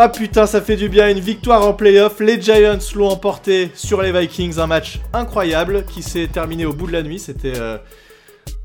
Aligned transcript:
Ah 0.00 0.08
putain, 0.08 0.46
ça 0.46 0.62
fait 0.62 0.76
du 0.76 0.88
bien, 0.88 1.10
une 1.10 1.18
victoire 1.18 1.66
en 1.66 1.72
playoff. 1.72 2.20
Les 2.20 2.40
Giants 2.40 2.78
l'ont 2.94 3.08
emporté 3.08 3.72
sur 3.74 4.00
les 4.00 4.12
Vikings, 4.12 4.60
un 4.60 4.68
match 4.68 5.00
incroyable 5.12 5.84
qui 5.86 6.04
s'est 6.04 6.28
terminé 6.28 6.66
au 6.66 6.72
bout 6.72 6.86
de 6.86 6.92
la 6.92 7.02
nuit. 7.02 7.18
C'était 7.18 7.58
euh, 7.58 7.78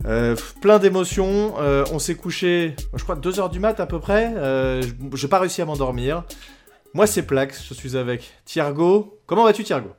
euh, 0.05 0.35
plein 0.61 0.77
d'émotions. 0.77 1.55
Euh, 1.57 1.85
on 1.91 1.97
s'est 1.97 2.13
couché, 2.13 2.75
je 2.93 3.01
crois, 3.01 3.15
2h 3.15 3.49
du 3.49 3.59
mat 3.59 3.79
à 3.79 3.87
peu 3.87 3.99
près. 3.99 4.31
J'ai 5.15 5.27
pas 5.27 5.39
réussi 5.39 5.63
à 5.63 5.65
m'endormir. 5.65 6.23
Moi, 6.93 7.07
c'est 7.07 7.23
Plax, 7.23 7.65
je 7.67 7.73
suis 7.73 7.97
avec 7.97 8.31
Thiergo. 8.45 9.19
Comment 9.25 9.45
vas-tu, 9.45 9.63
Thiergo? 9.63 9.89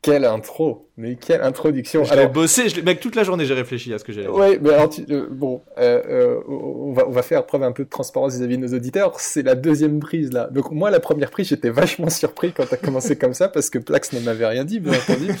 Quelle 0.00 0.24
intro, 0.24 0.88
mais 0.96 1.16
quelle 1.16 1.42
introduction. 1.42 2.04
Je 2.04 2.14
l'ai 2.14 2.28
bossé, 2.28 2.68
je 2.68 2.80
mec, 2.80 3.00
toute 3.00 3.16
la 3.16 3.24
journée 3.24 3.44
j'ai 3.44 3.54
réfléchi 3.54 3.92
à 3.92 3.98
ce 3.98 4.04
que 4.04 4.12
j'allais 4.12 4.28
dire. 4.28 4.36
Ouais, 4.36 4.58
mais 4.60 4.72
alors, 4.72 4.90
euh, 5.10 5.26
bon, 5.28 5.62
euh, 5.76 6.02
euh, 6.08 6.40
on, 6.48 6.92
va, 6.92 7.08
on 7.08 7.10
va 7.10 7.22
faire 7.22 7.44
preuve 7.46 7.64
un 7.64 7.72
peu 7.72 7.84
de 7.84 7.88
transparence 7.88 8.34
vis-à-vis 8.34 8.58
de 8.58 8.62
nos 8.62 8.74
auditeurs. 8.74 9.18
C'est 9.18 9.42
la 9.42 9.56
deuxième 9.56 9.98
prise 9.98 10.32
là. 10.32 10.48
Donc 10.52 10.70
moi, 10.70 10.90
la 10.90 11.00
première 11.00 11.30
prise, 11.30 11.48
j'étais 11.48 11.70
vachement 11.70 12.10
surpris 12.10 12.52
quand 12.52 12.66
tu 12.66 12.74
as 12.74 12.76
commencé 12.76 13.16
comme 13.16 13.34
ça 13.34 13.48
parce 13.48 13.70
que 13.70 13.78
Plax 13.78 14.12
ne 14.12 14.20
m'avait 14.20 14.46
rien 14.46 14.64
dit, 14.64 14.78
bien 14.78 14.92
entendu. 14.92 15.32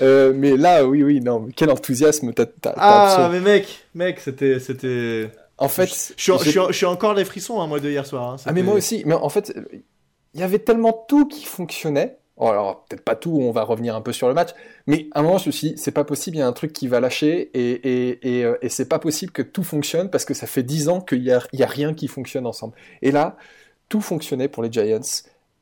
mais 0.38 0.56
là, 0.56 0.86
oui, 0.86 1.02
oui, 1.02 1.20
non, 1.20 1.48
quel 1.54 1.70
enthousiasme 1.70 2.32
t'as. 2.32 2.46
Ah, 2.76 3.28
mais 3.32 3.40
mec, 3.40 3.86
mec, 3.94 4.20
c'était, 4.20 4.60
c'était. 4.60 5.30
En 5.58 5.68
fait, 5.68 5.86
je, 6.16 6.32
je, 6.44 6.72
suis 6.72 6.86
encore 6.86 7.14
les 7.14 7.24
frissons, 7.24 7.60
hein, 7.60 7.66
moi, 7.66 7.80
de 7.80 7.88
hier 7.88 8.06
soir. 8.06 8.34
Hein. 8.34 8.36
ah, 8.44 8.52
mais 8.52 8.62
moi 8.62 8.74
aussi. 8.74 9.02
Mais 9.06 9.14
en 9.14 9.30
fait, 9.30 9.54
il 10.34 10.40
y 10.40 10.42
avait 10.42 10.58
tellement 10.58 10.92
tout 11.08 11.26
qui 11.26 11.46
fonctionnait 11.46 12.18
alors 12.38 12.84
peut-être 12.84 13.02
pas 13.02 13.16
tout, 13.16 13.38
on 13.40 13.50
va 13.50 13.62
revenir 13.62 13.96
un 13.96 14.02
peu 14.02 14.12
sur 14.12 14.28
le 14.28 14.34
match, 14.34 14.50
mais 14.86 15.08
à 15.12 15.20
un 15.20 15.22
moment 15.22 15.38
je 15.38 15.46
me 15.46 15.52
suis 15.52 15.70
dit, 15.70 15.78
c'est 15.78 15.92
pas 15.92 16.04
possible, 16.04 16.36
il 16.36 16.40
y 16.40 16.42
a 16.42 16.46
un 16.46 16.52
truc 16.52 16.72
qui 16.72 16.86
va 16.86 17.00
lâcher 17.00 17.50
et, 17.54 17.70
et, 17.70 18.38
et, 18.38 18.44
euh, 18.44 18.56
et 18.60 18.68
c'est 18.68 18.88
pas 18.88 18.98
possible 18.98 19.32
que 19.32 19.42
tout 19.42 19.64
fonctionne 19.64 20.10
parce 20.10 20.24
que 20.24 20.34
ça 20.34 20.46
fait 20.46 20.62
dix 20.62 20.88
ans 20.88 21.00
qu'il 21.00 21.22
y 21.22 21.32
a, 21.32 21.40
y 21.52 21.62
a, 21.62 21.66
rien 21.66 21.94
qui 21.94 22.08
fonctionne 22.08 22.46
ensemble. 22.46 22.74
Et 23.02 23.10
là, 23.10 23.36
tout 23.88 24.00
fonctionnait 24.00 24.48
pour 24.48 24.62
les 24.62 24.70
Giants. 24.70 25.00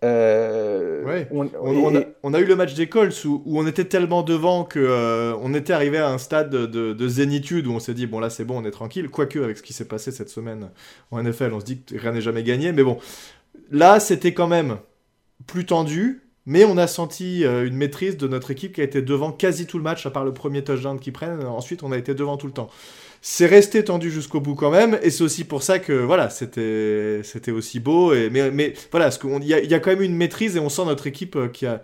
Euh, 0.02 1.02
ouais. 1.04 1.28
on, 1.30 1.48
on, 1.62 1.96
a, 1.96 2.02
on, 2.22 2.34
a, 2.34 2.40
eu 2.40 2.44
le 2.44 2.56
match 2.56 2.74
des 2.74 2.88
Colts 2.88 3.24
où, 3.24 3.42
où 3.46 3.58
on 3.58 3.66
était 3.66 3.86
tellement 3.86 4.22
devant 4.22 4.64
que 4.64 4.78
euh, 4.78 5.34
on 5.40 5.54
était 5.54 5.72
arrivé 5.72 5.96
à 5.96 6.10
un 6.10 6.18
stade 6.18 6.50
de, 6.50 6.66
de, 6.66 7.08
zénitude 7.08 7.66
où 7.66 7.72
on 7.72 7.78
s'est 7.78 7.94
dit 7.94 8.06
bon 8.06 8.20
là 8.20 8.28
c'est 8.28 8.44
bon 8.44 8.60
on 8.60 8.64
est 8.66 8.70
tranquille 8.70 9.08
quoique 9.08 9.38
avec 9.38 9.56
ce 9.56 9.62
qui 9.62 9.72
s'est 9.72 9.86
passé 9.86 10.10
cette 10.10 10.28
semaine 10.28 10.68
en 11.10 11.22
NFL 11.22 11.54
on 11.54 11.60
se 11.60 11.64
dit 11.64 11.80
que 11.80 11.96
rien 11.96 12.12
n'est 12.12 12.20
jamais 12.20 12.42
gagné 12.42 12.72
mais 12.72 12.82
bon 12.82 12.98
là 13.70 13.98
c'était 13.98 14.34
quand 14.34 14.48
même 14.48 14.76
plus 15.46 15.64
tendu 15.64 16.23
mais 16.46 16.64
on 16.64 16.76
a 16.76 16.86
senti 16.86 17.44
euh, 17.44 17.66
une 17.66 17.76
maîtrise 17.76 18.16
de 18.16 18.28
notre 18.28 18.50
équipe 18.50 18.74
qui 18.74 18.80
a 18.80 18.84
été 18.84 19.02
devant 19.02 19.32
quasi 19.32 19.66
tout 19.66 19.78
le 19.78 19.84
match, 19.84 20.04
à 20.06 20.10
part 20.10 20.24
le 20.24 20.34
premier 20.34 20.62
touchdown 20.62 20.98
qu'ils 20.98 21.12
prennent. 21.12 21.44
Ensuite, 21.44 21.82
on 21.82 21.92
a 21.92 21.98
été 21.98 22.14
devant 22.14 22.36
tout 22.36 22.46
le 22.46 22.52
temps. 22.52 22.68
C'est 23.22 23.46
resté 23.46 23.82
tendu 23.82 24.10
jusqu'au 24.10 24.40
bout 24.40 24.54
quand 24.54 24.70
même, 24.70 24.98
et 25.02 25.10
c'est 25.10 25.24
aussi 25.24 25.44
pour 25.44 25.62
ça 25.62 25.78
que 25.78 25.92
voilà, 25.92 26.28
c'était 26.28 27.22
c'était 27.24 27.52
aussi 27.52 27.80
beau. 27.80 28.12
Et, 28.12 28.28
mais, 28.28 28.50
mais 28.50 28.74
voilà, 28.90 29.08
qu'il 29.10 29.44
y 29.44 29.54
a, 29.54 29.62
y 29.62 29.72
a 29.72 29.80
quand 29.80 29.90
même 29.90 30.02
une 30.02 30.16
maîtrise 30.16 30.56
et 30.56 30.60
on 30.60 30.68
sent 30.68 30.84
notre 30.84 31.06
équipe 31.06 31.36
euh, 31.36 31.48
qui 31.48 31.64
a, 31.64 31.80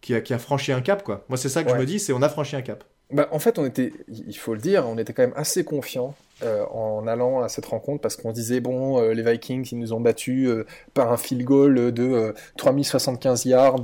qui 0.00 0.14
a, 0.14 0.20
qui 0.20 0.34
a 0.34 0.38
franchi 0.38 0.72
un 0.72 0.80
cap. 0.80 1.04
quoi. 1.04 1.24
Moi, 1.28 1.38
c'est 1.38 1.48
ça 1.48 1.62
que 1.62 1.70
je 1.70 1.76
me 1.76 1.86
dis, 1.86 2.00
c'est 2.00 2.12
on 2.12 2.22
a 2.22 2.28
franchi 2.28 2.56
un 2.56 2.62
cap. 2.62 2.82
Bah, 3.12 3.28
en 3.30 3.38
fait, 3.38 3.58
on 3.58 3.64
était, 3.64 3.92
il 4.08 4.36
faut 4.36 4.54
le 4.54 4.60
dire, 4.60 4.84
on 4.88 4.98
était 4.98 5.12
quand 5.12 5.22
même 5.22 5.32
assez 5.36 5.64
confiant 5.64 6.16
euh, 6.42 6.64
en 6.70 7.06
allant 7.06 7.42
à 7.42 7.48
cette 7.48 7.66
rencontre 7.66 8.00
parce 8.00 8.16
qu'on 8.16 8.32
disait 8.32 8.60
bon 8.60 8.98
euh, 8.98 9.12
les 9.12 9.22
Vikings 9.22 9.68
ils 9.72 9.78
nous 9.78 9.92
ont 9.92 10.00
battus 10.00 10.48
euh, 10.48 10.64
par 10.94 11.12
un 11.12 11.18
field 11.18 11.44
goal 11.44 11.92
de 11.92 12.34
3075 12.56 13.44
yards 13.44 13.82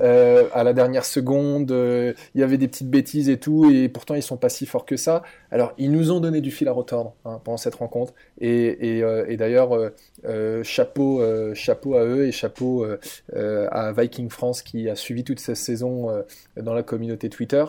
à 0.02 0.64
la 0.64 0.72
dernière 0.72 1.04
seconde 1.04 1.70
il 1.70 2.40
y 2.40 2.42
avait 2.42 2.56
des 2.56 2.68
petites 2.68 2.88
bêtises 2.88 3.28
et 3.28 3.38
tout 3.38 3.70
et 3.70 3.88
pourtant 3.88 4.14
ils 4.14 4.22
sont 4.22 4.36
pas 4.36 4.48
si 4.48 4.64
forts 4.64 4.86
que 4.86 4.96
ça. 4.96 5.22
Alors 5.50 5.72
ils 5.76 5.90
nous 5.90 6.10
ont 6.10 6.20
donné 6.20 6.40
du 6.40 6.50
fil 6.50 6.68
à 6.68 6.72
retordre 6.72 7.14
hein, 7.24 7.40
pendant 7.44 7.58
cette 7.58 7.74
rencontre. 7.74 8.14
Et, 8.40 8.98
et, 8.98 9.04
et 9.28 9.36
d'ailleurs 9.36 9.70
chapeau 10.62 11.22
chapeau 11.54 11.94
à 11.94 12.04
eux 12.04 12.26
et 12.26 12.32
chapeau 12.32 12.86
à 13.34 13.92
Viking 13.92 14.30
France 14.30 14.62
qui 14.62 14.88
a 14.88 14.94
suivi 14.94 15.24
toute 15.24 15.40
cette 15.40 15.56
saison 15.56 16.24
dans 16.56 16.74
la 16.74 16.82
communauté 16.82 17.28
Twitter 17.28 17.64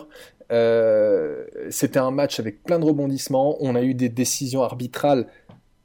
euh, 0.50 1.44
c'était 1.70 1.98
un 1.98 2.10
match 2.10 2.40
avec 2.40 2.62
plein 2.62 2.78
de 2.78 2.84
rebondissements. 2.84 3.56
On 3.60 3.74
a 3.74 3.82
eu 3.82 3.94
des 3.94 4.08
décisions 4.08 4.62
arbitrales 4.62 5.26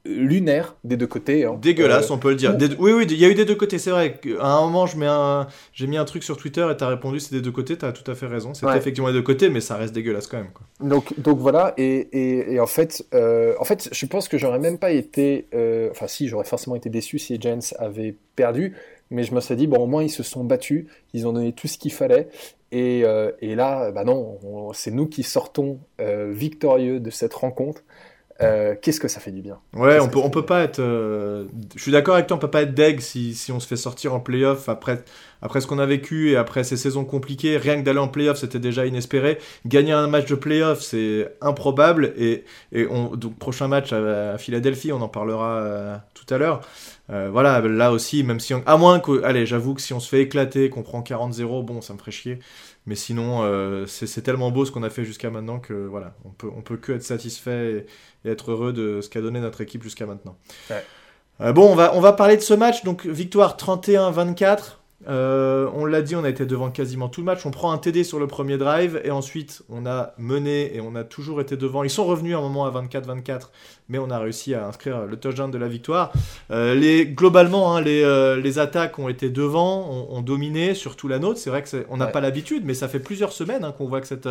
lunaires 0.04 0.76
des 0.84 0.96
deux 0.96 1.06
côtés. 1.06 1.44
Hein. 1.44 1.58
Dégueulasse, 1.60 2.10
euh, 2.10 2.14
on 2.14 2.18
peut 2.18 2.30
le 2.30 2.36
dire. 2.36 2.56
Oui, 2.78 2.92
oui, 2.92 3.06
il 3.10 3.16
y 3.16 3.24
a 3.24 3.28
eu 3.28 3.34
des 3.34 3.44
deux 3.44 3.54
côtés. 3.54 3.78
C'est 3.78 3.90
vrai. 3.90 4.20
À 4.40 4.52
un 4.52 4.60
moment, 4.62 4.86
un... 5.02 5.48
j'ai 5.72 5.86
mis 5.86 5.96
un 5.96 6.04
truc 6.04 6.22
sur 6.22 6.36
Twitter 6.36 6.66
et 6.70 6.76
tu 6.76 6.84
as 6.84 6.88
répondu 6.88 7.20
c'est 7.20 7.34
des 7.34 7.40
deux 7.40 7.50
côtés. 7.50 7.76
Tu 7.76 7.84
as 7.84 7.92
tout 7.92 8.08
à 8.10 8.14
fait 8.14 8.26
raison. 8.26 8.54
C'était 8.54 8.76
effectivement 8.76 9.08
des 9.08 9.14
deux 9.14 9.22
côtés, 9.22 9.48
mais 9.48 9.60
ça 9.60 9.76
reste 9.76 9.94
dégueulasse 9.94 10.26
quand 10.26 10.38
même. 10.38 10.52
Quoi. 10.52 10.66
Donc, 10.80 11.18
donc 11.18 11.38
voilà. 11.38 11.74
Et, 11.76 12.52
et, 12.52 12.60
en, 12.60 12.66
fait, 12.66 13.04
euh, 13.14 13.54
en 13.58 13.64
fait, 13.64 13.88
je 13.92 14.06
pense 14.06 14.28
que 14.28 14.38
j'aurais 14.38 14.60
même 14.60 14.78
pas 14.78 14.92
été. 14.92 15.46
enfin, 15.90 16.06
si, 16.06 16.28
j'aurais 16.28 16.44
forcément 16.44 16.76
été 16.76 16.88
déçu 16.88 17.18
si 17.18 17.32
les 17.32 17.40
Giants 17.40 17.58
avaient 17.78 18.14
perdu. 18.36 18.74
Mais 19.10 19.22
je 19.22 19.34
me 19.34 19.40
suis 19.40 19.56
dit, 19.56 19.66
bon, 19.66 19.78
au 19.78 19.86
moins, 19.86 20.02
ils 20.02 20.10
se 20.10 20.22
sont 20.22 20.44
battus. 20.44 20.86
Ils 21.12 21.26
ont 21.26 21.32
donné 21.32 21.52
tout 21.52 21.68
ce 21.68 21.78
qu'il 21.78 21.92
fallait. 21.92 22.28
Euh, 22.74 23.32
et, 23.40 23.54
là, 23.54 23.90
bah 23.92 24.04
non, 24.04 24.72
c'est 24.72 24.90
nous 24.90 25.06
qui 25.06 25.22
sortons 25.22 25.80
euh, 26.00 26.32
victorieux 26.32 27.00
de 27.00 27.10
cette 27.10 27.34
rencontre. 27.34 27.82
Euh, 28.42 28.74
qu'est-ce 28.80 29.00
que 29.00 29.08
ça 29.08 29.20
fait 29.20 29.30
du 29.30 29.40
bien? 29.40 29.58
Ouais, 29.74 29.98
on 29.98 30.08
peut, 30.08 30.18
on 30.18 30.30
peut 30.30 30.44
pas 30.44 30.62
être. 30.62 30.80
je 30.82 31.80
suis 31.80 31.92
d'accord 31.92 32.14
avec 32.14 32.26
toi, 32.26 32.36
on 32.36 32.40
peut 32.40 32.50
pas 32.50 32.62
être 32.62 32.74
deg 32.74 33.00
si, 33.00 33.34
si 33.34 33.50
on 33.50 33.60
se 33.60 33.66
fait 33.66 33.76
sortir 33.76 34.12
en 34.12 34.20
playoff 34.20 34.68
après, 34.68 35.02
après 35.40 35.62
ce 35.62 35.66
qu'on 35.66 35.78
a 35.78 35.86
vécu 35.86 36.32
et 36.32 36.36
après 36.36 36.62
ces 36.62 36.76
saisons 36.76 37.04
compliquées. 37.04 37.56
Rien 37.56 37.76
que 37.76 37.82
d'aller 37.82 37.98
en 37.98 38.08
playoff, 38.08 38.38
c'était 38.38 38.58
déjà 38.58 38.84
inespéré. 38.84 39.38
Gagner 39.64 39.92
un 39.92 40.06
match 40.06 40.26
de 40.26 40.34
playoff, 40.34 40.82
c'est 40.82 41.32
improbable. 41.40 42.12
Et, 42.18 42.44
et 42.72 42.86
on, 42.90 43.16
donc, 43.16 43.38
prochain 43.38 43.68
match 43.68 43.92
à, 43.92 44.36
Philadelphie, 44.36 44.92
on 44.92 45.00
en 45.00 45.08
parlera 45.08 46.02
tout 46.12 46.34
à 46.34 46.38
l'heure. 46.38 46.60
voilà, 47.08 47.60
là 47.60 47.90
aussi, 47.90 48.22
même 48.22 48.40
si 48.40 48.52
on... 48.52 48.62
À 48.66 48.76
moins 48.76 49.00
que... 49.00 49.22
Allez, 49.22 49.46
j'avoue 49.46 49.74
que 49.74 49.80
si 49.80 49.94
on 49.94 50.00
se 50.00 50.08
fait 50.08 50.20
éclater, 50.20 50.68
qu'on 50.68 50.82
prend 50.82 51.00
40-0, 51.00 51.64
bon, 51.64 51.80
ça 51.80 51.94
me 51.94 51.98
ferait 51.98 52.10
chier. 52.10 52.38
Mais 52.86 52.94
sinon, 52.94 53.42
euh, 53.42 53.84
c'est 53.86 54.22
tellement 54.22 54.52
beau 54.52 54.64
ce 54.64 54.70
qu'on 54.70 54.84
a 54.84 54.90
fait 54.90 55.04
jusqu'à 55.04 55.28
maintenant 55.28 55.58
que 55.58 55.74
voilà, 55.74 56.14
on 56.24 56.30
peut, 56.30 56.48
on 56.56 56.62
peut 56.62 56.76
que 56.76 56.92
être 56.92 57.02
satisfait 57.02 57.86
et, 58.24 58.30
être 58.30 58.52
heureux 58.52 58.72
de 58.72 59.00
ce 59.00 59.08
qu'a 59.08 59.20
donné 59.20 59.40
notre 59.40 59.60
équipe 59.60 59.82
jusqu'à 59.82 60.06
maintenant. 60.06 60.36
Euh, 61.40 61.52
bon, 61.52 61.70
on 61.70 61.74
va, 61.74 61.94
on 61.94 62.00
va 62.00 62.12
parler 62.12 62.36
de 62.36 62.42
ce 62.42 62.54
match. 62.54 62.84
Donc, 62.84 63.04
victoire 63.04 63.56
31-24. 63.56 64.78
Euh, 65.08 65.68
on 65.74 65.84
l'a 65.84 66.02
dit, 66.02 66.16
on 66.16 66.24
a 66.24 66.28
été 66.28 66.46
devant 66.46 66.70
quasiment 66.70 67.08
tout 67.08 67.20
le 67.20 67.26
match. 67.26 67.44
On 67.44 67.50
prend 67.50 67.70
un 67.72 67.78
TD 67.78 68.02
sur 68.02 68.18
le 68.18 68.26
premier 68.26 68.58
drive 68.58 69.00
et 69.04 69.10
ensuite 69.10 69.62
on 69.68 69.86
a 69.86 70.14
mené 70.18 70.74
et 70.74 70.80
on 70.80 70.94
a 70.94 71.04
toujours 71.04 71.40
été 71.40 71.56
devant. 71.56 71.84
Ils 71.84 71.90
sont 71.90 72.04
revenus 72.04 72.34
à 72.34 72.38
un 72.38 72.42
moment 72.42 72.64
à 72.64 72.70
24-24 72.70 73.50
mais 73.88 73.98
on 73.98 74.10
a 74.10 74.18
réussi 74.18 74.54
à 74.54 74.66
inscrire 74.66 75.06
le 75.06 75.16
touchdown 75.16 75.50
de 75.50 75.58
la 75.58 75.68
victoire. 75.68 76.12
Euh, 76.50 76.74
les, 76.74 77.06
globalement, 77.06 77.76
hein, 77.76 77.80
les, 77.80 78.02
euh, 78.02 78.36
les, 78.36 78.58
attaques 78.58 78.98
ont 78.98 79.08
été 79.08 79.30
devant, 79.30 80.08
ont, 80.10 80.22
dominé, 80.22 80.74
surtout 80.74 81.08
la 81.08 81.18
nôtre. 81.18 81.38
C'est 81.38 81.50
vrai 81.50 81.62
qu'on 81.62 81.96
n'a 81.96 82.06
pas 82.06 82.20
l'habitude, 82.20 82.64
mais 82.64 82.74
ça 82.74 82.88
fait 82.88 82.98
plusieurs 82.98 83.32
semaines 83.32 83.64
hein, 83.64 83.72
qu'on 83.76 83.86
voit 83.86 84.00
que 84.00 84.06
cette, 84.06 84.28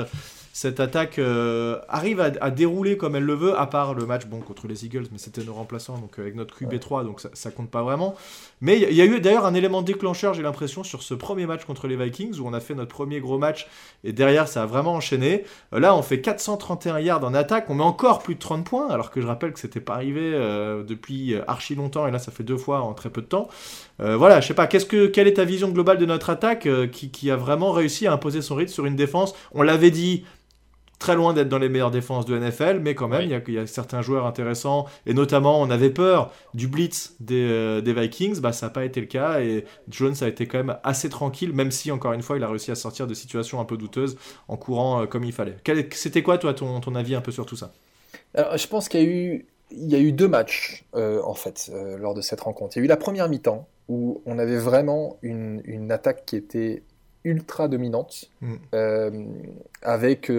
cette 0.56 0.80
attaque 0.80 1.20
euh, 1.20 1.82
arrive 1.90 2.22
à, 2.22 2.50
dérouler 2.50 2.96
comme 2.96 3.18
elle 3.18 3.26
le 3.26 3.34
veut, 3.34 3.60
à 3.60 3.68
part 3.68 3.94
le 3.94 4.06
match 4.06 4.26
bon, 4.26 4.40
contre 4.40 4.68
les 4.68 4.86
Eagles, 4.86 5.04
mais 5.12 5.18
c'était 5.18 5.44
nos 5.44 5.54
remplaçants, 5.54 5.98
donc 5.98 6.18
avec 6.18 6.34
notre 6.34 6.58
QB3, 6.58 7.04
donc 7.04 7.20
ça, 7.34 7.52
compte 7.52 7.70
pas 7.70 7.84
vraiment. 7.84 8.16
Mais 8.62 8.80
il 8.80 8.96
y, 8.96 9.02
a 9.02 9.06
eu 9.06 9.20
d'ailleurs 9.20 9.46
un 9.46 9.54
élément 9.54 9.82
déclencheur, 9.82 10.34
j'ai 10.34 10.44
l'impression, 10.44 10.86
sur 10.86 11.04
ce 11.04 11.14
premier 11.14 11.46
match 11.46 11.66
contre 11.66 11.88
les 11.88 11.98
Vikings, 11.98 12.40
où 12.40 12.48
on 12.48 12.54
a 12.54 12.62
fait 12.62 12.74
notre 12.74 12.96
premier 12.96 13.20
gros 13.20 13.38
match, 13.38 13.68
et 14.06 14.14
derrière 14.14 14.48
ça 14.48 14.64
a 14.64 14.66
vraiment 14.66 14.94
enchaîné. 14.94 15.44
là, 15.74 15.94
on 15.94 16.02
fait 16.02 16.22
431 16.22 17.02
yards 17.02 17.26
en 17.26 17.34
attaque, 17.34 17.70
on 17.70 17.76
met 17.76 17.84
encore 17.84 18.20
plus 18.20 18.36
de 18.36 18.40
30 18.40 18.64
points, 18.64 18.90
alors 18.90 19.12
que 19.12 19.20
je 19.20 19.28
rappelle 19.28 19.52
que 19.52 19.60
c'était 19.60 19.82
pas 19.82 19.96
arrivé 19.96 20.22
euh, 20.24 20.84
depuis 20.84 21.34
euh, 21.34 21.42
archi 21.50 21.76
longtemps 21.76 22.08
et 22.08 22.12
là 22.12 22.20
ça 22.20 22.32
fait 22.32 22.44
deux 22.44 22.56
fois 22.56 22.80
en 22.80 22.94
très 22.94 23.10
peu 23.10 23.22
de 23.22 23.28
temps. 23.28 23.50
Euh, 24.00 24.16
voilà, 24.16 24.40
je 24.40 24.48
sais 24.48 24.54
pas, 24.54 24.68
que, 24.68 25.08
quelle 25.08 25.28
est 25.28 25.34
ta 25.34 25.44
vision 25.44 25.68
globale 25.68 25.98
de 25.98 26.06
notre 26.06 26.30
attaque 26.30 26.66
qui, 26.94 27.12
qui, 27.12 27.30
a 27.30 27.36
vraiment 27.36 27.74
réussi 27.74 28.08
à 28.08 28.14
imposer 28.14 28.42
son 28.42 28.56
rythme 28.56 28.72
sur 28.72 28.86
une 28.86 28.96
défense? 28.96 29.36
On 29.54 29.62
l'avait 29.62 29.92
dit, 29.92 30.24
très 31.00 31.16
loin 31.16 31.34
d'être 31.34 31.50
dans 31.50 31.58
les 31.58 31.70
meilleures 31.70 31.92
défenses 31.92 32.26
de 32.26 32.38
NFL, 32.38 32.80
mais 32.80 32.96
quand 32.96 33.08
même, 33.08 33.24
il 33.24 33.54
y, 33.54 33.58
a 33.58 33.68
certains 33.68 34.02
joueurs 34.02 34.26
intéressants, 34.26 34.86
et 35.06 35.14
notamment, 35.14 35.62
on 35.62 35.70
avait 35.70 35.90
peur 35.90 36.32
du 36.54 36.68
blitz 36.68 37.16
des, 37.20 37.82
des 37.82 37.94
Vikings, 37.94 38.40
bah, 38.40 38.54
ça 38.54 38.68
n'a 38.68 38.70
pas 38.72 38.86
été 38.86 39.02
le 39.02 39.08
cas, 39.08 39.42
et 39.42 39.66
Jones 39.90 40.16
a 40.22 40.28
été 40.28 40.48
quand 40.48 40.58
même 40.58 40.78
assez 40.84 41.10
tranquille, 41.10 41.54
même 41.54 41.72
si, 41.72 41.92
encore 41.92 42.14
une 42.14 42.22
fois, 42.22 42.38
il 42.38 42.44
a 42.44 42.48
réussi 42.48 42.72
à 42.72 42.76
sortir 42.76 43.08
de 43.08 43.14
situations 43.14 43.60
un 43.60 43.66
peu 43.66 43.78
douteuses 43.78 44.18
en 44.48 44.58
courant 44.58 45.06
comme 45.08 45.24
il 45.24 45.34
fallait. 45.34 45.58
C'était 45.92 46.24
quoi, 46.24 46.38
toi, 46.38 46.54
ton, 46.54 46.80
ton 46.80 46.96
avis 46.96 47.16
un 47.16 47.22
peu 47.22 47.32
sur 47.32 47.46
tout 47.46 47.56
ça? 47.56 47.74
Alors, 48.34 48.58
Je 48.58 48.68
pense 48.68 48.90
qu'il 48.90 49.02
y 49.02 49.04
a 49.04 49.08
eu 49.08 49.46
il 49.72 49.90
y 49.90 49.96
a 49.96 50.00
eu 50.00 50.12
deux 50.12 50.28
matchs, 50.28 50.86
euh, 50.96 51.22
en 51.24 51.34
fait, 51.34 51.70
euh, 51.74 51.98
lors 51.98 52.14
de 52.14 52.22
cette 52.22 52.42
rencontre. 52.42 52.78
Il 52.78 52.80
y 52.80 52.84
a 52.84 52.86
eu 52.86 52.90
la 52.90 52.98
première 52.98 53.30
mi-temps, 53.30 53.68
où 53.88 54.22
on 54.26 54.40
avait 54.40 54.58
vraiment 54.58 55.18
une, 55.22 55.62
une, 55.66 55.92
attaque 55.92 56.26
qui 56.26 56.36
était 56.36 56.84
ultra 57.24 57.68
dominante, 57.68 58.30
mm. 58.42 58.56
euh, 58.74 59.26
avec... 59.82 60.32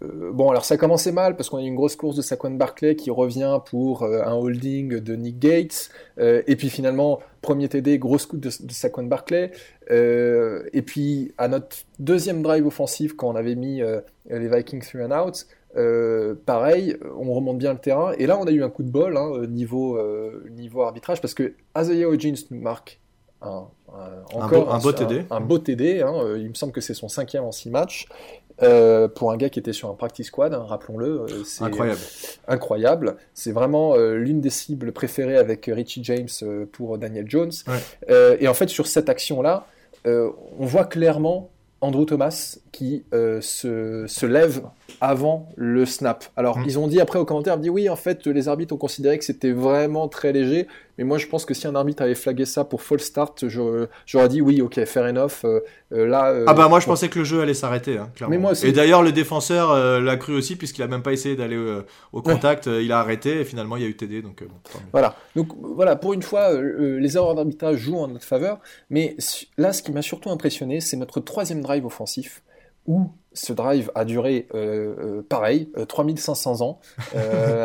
bon, 0.00 0.50
alors 0.50 0.64
ça 0.64 0.74
a 0.74 0.76
commencé 0.76 1.12
mal, 1.12 1.36
parce 1.36 1.48
qu'on 1.50 1.58
a 1.58 1.62
eu 1.62 1.66
une 1.66 1.74
grosse 1.74 1.96
course 1.96 2.16
de 2.16 2.22
Saquon 2.22 2.52
Barclay 2.52 2.96
qui 2.96 3.10
revient 3.10 3.60
pour 3.66 4.04
un 4.04 4.34
holding 4.34 5.00
de 5.00 5.16
Nick 5.16 5.38
Gates, 5.38 5.90
et 6.18 6.56
puis 6.56 6.70
finalement, 6.70 7.20
premier 7.42 7.68
TD, 7.68 7.98
grosse 7.98 8.26
coup 8.26 8.36
de, 8.36 8.48
de 8.48 8.72
Saquon 8.72 9.04
Barclay, 9.04 9.50
et 9.90 10.82
puis 10.82 11.32
à 11.38 11.48
notre 11.48 11.76
deuxième 11.98 12.42
drive 12.42 12.66
offensif, 12.66 13.14
quand 13.14 13.30
on 13.30 13.36
avait 13.36 13.54
mis 13.54 13.80
les 14.28 14.48
Vikings 14.48 14.82
through 14.82 15.04
and 15.04 15.12
out, 15.12 15.46
euh, 15.76 16.34
pareil, 16.46 16.96
on 17.16 17.32
remonte 17.32 17.58
bien 17.58 17.72
le 17.72 17.78
terrain. 17.78 18.12
Et 18.18 18.26
là, 18.26 18.38
on 18.38 18.44
a 18.44 18.50
eu 18.50 18.62
un 18.62 18.70
coup 18.70 18.82
de 18.82 18.90
bol 18.90 19.16
hein, 19.16 19.46
niveau, 19.48 19.96
euh, 19.96 20.44
niveau 20.50 20.82
arbitrage 20.82 21.20
parce 21.20 21.34
que 21.34 21.54
Isaiah 21.76 22.08
Hodgins 22.08 22.34
nous 22.50 22.60
marque 22.60 23.00
un, 23.42 23.66
encore 24.32 24.72
un 24.72 24.78
beau, 24.78 24.92
TD. 24.92 25.24
Un, 25.30 25.40
beau 25.40 25.58
TD. 25.58 26.02
Hein, 26.02 26.36
il 26.38 26.48
me 26.48 26.54
semble 26.54 26.72
que 26.72 26.80
c'est 26.80 26.94
son 26.94 27.08
cinquième 27.08 27.44
en 27.44 27.52
six 27.52 27.70
matchs. 27.70 28.06
Euh, 28.62 29.08
pour 29.08 29.32
un 29.32 29.36
gars 29.36 29.48
qui 29.48 29.58
était 29.58 29.72
sur 29.72 29.90
un 29.90 29.94
practice 29.94 30.28
squad, 30.28 30.54
hein, 30.54 30.64
rappelons-le. 30.66 31.22
Euh, 31.22 31.44
c'est 31.44 31.64
incroyable. 31.64 32.00
incroyable. 32.46 33.16
C'est 33.34 33.52
vraiment 33.52 33.94
euh, 33.94 34.14
l'une 34.14 34.40
des 34.40 34.50
cibles 34.50 34.92
préférées 34.92 35.36
avec 35.36 35.68
Richie 35.72 36.04
James 36.04 36.28
pour 36.72 36.98
Daniel 36.98 37.28
Jones. 37.28 37.52
et 38.08 38.48
en 38.48 38.54
fait, 38.54 38.68
sur 38.68 38.86
cette 38.86 39.08
action-là, 39.08 39.66
on 40.06 40.66
voit 40.66 40.84
clairement 40.84 41.50
Andrew 41.80 42.04
Thomas 42.04 42.58
qui 42.72 43.04
se, 43.12 43.40
se, 44.06 44.26
lève 44.26 44.62
avant 45.00 45.48
le 45.56 45.84
snap. 45.84 46.24
Alors, 46.36 46.58
mm. 46.58 46.64
ils 46.66 46.78
ont 46.78 46.86
dit 46.86 47.00
après 47.00 47.18
au 47.18 47.24
commentaire, 47.24 47.58
dit 47.58 47.70
oui, 47.70 47.88
en 47.88 47.96
fait, 47.96 48.26
les 48.26 48.48
arbitres 48.48 48.74
ont 48.74 48.78
considéré 48.78 49.18
que 49.18 49.24
c'était 49.24 49.52
vraiment 49.52 50.08
très 50.08 50.32
léger, 50.32 50.66
mais 50.98 51.04
moi 51.04 51.18
je 51.18 51.26
pense 51.26 51.44
que 51.44 51.54
si 51.54 51.66
un 51.66 51.74
arbitre 51.74 52.02
avait 52.02 52.14
flagué 52.14 52.44
ça 52.44 52.64
pour 52.64 52.82
false 52.82 53.04
start, 53.04 53.44
j'aurais 53.48 54.28
dit 54.28 54.40
oui, 54.40 54.60
ok, 54.60 54.84
fair 54.84 55.04
enough. 55.04 55.44
Euh, 55.44 55.60
euh, 55.92 56.06
là, 56.06 56.30
euh, 56.30 56.44
ah 56.46 56.54
bah 56.54 56.68
moi 56.68 56.80
je 56.80 56.86
pensais 56.86 57.08
que 57.08 57.18
le 57.18 57.24
jeu 57.24 57.40
allait 57.40 57.54
s'arrêter, 57.54 57.98
hein, 57.98 58.10
clairement. 58.14 58.34
Mais 58.34 58.40
moi 58.40 58.52
Et 58.62 58.72
d'ailleurs, 58.72 59.02
le 59.02 59.12
défenseur 59.12 60.00
l'a 60.00 60.16
cru 60.16 60.34
aussi, 60.34 60.56
puisqu'il 60.56 60.82
a 60.82 60.86
même 60.86 61.02
pas 61.02 61.12
essayé 61.12 61.36
d'aller 61.36 61.58
au 62.12 62.22
contact, 62.22 62.66
il 62.66 62.90
a 62.92 62.98
arrêté, 62.98 63.40
et 63.40 63.44
finalement 63.44 63.76
il 63.76 63.82
y 63.82 63.86
a 63.86 63.88
eu 63.88 63.96
TD. 63.96 64.22
Donc, 64.22 64.44
voilà, 64.92 65.16
donc 65.36 65.48
voilà, 65.60 65.96
pour 65.96 66.12
une 66.12 66.22
fois, 66.22 66.50
les 66.52 67.16
erreurs 67.16 67.34
d'arbitrage 67.34 67.78
jouent 67.78 67.98
en 67.98 68.08
notre 68.08 68.24
faveur, 68.24 68.60
mais 68.90 69.16
là, 69.58 69.72
ce 69.72 69.82
qui 69.82 69.92
m'a 69.92 70.02
surtout 70.02 70.30
impressionné, 70.30 70.80
c'est 70.80 70.96
notre 70.96 71.20
troisième 71.20 71.60
drive 71.60 71.84
offensif 71.84 72.42
où 72.86 73.10
ce 73.32 73.52
drive 73.52 73.90
a 73.94 74.04
duré 74.04 74.46
euh, 74.54 74.94
euh, 74.98 75.22
pareil, 75.28 75.70
3500 75.88 76.60
euh, 76.60 76.64
ans, 76.64 76.80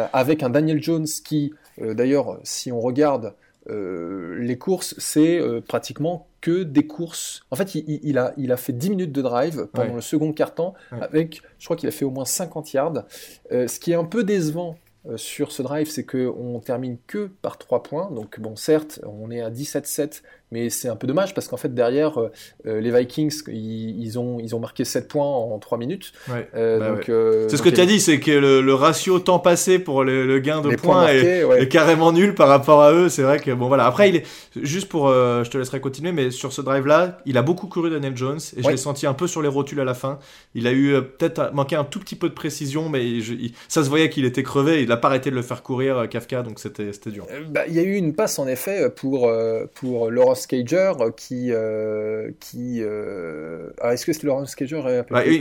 avec 0.13 0.43
un 0.43 0.49
Daniel 0.49 0.81
Jones 0.81 1.07
qui, 1.23 1.53
d'ailleurs, 1.81 2.39
si 2.43 2.71
on 2.71 2.79
regarde 2.79 3.33
les 3.67 4.57
courses, 4.57 4.95
c'est 4.97 5.39
pratiquement 5.67 6.27
que 6.41 6.63
des 6.63 6.87
courses. 6.87 7.43
En 7.51 7.55
fait, 7.55 7.75
il, 7.75 8.17
a, 8.17 8.33
il 8.37 8.51
a 8.51 8.57
fait 8.57 8.73
10 8.73 8.89
minutes 8.89 9.11
de 9.11 9.21
drive 9.21 9.67
pendant 9.73 9.95
le 9.95 10.01
second 10.01 10.33
quart-temps, 10.33 10.73
avec, 10.91 11.41
je 11.59 11.65
crois 11.65 11.75
qu'il 11.75 11.89
a 11.89 11.91
fait 11.91 12.05
au 12.05 12.11
moins 12.11 12.25
50 12.25 12.73
yards, 12.73 13.03
ce 13.51 13.79
qui 13.79 13.91
est 13.91 13.95
un 13.95 14.05
peu 14.05 14.23
décevant 14.23 14.77
sur 15.15 15.51
ce 15.51 15.61
drive, 15.61 15.89
c'est 15.89 16.03
qu'on 16.03 16.59
termine 16.59 16.97
que 17.07 17.27
par 17.41 17.57
3 17.57 17.83
points. 17.83 18.11
Donc, 18.11 18.39
bon, 18.39 18.55
certes, 18.55 18.99
on 19.05 19.31
est 19.31 19.41
à 19.41 19.49
17-7, 19.49 20.21
mais 20.51 20.69
c'est 20.69 20.89
un 20.89 20.95
peu 20.95 21.05
dommage 21.05 21.33
parce 21.33 21.47
qu'en 21.47 21.57
fait 21.57 21.73
derrière 21.73 22.19
euh, 22.19 22.31
euh, 22.65 22.81
les 22.81 22.91
Vikings 22.91 23.43
ils, 23.47 24.17
ont 24.17 24.39
ils 24.39 24.55
ont 24.55 24.59
marqué 24.59 24.83
7 24.83 25.07
points 25.07 25.25
en 25.25 25.57
3 25.59 25.77
minutes. 25.77 26.11
Euh, 26.55 26.79
bah 26.79 27.01
c'est 27.47 27.57
ce 27.57 27.61
que 27.61 27.69
tu 27.69 27.79
as 27.79 27.85
dit 27.85 27.99
c'est 27.99 28.19
que 28.19 28.31
le, 28.31 28.73
ratio 28.73 29.19
temps 29.19 29.39
passé 29.39 29.77
pour 29.79 30.03
le, 30.03 30.39
gain 30.39 30.61
de 30.61 30.75
points, 30.75 31.07
est, 31.07 31.69
carrément 31.69 32.11
nul 32.11 32.33
par 32.33 32.47
rapport 32.47 32.81
à 32.81 32.93
eux. 32.93 33.09
C'est 33.09 33.23
vrai 33.23 33.39
que 33.39 33.51
bon 33.51 33.67
voilà. 33.67 33.85
Après 33.85 34.09
il 34.09 34.15
est 34.17 34.25
juste 34.61 34.89
pour 34.89 35.09
je 35.09 35.49
te 35.49 35.57
laisserai 35.57 35.79
continuer 35.79 36.11
mais 36.11 36.31
sur 36.31 36.53
ce 36.53 36.61
drive 36.61 36.85
là 36.85 37.19
il 37.25 37.37
a 37.37 37.41
beaucoup 37.41 37.67
couru 37.67 37.89
Daniel 37.89 38.15
Jones 38.15 38.39
et 38.57 38.63
je 38.63 38.69
l'ai 38.69 38.77
senti 38.77 39.05
un 39.05 39.13
peu 39.13 39.27
sur 39.27 39.41
les 39.41 39.49
rotules 39.49 39.79
à 39.79 39.85
la 39.85 39.93
fin. 39.93 40.19
Il 40.55 40.65
a 40.67 40.73
eu 40.73 40.95
peut-être 41.01 41.51
manqué 41.53 41.75
un 41.75 41.83
tout 41.83 41.99
petit 41.99 42.15
peu 42.15 42.29
de 42.29 42.33
précision 42.33 42.89
mais 42.89 43.19
ça 43.67 43.83
se 43.83 43.89
voyait 43.89 44.09
qu'il 44.09 44.25
était 44.25 44.43
crevé. 44.43 44.81
Il 44.81 44.91
a 44.91 44.97
pas 44.97 45.09
arrêté 45.09 45.29
de 45.29 45.35
le 45.35 45.41
faire 45.41 45.61
courir 45.61 46.07
Kafka 46.09 46.41
donc 46.41 46.59
c'était 46.59 46.91
dur. 47.07 47.27
Bah, 47.49 47.67
il 47.67 47.75
y 47.75 47.79
a 47.79 47.83
eu 47.83 47.95
une 47.95 48.13
passe 48.13 48.39
en 48.39 48.47
effet 48.47 48.89
pour 48.89 49.31
pour 49.75 50.09
Laurent 50.47 50.63
Cager 50.65 50.93
qui. 51.15 51.51
Euh, 51.51 52.31
qui 52.39 52.81
euh, 52.81 53.69
ah, 53.81 53.93
est-ce 53.93 54.05
que 54.05 54.13
c'est 54.13 54.23
Laurence 54.23 54.55
Cager 54.55 54.81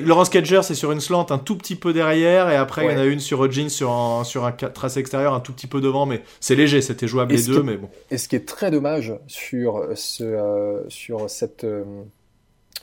Laurence 0.04 0.28
Cager, 0.28 0.60
c'est 0.62 0.74
sur 0.74 0.92
une 0.92 1.00
slant 1.00 1.26
un 1.30 1.38
tout 1.38 1.56
petit 1.56 1.76
peu 1.76 1.92
derrière, 1.92 2.50
et 2.50 2.56
après, 2.56 2.86
il 2.86 2.92
y 2.92 2.94
en 2.94 3.00
a 3.00 3.04
une 3.04 3.20
sur 3.20 3.40
Hodgins 3.40 3.68
sur 3.68 3.90
un, 3.90 4.24
sur 4.24 4.44
un 4.44 4.52
tracé 4.52 5.00
extérieur 5.00 5.34
un 5.34 5.40
tout 5.40 5.52
petit 5.52 5.66
peu 5.66 5.80
devant, 5.80 6.06
mais 6.06 6.22
c'est 6.40 6.54
léger, 6.54 6.80
c'était 6.80 7.08
jouable 7.08 7.34
les 7.34 7.42
deux, 7.42 7.62
mais 7.62 7.76
bon. 7.76 7.88
Et 8.10 8.18
ce 8.18 8.28
qui 8.28 8.36
est 8.36 8.46
très 8.46 8.70
dommage 8.70 9.14
sur, 9.26 9.86
ce, 9.94 10.24
euh, 10.24 10.88
sur 10.88 11.28
cette 11.28 11.66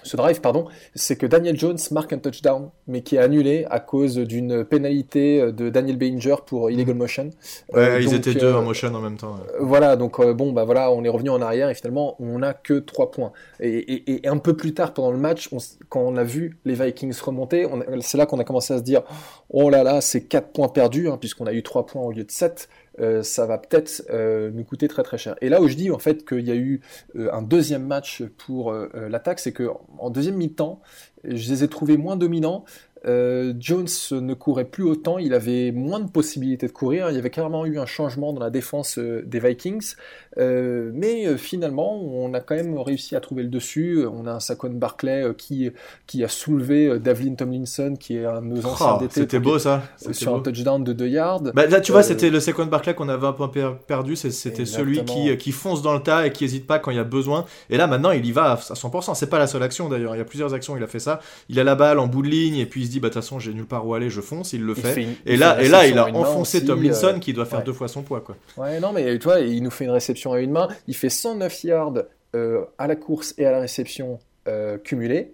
ce 0.05 0.17
drive, 0.17 0.39
pardon, 0.39 0.65
c'est 0.93 1.17
que 1.17 1.25
Daniel 1.25 1.59
Jones 1.59 1.77
marque 1.91 2.13
un 2.13 2.19
touchdown, 2.19 2.69
mais 2.87 3.01
qui 3.01 3.15
est 3.15 3.19
annulé 3.19 3.65
à 3.69 3.79
cause 3.79 4.17
d'une 4.17 4.63
pénalité 4.63 5.51
de 5.51 5.69
Daniel 5.69 5.97
Banger 5.97 6.35
pour 6.45 6.69
illegal 6.69 6.95
motion. 6.95 7.31
Ouais, 7.73 7.79
euh, 7.79 8.01
ils 8.01 8.13
étaient 8.13 8.33
deux 8.33 8.53
en 8.53 8.59
euh, 8.59 8.61
motion 8.61 8.93
en 8.93 9.01
même 9.01 9.17
temps. 9.17 9.35
Voilà, 9.59 9.95
donc 9.95 10.19
euh, 10.19 10.33
bon, 10.33 10.53
bah 10.53 10.63
voilà, 10.63 10.91
on 10.91 11.03
est 11.03 11.09
revenu 11.09 11.29
en 11.29 11.41
arrière 11.41 11.69
et 11.69 11.73
finalement 11.73 12.15
on 12.19 12.39
n'a 12.39 12.53
que 12.53 12.75
trois 12.75 13.11
points. 13.11 13.31
Et, 13.59 14.21
un 14.25 14.37
peu 14.37 14.55
plus 14.55 14.73
tard 14.73 14.93
pendant 14.93 15.11
le 15.11 15.17
match, 15.17 15.49
quand 15.89 16.01
on 16.01 16.17
a 16.17 16.23
vu 16.23 16.57
les 16.65 16.75
Vikings 16.75 17.15
remonter, 17.21 17.67
c'est 18.01 18.17
là 18.17 18.25
qu'on 18.25 18.39
a 18.39 18.43
commencé 18.43 18.73
à 18.73 18.77
se 18.77 18.83
dire, 18.83 19.01
oh 19.49 19.69
là 19.69 19.83
là, 19.83 20.01
c'est 20.01 20.21
quatre 20.21 20.49
points 20.49 20.67
perdus, 20.67 21.09
hein, 21.09 21.17
puisqu'on 21.19 21.45
a 21.45 21.53
eu 21.53 21.63
trois 21.63 21.85
points 21.85 22.01
au 22.01 22.11
lieu 22.11 22.23
de 22.23 22.31
7. 22.31 22.69
Euh, 22.99 23.23
ça 23.23 23.45
va 23.45 23.57
peut-être 23.57 24.03
euh, 24.09 24.51
nous 24.51 24.63
coûter 24.63 24.87
très 24.87 25.03
très 25.03 25.17
cher. 25.17 25.35
Et 25.41 25.49
là 25.49 25.61
où 25.61 25.67
je 25.67 25.75
dis 25.75 25.91
en 25.91 25.99
fait 25.99 26.25
qu'il 26.25 26.47
y 26.47 26.51
a 26.51 26.55
eu 26.55 26.81
euh, 27.15 27.29
un 27.33 27.41
deuxième 27.41 27.85
match 27.85 28.23
pour 28.37 28.73
l'attaque, 28.73 29.39
c'est 29.39 29.51
que 29.51 29.69
en 29.97 30.09
deuxième 30.09 30.35
mi-temps, 30.35 30.81
je 31.23 31.51
les 31.51 31.63
ai 31.63 31.67
trouvés 31.67 31.97
moins 31.97 32.15
dominants. 32.15 32.65
Euh, 33.05 33.53
Jones 33.59 33.87
ne 34.11 34.33
courait 34.33 34.65
plus 34.65 34.83
autant, 34.83 35.17
il 35.19 35.33
avait 35.33 35.71
moins 35.71 35.99
de 35.99 36.09
possibilités 36.09 36.67
de 36.67 36.71
courir, 36.71 37.09
il 37.11 37.15
y 37.15 37.19
avait 37.19 37.29
carrément 37.29 37.65
eu 37.65 37.77
un 37.77 37.85
changement 37.85 38.33
dans 38.33 38.39
la 38.39 38.49
défense 38.49 38.97
euh, 38.97 39.21
des 39.25 39.39
Vikings, 39.39 39.93
euh, 40.37 40.91
mais 40.93 41.37
finalement 41.37 42.01
on 42.01 42.33
a 42.33 42.39
quand 42.39 42.55
même 42.55 42.77
réussi 42.79 43.15
à 43.15 43.19
trouver 43.19 43.43
le 43.43 43.49
dessus, 43.49 44.05
on 44.11 44.25
a 44.25 44.31
un 44.31 44.39
Saquon 44.39 44.71
Barclay 44.71 45.23
qui, 45.37 45.69
qui 46.07 46.23
a 46.23 46.27
soulevé 46.27 46.99
Davlin 46.99 47.35
Tomlinson 47.35 47.95
qui 47.99 48.17
est 48.17 48.25
un 48.25 48.41
de 48.41 48.47
nos 48.47 48.61
oh, 48.61 48.69
anciens 48.69 48.97
d'été. 48.97 49.21
C'était 49.21 49.39
beau 49.39 49.59
ça. 49.59 49.83
Sur 50.11 50.35
un 50.35 50.39
touchdown 50.39 50.83
de 50.83 50.93
2 50.93 51.07
yards. 51.07 51.41
Bah, 51.53 51.67
là 51.67 51.81
tu 51.81 51.91
vois 51.91 52.03
c'était 52.03 52.31
le 52.31 52.39
Saquon 52.39 52.65
Barclay 52.65 52.95
qu'on 52.95 53.09
avait 53.09 53.27
un 53.27 53.33
peu 53.33 53.47
perdu, 53.87 54.15
c'était 54.15 54.65
celui 54.65 55.05
qui, 55.05 55.35
qui 55.37 55.51
fonce 55.51 55.81
dans 55.81 55.93
le 55.93 56.01
tas 56.01 56.25
et 56.25 56.31
qui 56.31 56.43
n'hésite 56.43 56.65
pas 56.65 56.79
quand 56.79 56.91
il 56.91 56.97
y 56.97 56.99
a 56.99 57.03
besoin, 57.03 57.45
et 57.69 57.77
là 57.77 57.85
maintenant 57.85 58.11
il 58.11 58.25
y 58.25 58.31
va 58.31 58.53
à 58.53 58.55
100%, 58.55 59.13
c'est 59.13 59.29
pas 59.29 59.39
la 59.39 59.47
seule 59.47 59.63
action 59.63 59.89
d'ailleurs, 59.89 60.15
il 60.15 60.17
y 60.17 60.21
a 60.21 60.25
plusieurs 60.25 60.55
actions, 60.55 60.75
il 60.75 60.83
a 60.83 60.87
fait 60.87 60.99
ça, 60.99 61.19
il 61.49 61.59
a 61.59 61.63
la 61.63 61.75
balle 61.75 61.99
en 61.99 62.07
bout 62.07 62.23
de 62.23 62.29
ligne 62.29 62.57
et 62.57 62.65
puis 62.65 62.81
il 62.81 62.87
se 62.87 62.94
bah 62.99 63.09
de 63.09 63.13
toute 63.13 63.21
façon 63.21 63.39
j'ai 63.39 63.53
nulle 63.53 63.65
part 63.65 63.87
où 63.87 63.93
aller, 63.93 64.09
je 64.09 64.21
fonce, 64.21 64.53
il 64.53 64.61
le 64.61 64.73
fait. 64.73 65.07
et 65.25 65.37
là, 65.37 65.61
et 65.61 65.67
là, 65.67 65.87
il 65.87 65.97
a 65.97 66.07
enfoncé 66.07 66.63
Tomlinson 66.65 67.13
euh, 67.15 67.19
qui 67.19 67.33
doit 67.33 67.45
faire 67.45 67.63
deux 67.63 67.73
fois 67.73 67.87
son 67.87 68.03
poids, 68.03 68.21
quoi. 68.21 68.35
Ouais, 68.57 68.79
non, 68.79 68.91
mais 68.93 69.17
tu 69.17 69.25
vois, 69.25 69.39
il 69.39 69.63
nous 69.63 69.71
fait 69.71 69.85
une 69.85 69.91
réception 69.91 70.33
à 70.33 70.39
une 70.39 70.51
main. 70.51 70.67
Il 70.87 70.95
fait 70.95 71.09
109 71.09 71.63
yards 71.63 72.03
euh, 72.35 72.65
à 72.77 72.87
la 72.87 72.95
course 72.95 73.33
et 73.37 73.45
à 73.45 73.51
la 73.51 73.59
réception 73.59 74.19
euh, 74.47 74.77
cumulés. 74.77 75.33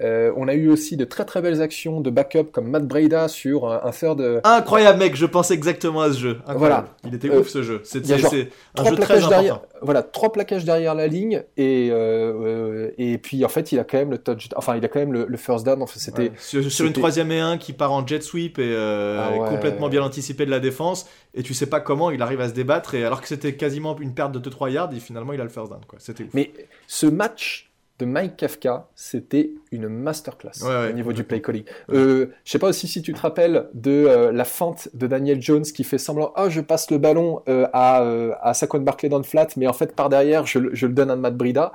Euh, 0.00 0.32
on 0.34 0.48
a 0.48 0.54
eu 0.54 0.70
aussi 0.70 0.96
de 0.96 1.04
très 1.04 1.26
très 1.26 1.42
belles 1.42 1.60
actions 1.60 2.00
de 2.00 2.08
backup 2.08 2.44
comme 2.52 2.68
Matt 2.68 2.86
Breda 2.86 3.28
sur 3.28 3.70
un, 3.70 3.90
third. 3.90 4.40
Incroyable 4.44 4.98
mec, 4.98 5.14
je 5.14 5.26
pensais 5.26 5.52
exactement 5.52 6.00
à 6.00 6.10
ce 6.10 6.18
jeu. 6.18 6.38
Voilà. 6.46 6.86
Il 7.04 7.14
était 7.14 7.28
ouf 7.28 7.48
ce 7.48 7.62
jeu. 7.62 7.82
C'est 7.84 8.10
un 8.10 8.16
jeu 8.16 8.96
très 8.96 9.20
derrière, 9.20 9.60
Voilà, 9.82 10.02
trois 10.02 10.32
plaquages 10.32 10.64
derrière 10.64 10.94
la 10.94 11.06
ligne 11.06 11.42
et 11.58 11.88
euh, 11.90 12.90
et 12.96 13.18
puis 13.18 13.44
en 13.44 13.48
fait 13.50 13.72
il 13.72 13.78
a 13.78 13.84
quand 13.84 13.98
même 13.98 14.10
le 14.10 14.18
touch, 14.18 14.48
enfin 14.56 14.76
il 14.76 14.84
a 14.86 14.88
quand 14.88 15.00
même 15.00 15.12
le, 15.12 15.36
first 15.36 15.66
down. 15.66 15.82
Enfin, 15.82 15.98
c'était 15.98 16.32
sur, 16.38 16.86
une 16.86 16.94
troisième 16.94 17.30
et 17.32 17.40
un 17.40 17.58
qui 17.58 17.74
part 17.74 17.92
en 17.92 18.06
jet 18.06 18.22
sweep 18.22 18.58
et 18.58 18.74
ah 18.74 19.32
complètement 19.50 19.90
bien 19.90 20.02
anticipé 20.02 20.46
de 20.46 20.50
la 20.50 20.60
défense 20.60 21.06
et 21.34 21.42
tu 21.42 21.52
sais 21.52 21.66
pas 21.66 21.80
comment 21.80 22.10
il 22.10 22.22
arrive 22.22 22.40
à 22.40 22.48
se 22.48 22.54
débattre 22.54 22.94
et 22.94 23.04
alors 23.04 23.20
que 23.20 23.28
c'était 23.28 23.54
quasiment 23.54 23.98
une 23.98 24.14
perte 24.14 24.32
de 24.32 24.50
2-3 24.50 24.72
yards 24.72 24.94
et 24.94 25.00
finalement 25.00 25.34
il 25.34 25.40
a 25.42 25.44
le 25.44 25.50
first 25.50 25.70
down 25.70 25.80
quoi. 25.86 25.98
C'était 26.00 26.26
Mais 26.32 26.52
ce 26.86 27.06
match 27.06 27.65
de 27.98 28.04
Mike 28.04 28.36
Kafka, 28.36 28.88
c'était 28.94 29.52
une 29.72 29.88
masterclass 29.88 30.62
au 30.62 30.92
niveau 30.92 31.12
du 31.12 31.24
play 31.24 31.40
calling. 31.40 31.64
Euh, 31.90 32.26
je 32.44 32.50
sais 32.50 32.58
pas 32.58 32.68
aussi 32.68 32.86
si 32.88 33.00
tu 33.00 33.12
te 33.14 33.20
rappelles 33.20 33.68
de 33.72 33.90
euh, 33.90 34.32
la 34.32 34.44
feinte 34.44 34.88
de 34.92 35.06
Daniel 35.06 35.40
Jones 35.40 35.62
qui 35.62 35.82
fait 35.82 35.98
semblant 35.98 36.32
oh 36.36 36.48
je 36.50 36.60
passe 36.60 36.90
le 36.90 36.98
ballon 36.98 37.42
euh, 37.48 37.66
à, 37.72 38.02
euh, 38.02 38.32
à 38.42 38.52
Saquon 38.54 38.80
Barkley 38.80 39.08
dans 39.08 39.18
le 39.18 39.24
flat, 39.24 39.48
mais 39.56 39.66
en 39.66 39.72
fait 39.72 39.94
par 39.94 40.08
derrière 40.08 40.46
je, 40.46 40.58
je 40.72 40.86
le 40.86 40.92
donne 40.92 41.10
à 41.10 41.16
Matt 41.16 41.36
Brida. 41.36 41.72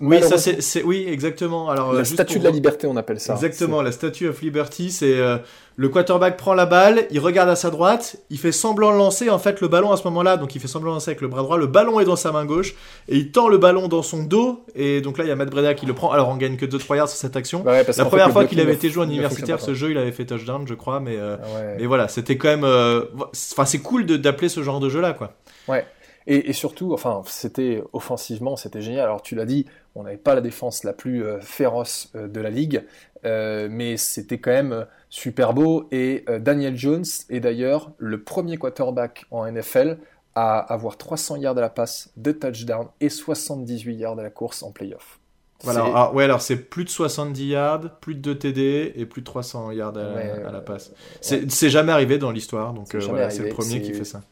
Oui, 0.00 0.22
ça 0.22 0.38
c'est, 0.38 0.82
oui, 0.82 1.06
exactement. 1.08 1.68
Alors, 1.68 1.92
la 1.92 2.04
statue 2.04 2.38
de 2.38 2.44
la 2.44 2.50
liberté, 2.50 2.86
on 2.86 2.96
appelle 2.96 3.20
ça. 3.20 3.34
Exactement, 3.34 3.82
la 3.82 3.92
statue 3.92 4.28
of 4.28 4.40
liberty, 4.40 4.90
c'est 4.90 5.18
euh, 5.18 5.38
le 5.76 5.88
quarterback 5.88 6.36
prend 6.36 6.54
la 6.54 6.66
balle, 6.66 7.06
il 7.10 7.20
regarde 7.20 7.48
à 7.48 7.56
sa 7.56 7.70
droite, 7.70 8.16
il 8.30 8.38
fait 8.38 8.52
semblant 8.52 8.92
de 8.92 8.98
lancer 8.98 9.30
en 9.30 9.38
fait 9.38 9.60
le 9.60 9.68
ballon 9.68 9.92
à 9.92 9.96
ce 9.96 10.04
moment-là, 10.04 10.36
donc 10.36 10.54
il 10.54 10.60
fait 10.60 10.68
semblant 10.68 10.90
de 10.90 10.96
lancer 10.96 11.10
avec 11.10 11.20
le 11.20 11.28
bras 11.28 11.42
droit, 11.42 11.56
le 11.56 11.66
ballon 11.66 12.00
est 12.00 12.04
dans 12.04 12.16
sa 12.16 12.32
main 12.32 12.44
gauche 12.44 12.74
et 13.08 13.16
il 13.16 13.32
tend 13.32 13.48
le 13.48 13.58
ballon 13.58 13.88
dans 13.88 14.02
son 14.02 14.22
dos 14.22 14.64
et 14.74 15.00
donc 15.00 15.18
là 15.18 15.24
il 15.24 15.28
y 15.28 15.30
a 15.30 15.36
Matt 15.36 15.50
Breda 15.50 15.74
qui 15.74 15.86
le 15.86 15.94
prend. 15.94 16.10
Alors 16.10 16.28
on 16.28 16.36
gagne 16.36 16.56
que 16.56 16.66
2-3 16.66 16.96
yards 16.96 17.08
sur 17.08 17.18
cette 17.18 17.36
action. 17.36 17.60
Bah 17.60 17.82
la 17.82 18.04
première 18.04 18.30
fois 18.30 18.44
qu'il 18.44 18.60
avait 18.60 18.74
été 18.74 18.90
joué 18.90 19.04
en 19.04 19.08
universitaire, 19.08 19.60
ce 19.60 19.74
jeu 19.74 19.90
il 19.90 19.98
avait 19.98 20.12
fait 20.12 20.26
touchdown, 20.26 20.66
je 20.66 20.74
crois, 20.74 21.00
mais 21.00 21.16
euh, 21.16 21.36
ah 21.42 21.86
voilà, 21.86 22.08
c'était 22.08 22.36
quand 22.36 22.48
même, 22.48 22.64
euh, 22.64 23.02
enfin 23.32 23.64
c'est 23.64 23.78
cool 23.80 24.06
d'appeler 24.06 24.48
ce 24.48 24.62
genre 24.62 24.80
de 24.80 24.88
jeu 24.88 25.00
là 25.00 25.12
quoi. 25.12 25.32
Ouais. 25.68 25.84
Et, 26.26 26.52
surtout, 26.52 26.92
enfin, 26.92 27.22
c'était 27.26 27.82
offensivement, 27.92 28.56
c'était 28.56 28.80
génial. 28.80 29.04
Alors 29.04 29.22
tu 29.22 29.34
l'as 29.34 29.44
dit, 29.44 29.66
on 29.94 30.04
n'avait 30.04 30.16
pas 30.16 30.34
la 30.34 30.40
défense 30.40 30.84
la 30.84 30.92
plus 30.92 31.24
euh, 31.24 31.40
féroce 31.40 32.10
euh, 32.14 32.28
de 32.28 32.40
la 32.40 32.50
ligue, 32.50 32.84
euh, 33.24 33.68
mais 33.70 33.96
c'était 33.96 34.38
quand 34.38 34.52
même 34.52 34.86
super 35.10 35.52
beau. 35.52 35.88
Et 35.90 36.24
Daniel 36.40 36.76
Jones 36.76 37.04
est 37.28 37.40
d'ailleurs 37.40 37.90
le 37.98 38.22
premier 38.22 38.56
quarterback 38.56 39.26
en 39.30 39.50
NFL 39.50 39.98
à 40.34 40.58
avoir 40.58 40.96
300 40.96 41.36
yards 41.36 41.58
à 41.58 41.60
la 41.60 41.68
passe, 41.68 42.10
de 42.16 42.32
touchdown 42.32 42.88
et 43.00 43.10
78 43.10 43.96
yards 43.96 44.18
à 44.18 44.22
la 44.22 44.30
course 44.30 44.62
en 44.62 44.70
playoff. 44.70 45.18
Voilà, 45.64 45.84
alors, 45.84 46.14
ouais, 46.14 46.24
alors 46.24 46.42
c'est 46.42 46.56
plus 46.56 46.84
de 46.84 46.88
70 46.88 47.46
yards, 47.46 48.00
plus 48.00 48.16
de 48.16 48.20
2 48.20 48.38
TD 48.38 48.92
et 48.96 49.06
plus 49.06 49.20
de 49.20 49.26
300 49.26 49.70
yards 49.72 49.96
à, 49.96 50.50
la 50.50 50.60
passe. 50.60 50.92
C'est 51.20 51.70
jamais 51.70 51.92
arrivé 51.92 52.18
dans 52.18 52.30
l'histoire, 52.30 52.72
donc 52.72 52.88
c'est 52.90 52.98
le 52.98 53.48
premier 53.50 53.82
qui 53.82 53.92
fait 53.92 54.04
ça. 54.04 54.22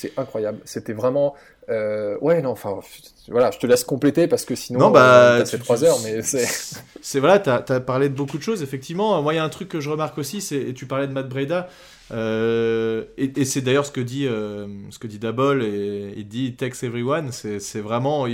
C'est 0.00 0.12
incroyable. 0.16 0.60
C'était 0.64 0.94
vraiment. 0.94 1.34
Euh, 1.68 2.16
ouais, 2.22 2.40
non, 2.40 2.52
enfin, 2.52 2.78
voilà, 3.28 3.50
je 3.50 3.58
te 3.58 3.66
laisse 3.66 3.84
compléter 3.84 4.28
parce 4.28 4.46
que 4.46 4.54
sinon, 4.54 4.80
non, 4.80 4.90
bah, 4.90 5.34
euh, 5.34 5.44
c'est 5.44 5.58
trois 5.58 5.84
heures, 5.84 5.98
mais 6.02 6.22
c'est. 6.22 6.46
C'est 7.02 7.18
voilà, 7.18 7.38
t'as 7.38 7.64
as 7.66 7.80
parlé 7.80 8.10
de 8.10 8.14
beaucoup 8.14 8.36
de 8.36 8.42
choses, 8.42 8.62
effectivement. 8.62 9.22
Moi, 9.22 9.32
il 9.32 9.36
y 9.36 9.38
a 9.38 9.44
un 9.44 9.48
truc 9.48 9.68
que 9.70 9.80
je 9.80 9.88
remarque 9.88 10.18
aussi, 10.18 10.42
c'est, 10.42 10.58
et 10.58 10.74
tu 10.74 10.84
parlais 10.84 11.06
de 11.06 11.12
Matt 11.12 11.30
Breda, 11.30 11.66
euh, 12.12 13.04
et, 13.16 13.44
c'est 13.46 13.62
d'ailleurs 13.62 13.86
ce 13.86 13.90
que 13.90 14.02
dit, 14.02 14.26
euh, 14.26 14.66
ce 14.90 14.98
que 14.98 15.06
dit 15.06 15.18
Dabol, 15.18 15.62
et 15.62 16.12
il 16.16 16.28
dit 16.28 16.54
Text 16.54 16.82
Everyone, 16.82 17.30
c'est 17.32 17.80
vraiment. 17.80 18.26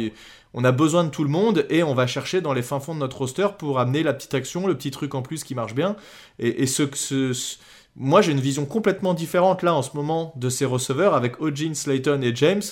on 0.52 0.64
a 0.64 0.72
besoin 0.72 1.04
de 1.04 1.10
tout 1.10 1.22
le 1.22 1.30
monde 1.30 1.64
et 1.70 1.84
on 1.84 1.94
va 1.94 2.08
chercher 2.08 2.40
dans 2.40 2.52
les 2.52 2.62
fins 2.62 2.80
fonds 2.80 2.94
de 2.94 3.00
notre 3.00 3.18
roster 3.18 3.46
pour 3.56 3.78
amener 3.78 4.02
la 4.02 4.14
petite 4.14 4.34
action, 4.34 4.66
le 4.66 4.76
petit 4.76 4.90
truc 4.90 5.14
en 5.14 5.22
plus 5.22 5.44
qui 5.44 5.54
marche 5.54 5.74
bien. 5.74 5.96
Et, 6.40 6.62
et 6.62 6.66
ce, 6.66 6.82
ce, 6.94 7.32
ce 7.32 7.58
moi, 7.96 8.20
j'ai 8.20 8.32
une 8.32 8.40
vision 8.40 8.66
complètement 8.66 9.14
différente 9.14 9.62
là 9.62 9.74
en 9.74 9.82
ce 9.82 9.96
moment 9.96 10.32
de 10.36 10.48
ces 10.50 10.64
receveurs 10.64 11.14
avec 11.14 11.40
O'Gene, 11.40 11.74
Slayton 11.74 12.20
et 12.22 12.34
James 12.34 12.62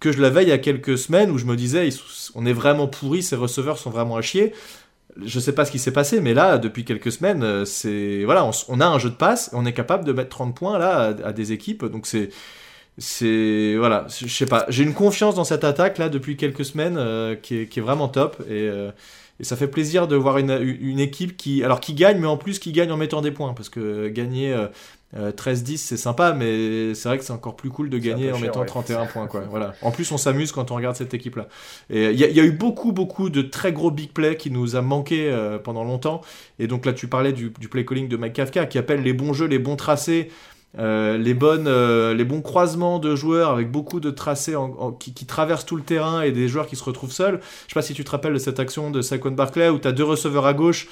que 0.00 0.12
je 0.12 0.20
l'avais 0.20 0.42
il 0.42 0.48
y 0.48 0.52
a 0.52 0.58
quelques 0.58 0.98
semaines 0.98 1.30
où 1.30 1.38
je 1.38 1.46
me 1.46 1.56
disais 1.56 1.88
on 2.34 2.44
est 2.44 2.52
vraiment 2.52 2.86
pourri, 2.86 3.22
ces 3.22 3.36
receveurs 3.36 3.78
sont 3.78 3.90
vraiment 3.90 4.16
à 4.16 4.22
chier. 4.22 4.52
Je 5.24 5.38
sais 5.38 5.54
pas 5.54 5.64
ce 5.64 5.70
qui 5.70 5.78
s'est 5.78 5.92
passé, 5.92 6.20
mais 6.20 6.34
là, 6.34 6.58
depuis 6.58 6.84
quelques 6.84 7.12
semaines, 7.12 7.44
euh, 7.44 7.64
c'est 7.64 8.24
voilà, 8.24 8.50
on, 8.68 8.80
a 8.80 8.86
un 8.86 8.98
jeu 8.98 9.10
de 9.10 9.14
passe, 9.14 9.48
on 9.52 9.64
est 9.64 9.72
capable 9.72 10.04
de 10.04 10.12
mettre 10.12 10.30
30 10.30 10.56
points 10.56 10.78
là 10.78 11.14
à, 11.24 11.32
des 11.32 11.52
équipes, 11.52 11.84
donc 11.84 12.06
c'est 12.06 13.76
voilà, 13.76 14.06
je 14.08 14.26
sais 14.26 14.46
pas, 14.46 14.66
j'ai 14.68 14.82
une 14.82 14.94
confiance 14.94 15.36
dans 15.36 15.44
cette 15.44 15.64
attaque 15.64 15.98
là 15.98 16.08
depuis 16.08 16.36
quelques 16.36 16.64
semaines 16.64 16.96
euh, 16.98 17.36
qui, 17.36 17.58
est, 17.60 17.66
qui, 17.66 17.78
est, 17.78 17.82
vraiment 17.82 18.08
top 18.08 18.40
et 18.48 18.68
euh, 18.68 18.90
et 19.40 19.44
ça 19.44 19.56
fait 19.56 19.66
plaisir 19.66 20.06
de 20.06 20.14
voir 20.14 20.38
une, 20.38 20.76
une, 20.80 21.00
équipe 21.00 21.36
qui, 21.36 21.64
alors 21.64 21.80
qui 21.80 21.94
gagne, 21.94 22.18
mais 22.20 22.26
en 22.26 22.36
plus 22.36 22.60
qui 22.60 22.70
gagne 22.70 22.92
en 22.92 22.96
mettant 22.96 23.20
des 23.20 23.32
points, 23.32 23.52
parce 23.52 23.68
que 23.68 24.08
gagner 24.08 24.54
13-10 24.54 25.16
euh, 25.16 25.32
euh, 25.36 25.56
c'est 25.76 25.96
sympa, 25.96 26.34
mais 26.34 26.94
c'est 26.94 27.08
vrai 27.08 27.18
que 27.18 27.24
c'est 27.24 27.32
encore 27.32 27.56
plus 27.56 27.70
cool 27.70 27.90
de 27.90 27.98
gagner 27.98 28.30
en 28.30 28.38
mettant 28.38 28.64
31 28.64 29.06
points, 29.06 29.26
quoi. 29.26 29.40
voilà. 29.50 29.74
En 29.82 29.90
plus, 29.90 30.10
on 30.12 30.18
s'amuse 30.18 30.52
quand 30.52 30.70
on 30.70 30.76
regarde 30.76 30.94
cette 30.94 31.14
équipe-là. 31.14 31.48
Et 31.90 32.10
il 32.10 32.20
y, 32.20 32.24
y, 32.24 32.40
a 32.40 32.44
eu 32.44 32.52
beaucoup, 32.52 32.92
beaucoup 32.92 33.28
de 33.28 33.42
très 33.42 33.72
gros 33.72 33.90
big 33.90 34.12
plays 34.12 34.36
qui 34.36 34.52
nous 34.52 34.76
a 34.76 34.82
manqué 34.82 35.28
euh, 35.28 35.58
pendant 35.58 35.82
longtemps. 35.82 36.20
Et 36.60 36.68
donc 36.68 36.86
là, 36.86 36.92
tu 36.92 37.08
parlais 37.08 37.32
du, 37.32 37.52
du 37.58 37.68
play 37.68 37.84
calling 37.84 38.06
de 38.06 38.16
Mike 38.16 38.34
Kafka, 38.34 38.66
qui 38.66 38.78
appelle 38.78 39.02
les 39.02 39.14
bons 39.14 39.32
jeux, 39.32 39.46
les 39.46 39.58
bons 39.58 39.76
tracés. 39.76 40.30
Euh, 40.78 41.16
les, 41.16 41.34
bonnes, 41.34 41.68
euh, 41.68 42.14
les 42.14 42.24
bons 42.24 42.42
croisements 42.42 42.98
de 42.98 43.14
joueurs 43.14 43.50
avec 43.50 43.70
beaucoup 43.70 44.00
de 44.00 44.10
tracés 44.10 44.56
qui, 44.98 45.26
traversent 45.26 45.66
tout 45.66 45.76
le 45.76 45.82
terrain 45.82 46.22
et 46.22 46.32
des 46.32 46.48
joueurs 46.48 46.66
qui 46.66 46.76
se 46.76 46.84
retrouvent 46.84 47.12
seuls. 47.12 47.40
Je 47.66 47.72
sais 47.72 47.74
pas 47.74 47.82
si 47.82 47.94
tu 47.94 48.04
te 48.04 48.10
rappelles 48.10 48.32
de 48.34 48.38
cette 48.38 48.58
action 48.58 48.90
de 48.90 49.00
Saquon 49.00 49.30
Barclay 49.30 49.68
où 49.68 49.78
tu 49.78 49.86
as 49.86 49.92
deux 49.92 50.04
receveurs 50.04 50.46
à 50.46 50.54
gauche 50.54 50.88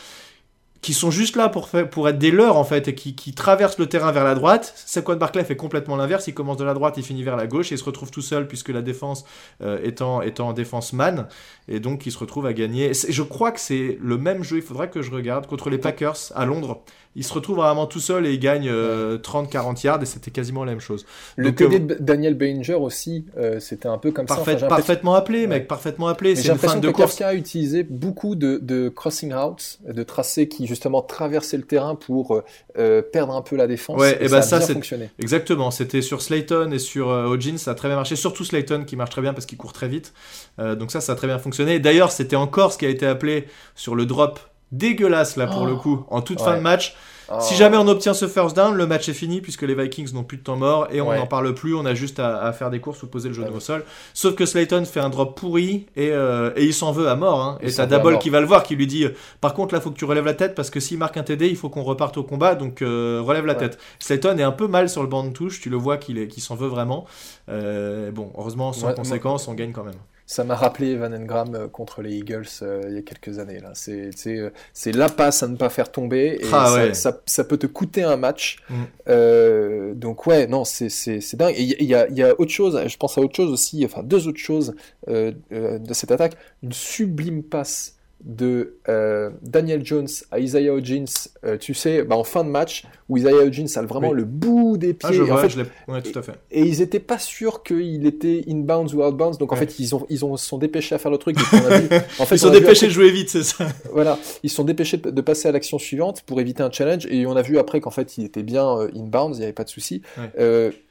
qui 0.82 0.94
sont 0.94 1.12
juste 1.12 1.36
là 1.36 1.48
pour, 1.48 1.68
pour 1.68 2.08
être 2.08 2.18
des 2.18 2.32
leurs 2.32 2.56
en 2.56 2.64
fait 2.64 2.88
et 2.88 2.94
qui, 2.94 3.32
traversent 3.34 3.78
le 3.78 3.86
terrain 3.86 4.10
vers 4.10 4.24
la 4.24 4.34
droite. 4.34 4.72
Saquon 4.84 5.16
Barclay 5.16 5.44
fait 5.44 5.56
complètement 5.56 5.96
l'inverse, 5.96 6.26
il 6.26 6.34
commence 6.34 6.56
de 6.56 6.64
la 6.64 6.74
droite, 6.74 6.94
il 6.96 7.04
finit 7.04 7.22
vers 7.22 7.36
la 7.36 7.46
gauche 7.46 7.70
et 7.70 7.76
il 7.76 7.78
se 7.78 7.84
retrouve 7.84 8.10
tout 8.10 8.20
seul 8.20 8.48
puisque 8.48 8.68
la 8.68 8.82
défense 8.82 9.24
euh, 9.62 9.78
étant, 9.84 10.22
étant 10.22 10.48
en 10.48 10.52
défense 10.52 10.92
man 10.92 11.28
et 11.68 11.78
donc 11.78 12.04
il 12.06 12.12
se 12.12 12.18
retrouve 12.18 12.46
à 12.46 12.52
gagner. 12.52 12.92
Je 12.94 13.22
crois 13.22 13.52
que 13.52 13.60
c'est 13.60 13.96
le 14.00 14.18
même 14.18 14.42
jeu, 14.42 14.56
il 14.56 14.62
faudra 14.62 14.88
que 14.88 15.02
je 15.02 15.10
regarde, 15.12 15.46
contre 15.46 15.70
les 15.70 15.78
Packers 15.78 16.32
à 16.34 16.44
Londres. 16.44 16.82
Il 17.16 17.24
se 17.24 17.32
retrouve 17.32 17.56
vraiment 17.56 17.86
tout 17.86 18.00
seul 18.00 18.26
et 18.26 18.32
il 18.32 18.38
gagne 18.38 18.68
30-40 18.68 18.70
euh, 18.70 19.72
yards 19.84 20.02
et 20.02 20.06
c'était 20.06 20.30
quasiment 20.30 20.64
la 20.64 20.72
même 20.72 20.80
chose. 20.80 21.04
Le 21.36 21.54
TD 21.54 21.76
euh, 21.76 21.78
de 21.78 21.96
Daniel 22.00 22.34
Banger 22.34 22.74
aussi, 22.74 23.26
c'était 23.58 23.88
un 23.88 23.98
peu 23.98 24.10
comme 24.10 24.28
ça. 24.28 24.42
parfaitement 24.68 25.14
appelé, 25.14 25.46
mec, 25.46 25.68
parfaitement 25.68 26.08
appelé. 26.08 26.36
J'ai 26.36 26.48
l'impression 26.48 26.80
que 26.80 26.88
Kafka 26.88 27.28
a 27.28 27.34
utilisé 27.34 27.82
beaucoup 27.82 28.34
de, 28.34 28.58
de 28.62 28.88
crossing 28.88 29.32
routes, 29.32 29.78
de 29.86 30.02
tracés 30.02 30.48
qui 30.48 30.66
justement 30.66 31.02
traverser 31.02 31.56
le 31.56 31.64
terrain 31.64 31.94
pour 31.94 32.42
euh, 32.78 33.02
perdre 33.02 33.34
un 33.34 33.42
peu 33.42 33.54
la 33.56 33.66
défense. 33.66 34.00
Ouais, 34.00 34.16
et, 34.18 34.28
bah 34.28 34.40
ça, 34.40 34.60
ça 34.60 34.74
fonctionné. 34.74 35.10
Exactement, 35.18 35.70
c'était 35.70 36.00
sur 36.00 36.22
Slayton 36.22 36.70
et 36.72 36.78
sur 36.78 37.10
euh, 37.10 37.38
ça 37.56 37.72
a 37.72 37.74
très 37.74 37.88
bien 37.88 37.96
marché, 37.96 38.16
surtout 38.16 38.44
Slayton 38.44 38.84
qui 38.86 38.96
marche 38.96 39.10
très 39.10 39.20
bien 39.20 39.34
parce 39.34 39.44
qu'il 39.44 39.58
court 39.58 39.74
très 39.74 39.88
vite. 39.88 40.14
Euh, 40.58 40.74
donc 40.74 40.90
ça, 40.90 41.02
ça 41.02 41.12
a 41.12 41.14
très 41.14 41.26
bien 41.26 41.38
fonctionné. 41.38 41.80
D'ailleurs, 41.80 42.10
c'était 42.10 42.36
encore 42.36 42.72
ce 42.72 42.78
qui 42.78 42.86
a 42.86 42.88
été 42.88 43.04
appelé 43.04 43.46
sur 43.74 43.94
le 43.94 44.06
drop 44.06 44.40
dégueulasse 44.72 45.36
là 45.36 45.46
pour 45.46 45.66
le 45.66 45.72
oh. 45.72 45.78
coup 45.78 46.04
en 46.10 46.22
toute 46.22 46.40
fin 46.40 46.56
de 46.56 46.62
match. 46.62 46.96
Si 47.40 47.54
jamais 47.54 47.76
on 47.76 47.88
obtient 47.88 48.14
ce 48.14 48.28
first 48.28 48.54
down, 48.56 48.74
le 48.74 48.86
match 48.86 49.08
est 49.08 49.14
fini 49.14 49.40
puisque 49.40 49.62
les 49.62 49.74
Vikings 49.74 50.12
n'ont 50.12 50.24
plus 50.24 50.36
de 50.36 50.42
temps 50.42 50.56
mort 50.56 50.88
et 50.90 51.00
on 51.00 51.14
n'en 51.14 51.26
parle 51.26 51.54
plus. 51.54 51.74
On 51.74 51.86
a 51.86 51.94
juste 51.94 52.18
à, 52.18 52.52
faire 52.52 52.70
des 52.70 52.80
courses 52.80 53.02
ou 53.02 53.06
poser 53.06 53.28
le 53.28 53.34
genou 53.34 53.56
au 53.56 53.60
sol. 53.60 53.84
Sauf 54.14 54.34
que 54.34 54.44
Slayton 54.44 54.84
fait 54.84 55.00
un 55.00 55.08
drop 55.08 55.38
pourri 55.38 55.86
et, 55.96 56.10
euh, 56.10 56.50
il 56.56 56.74
s'en 56.74 56.92
veut 56.92 57.08
à 57.08 57.16
mort. 57.16 57.40
Hein. 57.40 57.58
Et 57.62 57.72
t'as 57.72 57.86
Dabol 57.86 58.18
qui 58.18 58.30
va 58.30 58.40
le 58.40 58.46
voir, 58.46 58.62
qui 58.62 58.76
lui 58.76 58.86
dit 58.86 59.06
Par 59.40 59.54
contre, 59.54 59.74
là, 59.74 59.80
faut 59.80 59.90
que 59.90 59.98
tu 59.98 60.04
relèves 60.04 60.26
la 60.26 60.34
tête 60.34 60.54
parce 60.54 60.70
que 60.70 60.80
s'il 60.80 60.98
marque 60.98 61.16
un 61.16 61.22
TD, 61.22 61.48
il 61.48 61.56
faut 61.56 61.68
qu'on 61.68 61.82
reparte 61.82 62.16
au 62.16 62.22
combat. 62.22 62.54
Donc 62.54 62.82
euh, 62.82 63.20
relève 63.24 63.46
la 63.46 63.54
tête. 63.54 63.78
Slayton 63.98 64.36
est 64.38 64.42
un 64.42 64.52
peu 64.52 64.66
mal 64.66 64.88
sur 64.88 65.02
le 65.02 65.08
banc 65.08 65.24
de 65.24 65.30
touche. 65.30 65.60
Tu 65.60 65.70
le 65.70 65.76
vois 65.76 65.96
qu'il 65.96 66.30
s'en 66.38 66.54
veut 66.54 66.68
vraiment. 66.68 67.06
Euh, 67.48 68.10
bon, 68.10 68.30
heureusement, 68.36 68.72
sans 68.72 68.92
conséquence, 68.92 69.48
on 69.48 69.54
gagne 69.54 69.72
quand 69.72 69.84
même 69.84 69.94
ça 70.32 70.44
m'a 70.44 70.54
rappelé 70.54 70.96
Van 70.96 71.12
Engram 71.12 71.54
euh, 71.54 71.68
contre 71.68 72.00
les 72.00 72.16
Eagles 72.16 72.46
euh, 72.62 72.84
il 72.88 72.94
y 72.94 72.98
a 72.98 73.02
quelques 73.02 73.38
années. 73.38 73.60
Là. 73.60 73.72
C'est, 73.74 74.10
euh, 74.28 74.50
c'est, 74.72 74.92
la 74.92 75.10
passe 75.10 75.42
à 75.42 75.48
ne 75.48 75.56
pas 75.56 75.68
faire 75.68 75.92
tomber 75.92 76.38
et 76.40 76.46
ah, 76.50 76.94
ça, 76.94 77.20
ça, 77.26 77.44
peut 77.44 77.58
te 77.58 77.66
coûter 77.66 78.02
un 78.02 78.16
match. 78.16 78.56
Mm. 78.70 79.92
donc 79.94 80.26
ouais, 80.26 80.46
non, 80.46 80.64
c'est, 80.64 80.88
c'est, 80.88 81.20
c'est 81.20 81.36
dingue. 81.36 81.54
Et 81.58 81.82
il 81.82 81.86
y 81.86 81.94
a, 81.94 82.08
y 82.08 82.22
a, 82.22 82.40
autre 82.40 82.50
chose, 82.50 82.80
je 82.86 82.96
pense 82.96 83.18
à 83.18 83.20
autre 83.20 83.36
chose 83.36 83.52
aussi, 83.52 83.84
enfin 83.84 84.02
deux 84.02 84.26
autres 84.26 84.38
choses 84.38 84.74
de 85.06 85.92
cette 85.92 86.10
attaque. 86.10 86.34
Une 86.62 86.72
sublime 86.72 87.42
passe 87.42 87.96
de 88.24 88.76
euh, 88.88 89.30
Daniel 89.42 89.84
Jones 89.84 90.08
à 90.30 90.38
Isaiah 90.38 90.72
Hodgins, 90.72 91.04
euh, 91.44 91.56
tu 91.58 91.74
sais, 91.74 92.02
bah, 92.04 92.16
en 92.16 92.24
fin 92.24 92.44
de 92.44 92.50
match, 92.50 92.84
où 93.08 93.16
Isaiah 93.16 93.44
Hodgins 93.44 93.66
a 93.74 93.82
vraiment 93.82 94.12
le 94.12 94.24
bout 94.24 94.76
des 94.76 94.96
ah, 95.02 95.08
pieds. 95.08 95.18
et, 95.18 95.30
en 95.30 95.36
fait, 95.36 95.48
tout 95.48 96.18
à 96.18 96.22
fait. 96.22 96.32
Et, 96.50 96.62
ils 96.62 96.78
n'étaient 96.78 97.00
pas 97.00 97.18
sûrs 97.18 97.62
qu'il 97.62 98.06
était 98.06 98.44
inbounds 98.48 98.94
ou 98.94 99.02
outbounds, 99.02 99.38
donc 99.38 99.52
en 99.52 99.56
fait, 99.56 99.78
ils 99.78 99.94
ont, 99.94 100.06
ils 100.08 100.24
ont 100.24 100.36
sont 100.36 100.58
dépêchés 100.58 100.94
à 100.94 100.98
faire 100.98 101.10
le 101.10 101.18
truc. 101.18 101.36
en 102.18 102.26
fait, 102.26 102.36
ils 102.36 102.38
sont 102.38 102.50
dépêchés 102.50 102.86
de 102.86 102.92
jouer 102.92 103.10
vite, 103.10 103.30
c'est 103.30 103.42
ça. 103.42 103.66
Voilà, 103.92 104.18
ils 104.42 104.50
sont 104.50 104.64
dépêchés 104.64 104.96
de, 104.96 105.20
passer 105.20 105.48
à 105.48 105.52
l'action 105.52 105.78
suivante 105.78 106.22
pour 106.22 106.40
éviter 106.40 106.62
un 106.62 106.70
challenge, 106.70 107.06
et 107.10 107.26
on 107.26 107.36
a 107.36 107.42
vu 107.42 107.58
après 107.58 107.80
qu'en 107.80 107.90
fait, 107.90 108.16
il 108.16 108.24
était 108.24 108.42
bien 108.42 108.66
euh, 108.66 108.88
inbounds, 108.96 109.36
il 109.36 109.40
n'y 109.40 109.44
avait 109.44 109.52
pas 109.52 109.64
de 109.64 109.68
souci. 109.68 110.02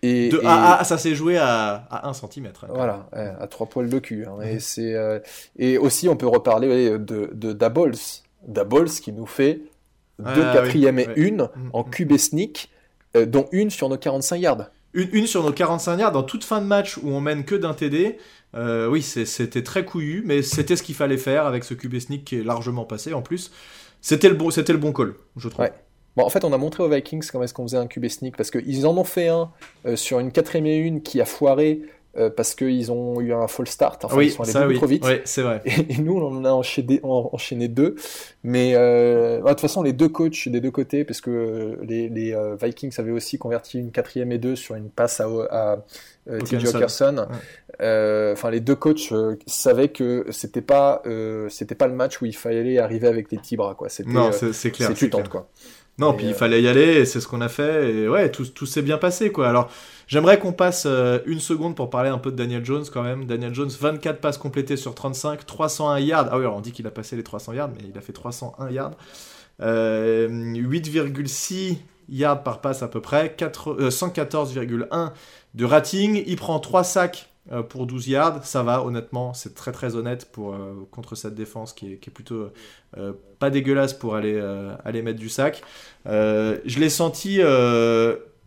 et, 0.04 0.30
de 0.30 0.42
ça 0.84 0.98
s'est 0.98 1.16
joué 1.16 1.38
à, 1.38 1.88
à 1.90 2.10
1 2.10 2.14
cm. 2.14 2.48
Hein, 2.64 2.68
voilà, 2.74 3.10
à 3.14 3.48
3 3.48 3.68
poils 3.68 3.90
de 3.90 4.00
cul. 4.00 4.26
Hein, 4.26 4.42
et, 4.44 4.60
c'est, 4.60 4.96
et 5.58 5.78
aussi, 5.78 6.10
on 6.10 6.16
peut 6.16 6.28
reparler 6.28 6.98
de 7.00 7.21
de, 7.32 7.54
Dabols. 7.54 7.96
Dabols 8.48 8.90
qui 8.90 9.12
nous 9.12 9.26
fait 9.26 9.62
deux 10.20 10.42
quatrième 10.54 11.00
et 11.00 11.08
une 11.16 11.44
mm, 11.44 11.70
en 11.74 11.84
QB 11.84 12.14
mm. 12.14 12.18
sneak, 12.18 12.70
euh, 13.16 13.26
dont 13.26 13.48
une 13.52 13.70
sur 13.70 13.90
nos 13.90 13.98
45 13.98 14.38
yards. 14.38 14.70
Une, 14.94 15.10
une, 15.14 15.28
sur 15.28 15.44
nos 15.44 15.54
45 15.54 15.98
yards 15.98 16.12
dans 16.12 16.24
toute 16.24 16.44
fin 16.44 16.62
de 16.62 16.66
match 16.66 16.98
où 16.98 17.10
on 17.10 17.22
mène 17.22 17.46
que 17.46 17.56
d'un 17.56 17.74
TD. 17.74 18.18
Euh, 18.56 18.88
oui, 18.88 19.02
c'était 19.02 19.64
très 19.64 19.86
couillu, 19.86 20.24
mais 20.26 20.42
c'était 20.42 20.76
ce 20.76 20.84
qu'il 20.84 20.96
fallait 20.96 21.18
faire 21.18 21.46
avec 21.46 21.64
ce 21.64 21.74
QB 21.74 22.00
sneak 22.00 22.26
qui 22.26 22.38
est 22.38 22.44
largement 22.44 22.86
passé 22.86 23.14
en 23.14 23.22
plus. 23.22 23.52
C'était 24.02 24.30
le, 24.30 24.36
bon, 24.36 24.50
le 24.50 24.78
bon 24.78 24.92
call, 24.92 25.14
je 25.38 25.48
trouve. 25.48 25.68
Bon, 26.18 26.26
en 26.26 26.30
fait, 26.30 26.44
on 26.44 26.52
a 26.52 26.58
montré 26.58 26.84
aux 26.84 26.90
Vikings 26.90 27.26
comment 27.32 27.46
est-ce 27.46 27.54
qu'on 27.54 27.64
faisait 27.64 27.78
un 27.78 27.88
QB 27.88 28.08
sneak 28.08 28.36
parce 28.36 28.52
qu'ils 28.52 28.86
en 28.86 28.98
ont 28.98 29.06
fait 29.06 29.30
un 29.30 29.52
euh, 29.86 29.96
sur 29.96 30.20
une 30.20 30.32
quatrième 30.32 30.66
et 30.66 30.76
une 30.76 31.02
qui 31.02 31.22
a 31.22 31.26
foiré 31.26 31.82
euh, 32.18 32.30
parce 32.30 32.56
qu'ils 32.56 32.92
ont 32.92 33.22
eu 33.22 33.34
un 33.34 33.48
full 33.48 33.70
start. 33.70 34.04
Enfin, 34.04 34.22
ils 34.22 34.32
sont 34.32 34.44
allés 34.56 34.76
trop 34.76 34.86
vite. 34.86 35.06
c'est 35.24 35.42
vrai. 35.42 35.62
Et, 35.66 35.98
nous, 35.98 36.18
on 36.18 36.38
en 36.38 36.44
a 36.44 36.50
enchaîné, 36.50 37.00
enchaîné 37.04 37.70
deux. 37.70 37.96
Mais 38.44 38.74
euh, 38.76 39.40
de 39.40 39.48
toute 39.48 39.62
façon, 39.62 39.82
les 39.82 39.94
deux 39.94 40.10
coachs 40.10 40.50
des 40.50 40.60
deux 40.60 40.72
côtés, 40.72 41.06
parce 41.06 41.22
que 41.22 41.78
les, 41.84 42.10
les 42.10 42.34
euh, 42.34 42.58
Vikings 42.62 42.94
avaient 42.98 43.12
aussi 43.12 43.38
converti 43.38 43.80
une 43.80 43.92
quatrième 43.92 44.34
et 44.34 44.40
deux 44.40 44.58
sur 44.58 44.76
une 44.76 44.90
passe 44.90 45.22
à, 45.22 45.26
à 45.50 45.78
T.J. 46.28 46.68
Hawkinson. 46.68 47.28
Enfin, 47.80 48.50
les 48.52 48.60
deux 48.60 48.76
coachs 48.76 49.14
savaient 49.46 49.90
que 49.90 50.26
c'était 50.32 50.62
pas, 50.62 51.02
c'était 51.48 51.76
pas 51.76 51.88
le 51.88 51.94
match 51.94 52.22
où 52.22 52.26
il 52.26 52.36
fallait 52.36 52.78
arriver 52.78 53.08
avec 53.08 53.32
les 53.32 53.38
petits 53.38 53.56
bras. 53.56 53.74
Quoi. 53.74 53.88
Non, 54.06 54.32
c'est 54.34 54.72
clair. 54.72 54.90
C'est 54.90 54.96
tu 54.96 55.10
tentes, 55.10 55.30
quoi. 55.30 55.48
Non, 55.98 56.14
puis 56.14 56.26
il 56.26 56.34
fallait 56.34 56.62
y 56.62 56.68
aller, 56.68 56.98
et 56.98 57.06
c'est 57.06 57.20
ce 57.20 57.28
qu'on 57.28 57.42
a 57.42 57.50
fait, 57.50 57.94
et 57.94 58.10
ouais, 58.10 58.32
tout, 58.32 58.46
tout 58.46 58.66
s'est 58.66 58.82
bien 58.82 58.98
passé, 58.98 59.32
quoi. 59.32 59.48
Alors, 59.48 59.70
J'aimerais 60.12 60.38
qu'on 60.40 60.52
passe 60.52 60.84
euh, 60.88 61.20
une 61.26 61.40
seconde 61.40 61.74
pour 61.74 61.90
parler 61.90 62.10
un 62.10 62.18
peu 62.18 62.32
de 62.32 62.36
Daniel 62.36 62.66
Jones 62.66 62.84
quand 62.92 63.02
même. 63.02 63.28
Daniel 63.28 63.56
Jones, 63.56 63.70
24 63.70 64.20
passes 64.20 64.38
complétées 64.38 64.76
sur 64.76 64.94
35, 64.94 65.46
301 65.46 66.00
yards. 66.00 66.28
Ah 66.32 66.38
oui, 66.38 66.46
on 66.48 66.60
dit 66.60 66.74
qu'il 66.74 66.86
a 66.86 66.92
passé 66.92 67.16
les 67.16 67.24
300 67.24 67.54
yards, 67.54 67.70
mais 67.70 67.88
il 67.88 67.98
a 67.98 68.02
fait 68.02 68.12
301 68.12 68.70
yards. 68.72 68.92
8,6 69.62 69.64
euh, 71.72 71.76
yards 72.10 72.44
par 72.44 72.60
passe 72.60 72.84
à 72.84 72.90
peu 72.90 73.00
près, 73.00 73.34
114,1 73.38 74.90
euh, 74.92 75.08
de 75.56 75.64
rating. 75.64 76.22
Il 76.28 76.36
prend 76.36 76.60
3 76.60 76.84
sacs 76.84 77.30
pour 77.70 77.88
12 77.88 78.10
yards. 78.10 78.44
Ça 78.44 78.64
va, 78.64 78.84
honnêtement, 78.84 79.34
c'est 79.34 79.56
très 79.56 79.72
très 79.72 79.96
honnête 79.96 80.30
pour, 80.34 80.58
contre 80.92 81.16
cette 81.16 81.36
défense 81.36 81.72
qui 81.72 81.94
est, 81.94 81.98
qui 82.00 82.10
est 82.10 82.14
plutôt 82.14 82.50
pas 83.40 83.50
dégueulasse 83.50 83.94
pour 83.94 84.16
aller, 84.16 84.38
aller 84.84 85.02
mettre 85.02 85.20
du 85.20 85.30
sac. 85.30 85.64
je 86.06 86.80
l'ai 86.80 86.90
senti 86.90 87.40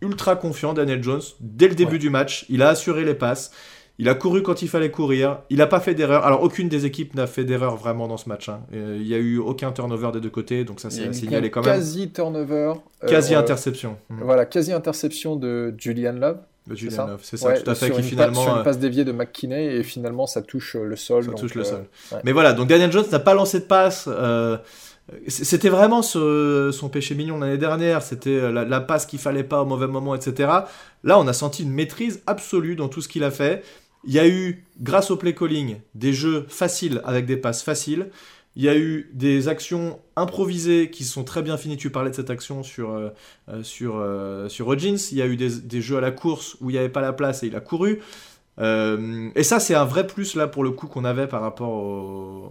ultra 0.05 0.35
confiant, 0.35 0.73
Daniel 0.73 1.03
Jones, 1.03 1.21
dès 1.39 1.67
le 1.67 1.75
début 1.75 1.99
du 1.99 2.09
match. 2.09 2.45
Il 2.49 2.61
a 2.61 2.69
assuré 2.69 3.03
les 3.03 3.15
passes. 3.15 3.51
Il 3.97 4.09
a 4.09 4.13
couru 4.13 4.43
quand 4.43 4.61
il 4.61 4.67
fallait 4.67 4.91
courir. 4.91 5.39
Il 5.49 5.57
n'a 5.57 5.67
pas 5.67 5.79
fait 5.79 5.95
d'erreur. 5.95 6.25
Alors, 6.25 6.43
aucune 6.43 6.67
des 6.67 6.85
équipes 6.85 7.15
n'a 7.15 7.27
fait 7.27 7.45
d'erreur 7.45 7.77
vraiment 7.77 8.07
dans 8.07 8.17
ce 8.17 8.27
match. 8.27 8.49
Hein. 8.49 8.59
Euh, 8.73 8.97
il 8.99 9.07
n'y 9.07 9.13
a 9.13 9.17
eu 9.17 9.37
aucun 9.37 9.71
turnover 9.71 10.11
des 10.11 10.19
deux 10.19 10.29
côtés, 10.29 10.65
donc 10.65 10.81
ça, 10.81 10.89
c'est 10.89 11.13
signalé 11.13 11.49
quand 11.49 11.61
même. 11.61 11.73
Quasi 11.73 12.11
turnover. 12.11 12.73
Euh, 13.03 13.07
quasi 13.07 13.35
interception. 13.35 13.97
Voilà, 14.09 14.45
quasi 14.45 14.73
interception 14.73 15.37
de 15.37 15.73
Julian 15.77 16.13
Love. 16.13 16.37
Julian 16.71 17.17
c'est 17.21 17.37
ça, 17.37 17.53
tout 17.53 17.69
à 17.69 17.75
fait. 17.75 17.91
Qui 17.91 18.01
finalement, 18.01 18.41
sur 18.41 18.57
une 18.57 18.63
passe 18.63 18.79
déviée 18.79 19.05
de 19.05 19.11
McKinney 19.11 19.65
et 19.65 19.83
finalement 19.83 20.25
ça 20.25 20.41
touche 20.41 20.75
le 20.75 20.95
sol. 20.95 21.23
Ça 21.23 21.31
touche 21.31 21.53
le 21.53 21.63
sol. 21.63 21.85
Mais 22.23 22.31
voilà, 22.31 22.53
donc 22.53 22.67
Daniel 22.67 22.91
Jones 22.91 23.05
n'a 23.11 23.19
pas 23.19 23.33
lancé 23.33 23.59
de 23.59 23.65
passe. 23.65 24.09
C'était 25.27 25.69
vraiment 25.69 26.01
son 26.01 26.89
péché 26.91 27.13
mignon 27.13 27.37
l'année 27.37 27.59
dernière, 27.59 28.01
c'était 28.01 28.51
la, 28.51 28.81
passe 28.81 29.05
qu'il 29.05 29.19
fallait 29.19 29.43
pas 29.43 29.61
au 29.61 29.65
mauvais 29.65 29.87
moment, 29.87 30.15
etc. 30.15 30.49
Là, 31.03 31.19
on 31.19 31.27
a 31.27 31.33
senti 31.33 31.61
une 31.63 31.71
maîtrise 31.71 32.23
absolue 32.25 32.75
dans 32.75 32.87
tout 32.87 33.01
ce 33.01 33.07
qu'il 33.07 33.23
a 33.23 33.29
fait. 33.29 33.63
Il 34.05 34.13
y 34.13 34.19
a 34.19 34.27
eu, 34.27 34.63
grâce 34.79 35.11
au 35.11 35.17
play 35.17 35.33
calling, 35.33 35.77
des 35.95 36.13
jeux 36.13 36.45
faciles 36.47 37.01
avec 37.05 37.25
des 37.25 37.37
passes 37.37 37.63
faciles. 37.63 38.09
Il 38.55 38.63
y 38.63 38.69
a 38.69 38.77
eu 38.77 39.09
des 39.13 39.47
actions 39.47 39.99
improvisées 40.15 40.89
qui 40.89 41.03
sont 41.03 41.23
très 41.23 41.41
bien 41.41 41.57
finies. 41.57 41.75
Tu 41.75 41.89
parlais 41.89 42.11
de 42.11 42.15
cette 42.15 42.29
action 42.29 42.63
sur, 42.63 42.91
euh, 42.91 43.09
euh, 43.49 43.63
sur, 43.63 43.97
euh, 43.97 44.47
sur 44.47 44.73
Il 44.73 45.17
y 45.17 45.21
a 45.21 45.27
eu 45.27 45.35
des, 45.35 45.81
jeux 45.81 45.97
à 45.97 46.01
la 46.01 46.11
course 46.11 46.55
où 46.61 46.69
il 46.69 46.73
n'y 46.73 46.79
avait 46.79 46.89
pas 46.89 47.01
la 47.01 47.13
place 47.13 47.43
et 47.43 47.47
il 47.47 47.55
a 47.55 47.59
couru. 47.59 47.99
et 48.59 49.43
ça, 49.43 49.59
c'est 49.59 49.75
un 49.75 49.85
vrai 49.85 50.07
plus 50.07 50.35
là 50.35 50.47
pour 50.47 50.63
le 50.63 50.71
coup 50.71 50.87
qu'on 50.87 51.03
avait 51.03 51.27
par 51.27 51.41
rapport 51.41 51.69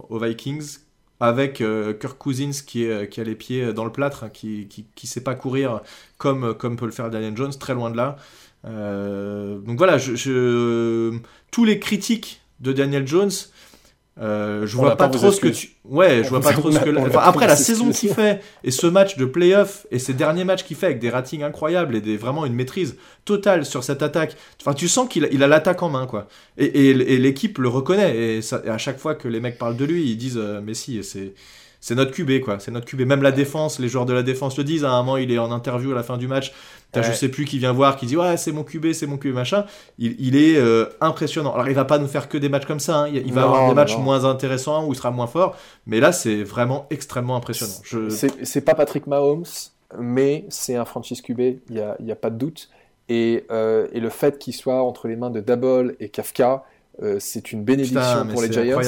aux 0.09 0.19
Vikings 0.19 0.77
avec 1.19 1.61
euh, 1.61 1.93
Kirk 1.93 2.17
Cousins 2.17 2.51
qui, 2.65 2.87
qui 3.09 3.21
a 3.21 3.23
les 3.23 3.35
pieds 3.35 3.73
dans 3.73 3.85
le 3.85 3.91
plâtre, 3.91 4.25
hein, 4.25 4.29
qui, 4.29 4.67
qui, 4.67 5.07
sait 5.07 5.23
pas 5.23 5.35
courir 5.35 5.81
comme, 6.17 6.55
peut 6.57 6.85
le 6.85 6.91
faire 6.91 7.09
Daniel 7.09 7.35
Jones, 7.37 7.53
très 7.57 7.73
loin 7.73 7.89
de 7.89 7.97
là. 7.97 8.17
Euh, 8.65 9.59
donc 9.59 9.77
voilà, 9.77 9.97
tous 11.51 11.65
les 11.65 11.79
critiques 11.79 12.41
de 12.59 12.73
Daniel 12.73 13.07
Jones, 13.07 13.31
euh, 14.17 14.65
je 14.65 14.77
vois 14.77 14.95
pas 14.95 15.09
trop 15.09 15.29
ce 15.29 15.41
que 15.41 15.49
tu. 15.49 15.71
Ouais, 15.83 16.23
je 16.23 16.29
vois 16.29 16.39
pas 16.39 16.53
trop 16.53 16.71
ce 16.71 16.79
que. 16.79 17.17
après 17.17 17.47
la 17.47 17.57
saison 17.57 17.91
qu'il 17.91 18.13
fait 18.13 18.41
et 18.63 18.71
ce 18.71 18.87
match 18.87 19.17
de 19.17 19.25
playoff 19.25 19.85
et 19.91 19.99
ces 19.99 20.13
derniers 20.13 20.45
matchs 20.45 20.63
qu'il 20.63 20.77
fait 20.77 20.85
avec 20.85 20.99
des 20.99 21.09
ratings 21.09 21.43
incroyables 21.43 21.95
et 21.95 22.01
des 22.01 22.15
vraiment 22.15 22.45
une 22.45 22.53
maîtrise 22.53 22.95
totale 23.25 23.65
sur 23.65 23.83
cette 23.83 24.01
attaque. 24.01 24.37
Enfin, 24.61 24.73
tu 24.73 24.87
sens 24.87 25.09
qu'il 25.09 25.27
il 25.33 25.43
a 25.43 25.47
l'attaque 25.47 25.83
en 25.83 25.89
main 25.89 26.05
quoi. 26.05 26.27
Et, 26.57 26.89
et, 26.91 27.17
l'équipe 27.17 27.57
le 27.57 27.67
reconnaît 27.67 28.15
et, 28.15 28.41
ça, 28.41 28.61
à 28.67 28.77
chaque 28.77 28.99
fois 28.99 29.15
que 29.15 29.27
les 29.27 29.41
mecs 29.41 29.57
parlent 29.57 29.75
de 29.75 29.85
lui, 29.85 30.09
ils 30.09 30.17
disent 30.17 30.37
euh, 30.37 30.61
mais 30.63 30.75
si 30.75 31.03
c'est 31.03 31.33
c'est 31.85 31.93
notre 31.93 32.09
QB 32.09 32.41
quoi, 32.43 32.57
c'est 32.57 32.71
notre 32.71 32.87
QB. 32.87 33.01
Même 33.01 33.21
la 33.21 33.31
défense, 33.31 33.77
les 33.77 33.89
joueurs 33.89 34.07
de 34.07 34.13
la 34.13 34.23
défense 34.23 34.57
le 34.57 34.63
disent. 34.63 34.83
À 34.83 34.89
un 34.89 35.03
moment, 35.03 35.17
il 35.17 35.31
est 35.31 35.37
en 35.37 35.51
interview 35.51 35.91
à 35.91 35.93
la 35.93 36.01
fin 36.01 36.17
du 36.17 36.27
match. 36.27 36.51
T'as 36.91 37.03
je 37.03 37.11
sais 37.11 37.29
plus 37.29 37.45
qui 37.45 37.59
vient 37.59 37.73
voir, 37.73 37.95
qui 37.95 38.07
dit 38.07 38.17
ouais 38.17 38.37
c'est 38.37 38.51
mon 38.51 38.63
QB, 38.63 38.93
c'est 38.93 39.05
mon 39.05 39.17
QB 39.17 39.35
machin. 39.35 39.65
Il, 39.99 40.15
il 40.17 40.35
est 40.35 40.57
euh, 40.57 40.87
impressionnant. 40.99 41.53
Alors 41.53 41.67
il 41.67 41.75
va 41.75 41.85
pas 41.85 41.99
nous 41.99 42.07
faire 42.07 42.27
que 42.27 42.39
des 42.39 42.49
matchs 42.49 42.65
comme 42.65 42.79
ça. 42.79 43.01
Hein. 43.01 43.09
Il, 43.09 43.31
va 43.31 43.43
avoir 43.43 43.69
des 43.69 43.75
matchs 43.75 43.97
moins 43.99 44.25
intéressants 44.25 44.87
où 44.87 44.93
il 44.93 44.95
sera 44.95 45.11
moins 45.11 45.27
fort. 45.27 45.55
Mais 45.85 45.99
là 45.99 46.11
c'est 46.11 46.41
vraiment 46.41 46.87
extrêmement 46.89 47.35
impressionnant. 47.35 47.75
Je... 47.83 48.09
C'est 48.09 48.61
pas 48.61 48.73
Patrick 48.73 49.05
Mahomes, 49.05 49.45
mais 49.99 50.45
c'est 50.49 50.77
un 50.77 50.85
Francis 50.85 51.21
QB. 51.21 51.39
Il 51.39 51.75
y 51.75 51.81
a, 51.81 51.97
y 51.99 52.11
a, 52.11 52.15
pas 52.15 52.31
de 52.31 52.37
doute. 52.39 52.71
Et, 53.09 53.45
euh, 53.51 53.87
et 53.93 53.99
le 53.99 54.09
fait 54.09 54.39
qu'il 54.39 54.55
soit 54.55 54.81
entre 54.81 55.07
les 55.07 55.17
mains 55.17 55.29
de 55.29 55.39
Double 55.39 55.95
et 55.99 56.09
Kafka, 56.09 56.63
euh, 57.03 57.17
c'est 57.19 57.51
une 57.51 57.63
bénédiction 57.63 58.25
pour 58.31 58.41
les 58.41 58.51
Giants. 58.51 58.79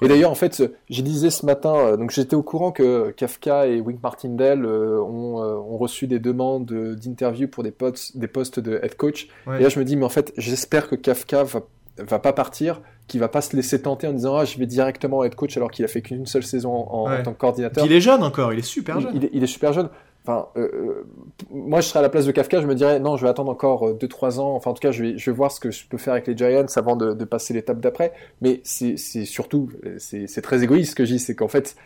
Et 0.00 0.08
d'ailleurs, 0.08 0.30
en 0.30 0.36
fait, 0.36 0.62
j'ai 0.90 1.02
disais 1.02 1.30
ce 1.30 1.46
matin, 1.46 1.74
euh, 1.76 1.96
donc 1.96 2.10
j'étais 2.10 2.34
au 2.34 2.42
courant 2.42 2.72
que 2.72 3.10
Kafka 3.10 3.66
et 3.66 3.80
Wink 3.80 4.02
Martindale 4.02 4.64
euh, 4.64 5.00
ont, 5.00 5.36
ont, 5.38 5.76
reçu 5.76 6.06
des 6.06 6.18
demandes 6.18 6.66
d'interview 6.66 7.48
pour 7.48 7.62
des 7.62 7.70
postes, 7.70 8.16
des 8.16 8.26
postes 8.26 8.58
de 8.58 8.80
head 8.82 8.96
coach. 8.96 9.28
Et 9.46 9.62
là, 9.62 9.68
je 9.68 9.78
me 9.78 9.84
dis, 9.84 9.96
mais 9.96 10.04
en 10.04 10.10
fait, 10.10 10.32
j'espère 10.36 10.88
que 10.88 10.96
Kafka 10.96 11.44
va, 11.44 11.60
va 11.98 12.18
pas 12.18 12.32
partir, 12.32 12.80
qu'il 13.06 13.20
va 13.20 13.28
pas 13.28 13.40
se 13.40 13.54
laisser 13.54 13.80
tenter 13.80 14.06
en 14.08 14.12
disant, 14.12 14.36
ah, 14.36 14.44
je 14.44 14.58
vais 14.58 14.66
directement 14.66 15.22
head 15.22 15.34
coach 15.34 15.56
alors 15.56 15.70
qu'il 15.70 15.84
a 15.84 15.88
fait 15.88 16.02
qu'une 16.02 16.26
seule 16.26 16.44
saison 16.44 16.72
en, 16.72 17.22
tant 17.22 17.32
que 17.32 17.38
coordinateur. 17.38 17.86
il 17.86 17.92
est 17.92 18.00
jeune 18.00 18.22
encore, 18.22 18.52
il 18.52 18.58
est 18.58 18.62
super 18.62 19.00
jeune. 19.00 19.28
il 19.32 19.42
est 19.42 19.46
super 19.46 19.72
jeune. 19.72 19.88
Enfin, 20.24 20.48
euh, 20.56 20.68
euh, 20.72 21.06
moi, 21.50 21.80
je 21.80 21.88
serais 21.88 21.98
à 21.98 22.02
la 22.02 22.08
place 22.08 22.26
de 22.26 22.32
Kafka, 22.32 22.60
je 22.60 22.66
me 22.66 22.76
dirais 22.76 23.00
non, 23.00 23.16
je 23.16 23.24
vais 23.24 23.30
attendre 23.30 23.50
encore 23.50 23.94
2-3 23.94 24.38
euh, 24.38 24.40
ans. 24.40 24.54
Enfin, 24.54 24.70
en 24.70 24.74
tout 24.74 24.80
cas, 24.80 24.92
je 24.92 25.02
vais, 25.02 25.18
je 25.18 25.30
vais 25.30 25.36
voir 25.36 25.50
ce 25.50 25.58
que 25.58 25.70
je 25.72 25.86
peux 25.88 25.98
faire 25.98 26.12
avec 26.12 26.28
les 26.28 26.36
Giants 26.36 26.66
avant 26.76 26.94
de, 26.94 27.24
passer 27.24 27.54
l'étape 27.54 27.80
d'après. 27.80 28.12
Mais 28.40 28.60
c'est 28.64 28.96
surtout, 28.96 29.70
c'est 29.98 30.42
très 30.42 30.62
égoïste 30.62 30.90
ce 30.90 30.94
que 30.94 31.04
je 31.04 31.14
dis, 31.14 31.18
c'est 31.18 31.34
qu'en 31.34 31.48
fait, 31.48 31.76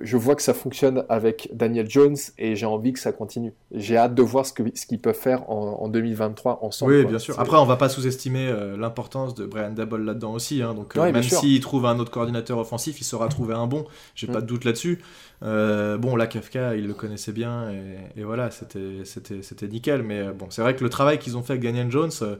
je 0.00 0.16
vois 0.16 0.34
que 0.34 0.42
ça 0.42 0.54
fonctionne 0.54 1.04
avec 1.08 1.50
Daniel 1.52 1.88
Jones 1.88 2.16
et 2.38 2.56
j'ai 2.56 2.66
envie 2.66 2.92
que 2.92 2.98
ça 2.98 3.12
continue. 3.12 3.52
J'ai 3.72 3.96
hâte 3.96 4.14
de 4.14 4.22
voir 4.22 4.46
ce 4.46 4.52
qu'ils 4.52 4.72
ce 4.74 4.86
qu'ils 4.86 5.00
peuvent 5.00 5.14
faire 5.14 5.48
en, 5.50 5.82
en, 5.82 5.88
2023 5.88 6.60
ensemble. 6.62 6.92
Oui, 6.92 7.04
bien 7.04 7.18
sûr. 7.18 7.38
Après, 7.38 7.56
on 7.56 7.64
va 7.64 7.76
pas 7.76 7.88
sous-estimer 7.88 8.52
l'importance 8.76 9.34
de 9.34 9.46
Brian 9.46 9.70
Dabble 9.70 10.04
là-dedans 10.04 10.32
aussi. 10.32 10.62
Hein. 10.62 10.74
Donc, 10.74 10.96
même 10.96 11.22
s'il 11.22 11.60
trouve 11.60 11.86
un 11.86 11.98
autre 11.98 12.10
coordinateur 12.10 12.58
offensif, 12.58 13.00
il 13.00 13.04
saura 13.04 13.28
trouver 13.28 13.54
un 13.54 13.66
bon. 13.66 13.84
J'ai 14.14 14.26
mm. 14.26 14.32
pas 14.32 14.40
de 14.40 14.46
doute 14.46 14.64
là-dessus. 14.64 15.00
Euh, 15.42 15.98
bon, 15.98 16.16
là, 16.16 16.26
Kafka, 16.26 16.74
il 16.76 16.86
le 16.86 16.94
connaissait 16.94 17.32
bien, 17.32 17.70
et, 18.16 18.22
voilà, 18.22 18.50
c'était 18.50 19.68
nickel. 19.68 20.02
Mais 20.02 20.20
euh, 20.20 20.32
bon, 20.32 20.46
c'est 20.50 20.62
vrai 20.62 20.74
que 20.74 20.82
le 20.82 20.90
travail 20.90 21.18
qu'ils 21.18 21.36
ont 21.36 21.42
fait 21.42 21.54
avec 21.54 21.62
Daniel 21.62 21.90
Jones, 21.90 22.10
euh, 22.22 22.36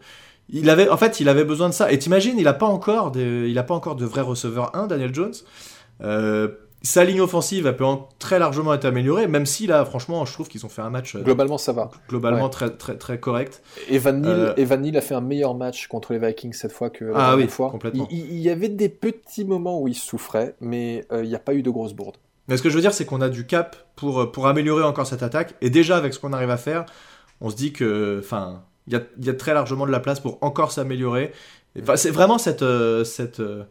il 0.49 0.71
avait, 0.71 0.89
en 0.89 0.97
fait, 0.97 1.21
il 1.21 1.29
avait 1.29 1.45
besoin 1.45 1.69
de 1.69 1.75
ça. 1.75 1.93
Et 1.93 1.99
t'imagines, 1.99 2.39
il 2.39 2.45
n'a 2.45 2.55
pas, 2.55 2.67
encore 2.67 3.11
de, 3.11 3.47
il 3.47 3.59
a 3.59 3.63
pas 3.63 3.75
encore 3.75 3.97
de 3.97 4.07
vrai 4.07 4.23
receveur 4.23 4.75
1, 4.75 4.87
Daniel 4.87 5.15
Jones. 5.15 5.35
Sa 6.83 7.05
ligne 7.05 7.21
offensive, 7.21 7.67
elle 7.67 7.77
peut 7.77 7.85
très 8.19 8.39
largement 8.39 8.73
être 8.75 8.85
améliorée, 8.85 9.27
même 9.27 9.47
si 9.47 9.67
là, 9.67 9.85
franchement, 9.85 10.25
je 10.25 10.33
trouve 10.33 10.49
qu'ils 10.49 10.65
ont 10.65 10.69
fait 10.69 10.83
un 10.83 10.91
match. 10.91 11.17
globalement, 11.17 11.59
ça 11.59 11.73
va. 11.73 11.91
Globalement, 12.09 12.49
très, 12.49 12.71
très, 12.71 12.97
très 12.97 13.19
correct. 13.19 13.63
Evan 13.89 14.21
Neal, 14.21 14.55
Evan 14.57 14.81
Neal 14.81 14.97
a 14.97 15.01
fait 15.01 15.15
un 15.15 15.21
meilleur 15.21 15.55
match 15.55 15.89
contre 15.89 16.13
les 16.13 16.19
Vikings 16.19 16.53
cette 16.53 16.73
fois 16.73 16.91
que 16.91 17.05
la 17.05 17.31
ah, 17.31 17.37
oui, 17.37 17.49
fois. 17.49 17.71
Complètement. 17.71 18.07
Il, 18.11 18.33
il, 18.33 18.39
y 18.39 18.51
avait 18.51 18.69
des 18.69 18.89
petits 18.89 19.45
moments 19.45 19.81
où 19.81 19.89
il 19.89 19.97
souffrait, 19.97 20.55
mais 20.61 21.05
il 21.13 21.29
n'y 21.29 21.35
a 21.35 21.41
pas 21.41 21.55
eu 21.55 21.63
de 21.63 21.71
grosses 21.71 21.95
bourdes. 21.95 22.17
Mais 22.49 22.57
ce 22.57 22.63
que 22.63 22.71
je 22.71 22.75
veux 22.75 22.81
dire, 22.81 22.95
c'est 22.95 23.05
qu'on 23.05 23.21
a 23.21 23.29
du 23.29 23.47
cap 23.47 23.77
pour, 23.95 24.21
euh, 24.21 24.33
pour 24.33 24.47
améliorer 24.47 24.83
encore 24.83 25.07
cette 25.07 25.23
attaque. 25.23 25.55
Et 25.61 25.71
déjà, 25.71 25.97
avec 25.97 26.15
ce 26.15 26.19
qu'on 26.19 26.33
arrive 26.33 26.51
à 26.51 26.57
faire, 26.57 26.87
on 27.41 27.51
se 27.51 27.57
dit 27.57 27.73
que, 27.73 28.21
enfin, 28.21 28.65
il 28.87 28.95
y 28.95 28.97
a, 28.97 29.03
y 29.21 29.29
a, 29.29 29.35
très 29.35 29.53
largement 29.53 29.87
de 29.87 29.93
la 29.93 30.01
place 30.01 30.19
pour 30.19 30.39
encore 30.41 30.73
s'améliorer. 30.73 31.33
Enfin, 31.81 31.97
c'est 31.97 32.11
vraiment 32.11 32.39
cette, 32.39 32.63
euh, 32.63 33.05
cette, 33.05 33.41
euh, 33.41 33.65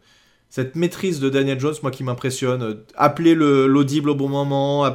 cette 0.50 0.76
maîtrise 0.76 1.20
de 1.20 1.28
Daniel 1.28 1.60
Jones, 1.60 1.74
moi, 1.82 1.90
qui 1.90 2.04
m'impressionne. 2.04 2.78
Appeler 2.96 3.34
l'audible 3.34 4.10
au 4.10 4.14
bon 4.14 4.28
moment, 4.28 4.86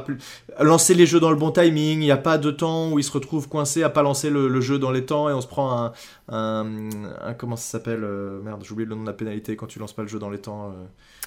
lancer 0.60 0.94
les 0.94 1.06
jeux 1.06 1.20
dans 1.20 1.30
le 1.30 1.36
bon 1.36 1.50
timing. 1.50 2.00
Il 2.00 2.04
n'y 2.04 2.10
a 2.10 2.16
pas 2.16 2.38
de 2.38 2.50
temps 2.50 2.90
où 2.90 2.98
il 2.98 3.04
se 3.04 3.12
retrouve 3.12 3.48
coincé 3.48 3.82
à 3.82 3.90
pas 3.90 4.02
lancer 4.02 4.30
le, 4.30 4.60
jeu 4.60 4.78
dans 4.78 4.90
les 4.90 5.04
temps 5.06 5.28
et 5.28 5.32
on 5.32 5.40
se 5.40 5.46
prend 5.46 5.84
un, 5.84 5.92
un, 6.28 7.34
comment 7.34 7.56
ça 7.56 7.70
s'appelle 7.70 8.00
Merde, 8.42 8.62
j'ai 8.64 8.72
oublié 8.72 8.88
le 8.88 8.94
nom 8.94 9.02
de 9.02 9.06
la 9.06 9.12
pénalité 9.12 9.56
quand 9.56 9.66
tu 9.66 9.78
lances 9.78 9.92
pas 9.92 10.02
le 10.02 10.08
jeu 10.08 10.18
dans 10.18 10.30
les 10.30 10.38
temps. 10.38 10.74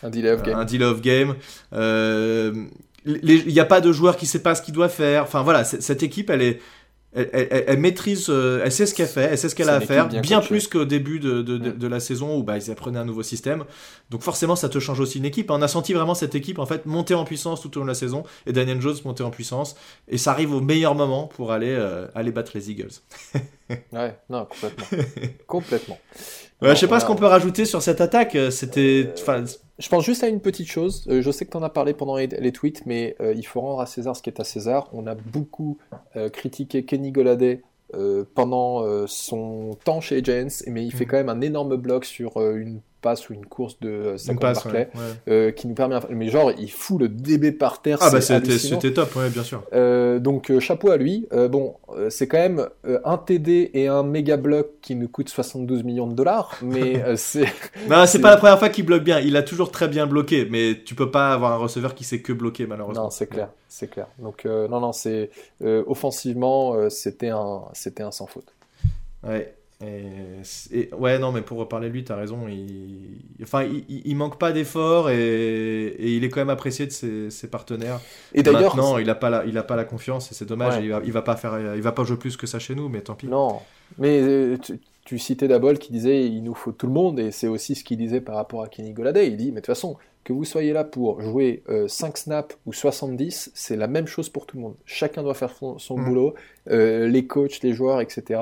Un 0.03 0.09
delay 0.09 0.31
of 0.31 0.43
game. 0.43 0.57
Un 0.57 0.65
delay 0.65 0.85
of 0.85 1.01
game. 1.01 1.35
Euh, 1.73 2.67
il 3.05 3.47
n'y 3.47 3.59
a 3.59 3.65
pas 3.65 3.81
de 3.81 3.91
joueur 3.91 4.17
qui 4.17 4.25
sait 4.25 4.41
pas 4.41 4.55
ce 4.55 4.61
qu'il 4.61 4.73
doit 4.73 4.89
faire. 4.89 5.23
Enfin 5.23 5.41
voilà, 5.41 5.63
cette 5.63 6.03
équipe, 6.03 6.29
elle 6.29 6.41
est, 6.41 6.59
elle, 7.13 7.79
maîtrise, 7.79 8.27
euh, 8.29 8.61
elle 8.63 8.71
sait 8.71 8.85
ce 8.85 8.93
qu'elle 8.93 9.07
fait, 9.07 9.29
elle 9.31 9.37
sait 9.37 9.49
ce 9.49 9.55
qu'elle 9.55 9.69
a 9.69 9.75
à 9.75 9.79
faire, 9.79 10.07
bien, 10.07 10.41
plus 10.41 10.67
qu'au 10.67 10.85
début 10.85 11.19
de, 11.19 11.41
de, 11.41 11.57
de, 11.57 11.87
la 11.87 11.99
saison 11.99 12.37
où 12.37 12.43
bah, 12.43 12.57
ils 12.57 12.69
apprenaient 12.69 12.99
un 12.99 13.05
nouveau 13.05 13.23
système. 13.23 13.63
Donc 14.09 14.21
forcément, 14.21 14.55
ça 14.55 14.69
te 14.69 14.77
change 14.79 14.99
aussi 14.99 15.17
une 15.17 15.25
équipe. 15.25 15.49
On 15.49 15.61
a 15.61 15.67
senti 15.67 15.93
vraiment 15.93 16.15
cette 16.15 16.35
équipe 16.35 16.59
en 16.59 16.65
fait 16.65 16.85
monter 16.85 17.13
en 17.13 17.23
puissance 17.23 17.61
tout 17.61 17.75
au 17.77 17.79
long 17.79 17.85
de 17.85 17.91
la 17.91 17.95
saison 17.95 18.23
et 18.45 18.53
Daniel 18.53 18.81
Jones 18.81 18.97
monter 19.05 19.23
en 19.23 19.31
puissance. 19.31 19.75
Et 20.07 20.17
ça 20.17 20.31
arrive 20.31 20.53
au 20.53 20.61
meilleur 20.61 20.95
moment 20.95 21.27
pour 21.27 21.51
aller, 21.51 21.71
euh, 21.71 22.07
aller 22.13 22.31
battre 22.31 22.51
les 22.55 22.69
Eagles. 22.69 22.91
ouais, 23.93 24.19
non, 24.29 24.45
complètement. 24.45 24.99
complètement. 25.47 25.99
Ouais, 26.61 26.75
je 26.75 26.79
sais 26.79 26.87
pas 26.87 26.99
ce 26.99 27.05
qu'on 27.05 27.15
peut 27.15 27.25
rajouter 27.25 27.65
sur 27.65 27.81
cette 27.81 28.01
attaque. 28.01 28.37
C'était, 28.51 29.13
je 29.79 29.89
pense 29.89 30.05
juste 30.05 30.23
à 30.23 30.27
une 30.27 30.41
petite 30.41 30.67
chose. 30.67 31.05
Euh, 31.07 31.21
je 31.21 31.29
sais 31.31 31.45
que 31.45 31.51
tu 31.51 31.57
en 31.57 31.63
as 31.63 31.69
parlé 31.69 31.93
pendant 31.93 32.15
les, 32.15 32.51
tweets, 32.51 32.85
mais 32.85 33.15
euh, 33.21 33.33
il 33.35 33.45
faut 33.45 33.61
rendre 33.61 33.79
à 33.79 33.85
César 33.85 34.15
ce 34.15 34.21
qui 34.21 34.29
est 34.29 34.39
à 34.39 34.43
César. 34.43 34.89
On 34.93 35.05
a 35.05 35.15
beaucoup 35.15 35.77
euh, 36.15 36.29
critiqué 36.29 36.83
Kenny 36.83 37.11
Goladay 37.11 37.61
pendant 38.35 39.07
son 39.07 39.77
temps 39.85 40.01
chez 40.01 40.21
Giants, 40.21 40.65
mais 40.67 40.85
il 40.85 40.91
fait 40.91 41.05
mm. 41.05 41.07
quand 41.07 41.17
même 41.17 41.29
un 41.29 41.39
énorme 41.39 41.77
bloc 41.77 42.03
sur 42.03 42.35
une 42.41 42.81
passe 43.07 43.29
ou 43.29 43.33
une 43.33 43.45
course 43.45 43.79
de 43.79 44.15
Saquon 44.17 44.39
Barclay 44.41 44.89
euh, 45.29 45.51
qui 45.51 45.67
nous 45.67 45.75
permet 45.75 45.97
mais 46.09 46.27
genre 46.27 46.51
il 46.57 46.69
fout 46.69 46.99
le 46.99 47.07
DB 47.07 47.53
par 47.53 47.81
terre 47.81 47.99
ah 48.01 48.09
bah 48.09 48.19
c'était 48.19 48.93
top 48.93 49.15
ouais 49.15 49.29
bien 49.29 49.43
sûr. 49.43 49.63
Euh, 49.71 50.19
donc 50.19 50.51
euh, 50.51 50.59
chapeau 50.59 50.91
à 50.91 50.97
lui. 50.97 51.25
Bon 51.49 51.75
c'est 52.09 52.27
quand 52.27 52.37
même 52.37 52.67
un 53.05 53.17
TD 53.17 53.71
et 53.73 53.87
un 53.87 54.03
méga 54.03 54.35
bloc 54.35 54.67
qui 54.81 54.95
nous 54.95 55.07
coûte 55.07 55.29
72 55.29 55.83
millions 55.83 56.07
de 56.07 56.13
dollars 56.13 56.57
mais 56.61 57.01
c'est 57.15 57.47
non 57.89 58.05
c'est 58.05 58.19
pas 58.19 58.31
la 58.31 58.37
première 58.37 58.59
fois 58.59 58.67
qu'il 58.67 58.85
bloque 58.85 59.03
bien. 59.03 59.19
Il 59.21 59.37
a 59.37 59.43
toujours 59.43 59.71
très 59.71 59.87
bien 59.87 60.05
bloqué 60.05 60.45
mais 60.49 60.81
tu 60.85 60.93
peux 60.93 61.09
pas 61.09 61.31
avoir 61.31 61.53
un 61.53 61.57
receveur 61.57 61.95
qui 61.95 62.03
sait 62.03 62.19
que 62.19 62.33
bloquer 62.33 62.67
malheureusement. 62.67 63.05
Non 63.05 63.09
c'est 63.09 63.27
clair 63.27 63.49
c'est 63.69 63.89
clair. 63.89 64.07
Donc 64.19 64.43
non 64.43 64.81
non 64.81 64.91
c'est 64.91 65.29
offensivement 65.61 66.89
c'était 66.89 67.29
un 67.29 67.61
c'était 67.71 68.03
un 68.03 68.11
sans 68.11 68.27
faute. 68.27 68.53
Ouais 69.23 69.56
et, 69.79 70.89
ouais, 70.97 71.19
non, 71.19 71.31
mais 71.31 71.41
pour 71.41 71.59
reparler 71.59 71.89
de 71.89 71.93
lui, 71.93 72.03
tu 72.03 72.11
as 72.11 72.15
raison. 72.15 72.47
Il, 72.47 73.19
enfin, 73.43 73.63
il, 73.87 74.15
manque 74.15 74.39
pas 74.39 74.51
d'efforts 74.51 75.11
et, 75.11 75.95
il 75.99 76.23
est 76.23 76.29
quand 76.29 76.39
même 76.39 76.49
apprécié 76.49 76.87
de 76.87 77.29
ses, 77.29 77.47
partenaires. 77.47 77.99
Et 78.33 78.41
d'ailleurs, 78.41 78.75
non, 78.75 78.97
il 78.97 79.05
n'a 79.05 79.15
pas 79.15 79.29
la, 79.29 79.45
il 79.45 79.55
a 79.57 79.63
pas 79.63 79.75
la 79.75 79.85
confiance 79.85 80.31
et 80.31 80.35
c'est 80.35 80.45
dommage. 80.45 80.83
Il, 80.83 80.89
va, 80.89 81.01
il 81.05 81.11
va 81.11 81.21
pas 81.21 81.35
faire, 81.35 81.75
il 81.75 81.81
va 81.81 81.91
pas 81.91 82.03
jouer 82.03 82.17
plus 82.17 82.37
que 82.37 82.47
ça 82.47 82.57
chez 82.57 82.73
nous, 82.73 82.89
mais 82.89 83.01
tant 83.01 83.13
pis. 83.13 83.27
Non, 83.27 83.59
mais 83.99 84.19
euh, 84.19 84.57
tu 84.57 84.79
citais 85.15 85.47
Dabol 85.47 85.77
qui 85.79 85.93
disait 85.93 86.25
il 86.25 86.43
nous 86.43 86.53
faut 86.53 86.73
tout 86.73 86.87
le 86.87 86.93
monde, 86.93 87.19
et 87.19 87.31
c'est 87.31 87.47
aussi 87.47 87.75
ce 87.75 87.83
qu'il 87.83 87.97
disait 87.97 88.19
par 88.19 88.35
rapport 88.35 88.63
à 88.63 88.67
Kenny 88.67 88.91
Goladay. 88.91 89.27
Il 89.27 89.37
dit, 89.37 89.47
mais 89.47 89.61
de 89.61 89.65
toute 89.65 89.67
façon, 89.67 89.95
que 90.27 90.33
vous 90.33 90.43
soyez 90.43 90.73
là 90.73 90.83
pour 90.83 91.21
jouer 91.21 91.63
5 91.87 92.07
euh, 92.07 92.15
snaps 92.17 92.57
ou 92.65 92.73
70, 92.73 93.51
c'est 93.53 93.77
la 93.77 93.87
même 93.87 94.07
chose 94.07 94.27
pour 94.27 94.45
tout 94.45 94.57
le 94.57 94.63
monde. 94.63 94.75
Chacun 94.83 95.23
doit 95.23 95.33
faire 95.33 95.53
son, 95.77 95.97
mm. 95.97 96.03
boulot, 96.03 96.35
euh, 96.69 97.07
les 97.07 97.25
coachs, 97.27 97.61
les 97.61 97.73
joueurs, 97.73 98.01
etc. 98.01 98.41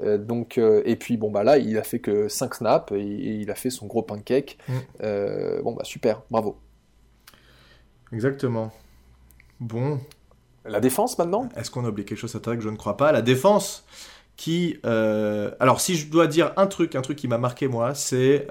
Euh, 0.00 0.16
donc, 0.16 0.56
et 0.56 0.96
puis 0.96 1.18
bon 1.18 1.30
bah 1.30 1.44
là, 1.44 1.58
il 1.58 1.76
a 1.76 1.82
fait 1.82 1.98
que 1.98 2.28
5 2.28 2.54
snaps 2.54 2.92
et, 2.92 3.02
il 3.02 3.50
a 3.50 3.54
fait 3.54 3.68
son 3.68 3.86
gros 3.86 4.00
pancake. 4.00 4.56
Mm. 4.68 5.62
bon 5.62 5.72
bah 5.72 5.84
super, 5.84 6.22
bravo. 6.30 6.56
Exactement. 8.10 8.72
Bon. 9.60 10.00
La 10.64 10.80
défense 10.80 11.18
maintenant? 11.18 11.50
Est-ce 11.56 11.70
qu'on 11.70 11.84
a 11.84 11.88
oublié 11.88 12.06
quelque 12.06 12.18
chose 12.18 12.34
à 12.34 12.40
que 12.40 12.60
Je 12.60 12.70
ne 12.70 12.76
crois 12.76 12.96
pas? 12.96 13.12
La 13.12 13.22
défense 13.22 13.84
qui... 14.38 14.78
Alors 14.84 15.82
si 15.82 15.96
je 15.96 16.06
dois 16.06 16.26
dire 16.26 16.52
un 16.56 16.66
truc, 16.66 16.94
un 16.94 17.02
truc 17.02 17.18
qui 17.18 17.28
m'a 17.28 17.36
marqué 17.36 17.68
moi, 17.68 17.94
c'est 17.94 18.46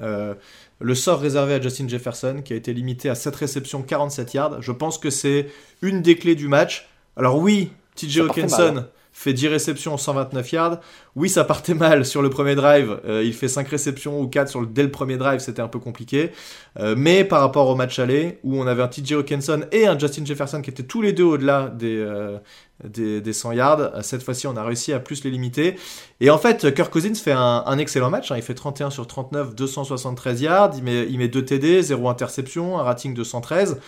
le 0.80 0.94
sort 0.94 1.20
réservé 1.20 1.56
à 1.56 1.62
Justin 1.62 1.88
Jefferson, 1.88 2.42
qui 2.46 2.54
a 2.54 2.56
été 2.56 2.72
limité 2.72 3.10
à 3.10 3.16
7 3.16 3.36
réceptions, 3.36 3.82
47 3.82 4.34
yards. 4.36 4.62
Je 4.62 4.72
pense 4.72 5.00
que 5.00 5.10
c'est 5.10 5.48
une 5.82 6.04
des 6.04 6.16
clés 6.16 6.36
du 6.36 6.48
match. 6.48 6.88
Alors 7.16 7.40
oui, 7.40 7.72
TJ 7.96 8.20
Hawkinson 8.20 8.76
hein. 8.78 8.88
Fait 9.18 9.34
10 9.34 9.48
réceptions, 9.48 9.98
129 9.98 10.52
yards. 10.52 10.80
Oui, 11.16 11.28
ça 11.28 11.44
partait 11.44 11.74
mal 11.74 12.06
sur 12.06 12.22
le 12.22 12.30
premier 12.30 12.54
drive. 12.54 13.00
Euh, 13.08 13.24
il 13.24 13.34
fait 13.34 13.48
5 13.48 13.68
réceptions 13.68 14.22
ou 14.22 14.28
4 14.28 14.48
sur 14.48 14.62
le, 14.62 14.68
dès 14.68 14.84
le 14.84 14.92
premier 14.92 15.18
drive, 15.18 15.40
c'était 15.40 15.64
un 15.64 15.68
peu 15.68 15.80
compliqué. 15.80 16.32
Euh, 16.80 16.94
mais 16.96 17.24
par 17.24 17.42
rapport 17.42 17.68
au 17.68 17.76
match 17.76 17.98
aller, 17.98 18.38
où 18.44 18.62
on 18.62 18.68
avait 18.68 18.84
un 18.84 18.88
TJ 18.88 19.14
Hawkinson 19.14 19.62
et 19.72 19.88
un 19.88 19.98
Justin 19.98 20.24
Jefferson 20.24 20.62
qui 20.62 20.70
étaient 20.70 20.84
tous 20.84 21.02
les 21.02 21.14
deux 21.14 21.24
au-delà 21.24 21.70
des, 21.70 21.98
euh, 21.98 22.38
des, 22.84 23.34
100 23.34 23.54
yards. 23.54 24.04
Cette 24.04 24.22
fois-ci, 24.22 24.46
on 24.46 24.56
a 24.56 24.64
réussi 24.64 24.94
à 24.94 25.00
plus 25.00 25.24
les 25.24 25.32
limiter. 25.32 25.78
Et 26.22 26.30
en 26.30 26.38
fait, 26.38 26.72
Kirk 26.76 26.92
Cousins 26.92 27.16
fait 27.16 27.34
un, 27.36 27.78
excellent 27.80 28.12
match. 28.12 28.32
Hein. 28.32 28.36
Il 28.38 28.44
fait 28.44 28.54
31 28.54 28.92
sur 28.92 29.08
39, 29.08 29.56
273 29.56 30.42
yards. 30.44 30.74
Il 30.78 30.84
met, 30.84 31.08
il 31.10 31.18
met 31.18 31.28
2 31.28 31.44
TD, 31.44 31.82
0 31.82 32.08
interception, 32.08 32.78
un 32.78 32.84
rating 32.84 33.16
de 33.16 33.24
113. 33.24 33.80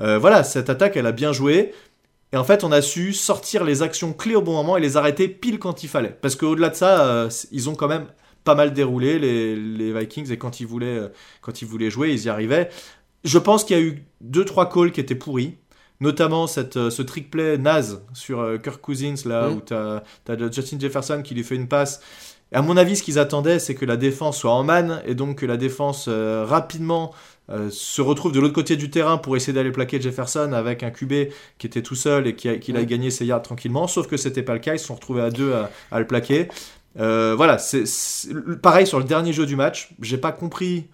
Euh, 0.00 0.18
voilà, 0.18 0.44
cette 0.44 0.70
attaque, 0.70 0.96
elle 0.96 1.06
a 1.06 1.12
bien 1.12 1.32
joué. 1.32 1.72
Et 2.34 2.36
en 2.36 2.42
fait, 2.42 2.64
on 2.64 2.72
a 2.72 2.82
su 2.82 3.12
sortir 3.12 3.62
les 3.62 3.82
actions 3.82 4.12
clés 4.12 4.34
au 4.34 4.42
bon 4.42 4.54
moment 4.54 4.76
et 4.76 4.80
les 4.80 4.96
arrêter 4.96 5.28
pile 5.28 5.60
quand 5.60 5.84
il 5.84 5.88
fallait. 5.88 6.18
Parce 6.20 6.34
qu'au-delà 6.34 6.70
de 6.70 6.74
ça, 6.74 7.06
euh, 7.06 7.30
ils 7.52 7.70
ont 7.70 7.76
quand 7.76 7.86
même 7.86 8.08
pas 8.42 8.56
mal 8.56 8.72
déroulé, 8.72 9.20
les, 9.20 9.92
Vikings, 9.92 10.32
et 10.32 10.36
quand 10.36 10.58
ils, 10.58 10.66
voulaient, 10.66 10.98
euh, 10.98 11.08
quand 11.42 11.62
ils 11.62 11.68
voulaient 11.68 11.90
jouer, 11.90 12.10
ils 12.12 12.24
y 12.24 12.28
arrivaient. 12.28 12.70
Je 13.22 13.38
pense 13.38 13.62
qu'il 13.62 13.76
y 13.76 13.78
a 13.78 13.82
eu 13.84 14.04
2-3 14.28 14.68
calls 14.68 14.90
qui 14.90 14.98
étaient 14.98 15.14
pourris. 15.14 15.58
Notamment 16.00 16.48
cette, 16.48 16.76
euh, 16.76 16.90
ce 16.90 17.02
trick 17.02 17.30
play 17.30 17.56
naze 17.56 18.02
sur 18.14 18.60
Kirk 18.60 18.80
Cousins, 18.80 19.14
là, 19.26 19.48
où 19.50 19.60
tu 19.60 19.72
as, 19.72 20.02
Justin 20.50 20.80
Jefferson 20.80 21.22
qui 21.22 21.36
lui 21.36 21.44
fait 21.44 21.54
une 21.54 21.68
passe. 21.68 22.00
Et 22.54 22.56
à 22.56 22.62
mon 22.62 22.76
avis, 22.76 22.96
ce 22.96 23.02
qu'ils 23.02 23.18
attendaient, 23.18 23.58
c'est 23.58 23.74
que 23.74 23.84
la 23.84 23.96
défense 23.96 24.38
soit 24.38 24.52
en 24.52 24.62
manne, 24.62 25.02
et 25.06 25.14
donc 25.14 25.38
que 25.38 25.46
la 25.46 25.56
défense 25.56 26.06
euh, 26.08 26.44
rapidement 26.44 27.12
se 27.70 28.00
retrouve 28.00 28.32
de 28.32 28.40
l'autre 28.40 28.54
côté 28.54 28.76
du 28.76 28.90
terrain 28.90 29.18
pour 29.18 29.36
essayer 29.36 29.52
d'aller 29.52 29.70
plaquer 29.70 30.00
Jefferson 30.00 30.52
avec 30.52 30.82
un 30.82 30.90
QB 30.90 31.30
qui 31.58 31.66
était 31.66 31.82
tout 31.82 31.94
seul 31.94 32.26
et 32.26 32.34
qui 32.34 32.48
a, 32.48 32.52
a 32.52 32.84
gagné 32.84 33.10
ses 33.10 33.26
yards 33.26 33.42
tranquillement. 33.42 33.86
Sauf 33.86 34.06
que 34.06 34.16
c'était 34.16 34.42
pas 34.42 34.54
le 34.54 34.60
cas, 34.60 34.74
ils 34.74 34.78
se 34.78 34.86
sont 34.86 34.94
retrouvés 34.94 35.22
à 35.22 35.30
deux 35.30 35.52
à, 35.52 35.70
à 35.90 36.00
le 36.00 36.06
plaquer. 36.06 36.48
voilà, 36.96 37.58
c'est 37.58 37.84
pareil 38.62 38.86
sur 38.86 38.98
le 38.98 39.04
dernier 39.04 39.32
jeu 39.32 39.46
du 39.46 39.56
match. 39.56 39.90
J'ai 40.00 40.18
pas 40.18 40.32
compris 40.32 40.86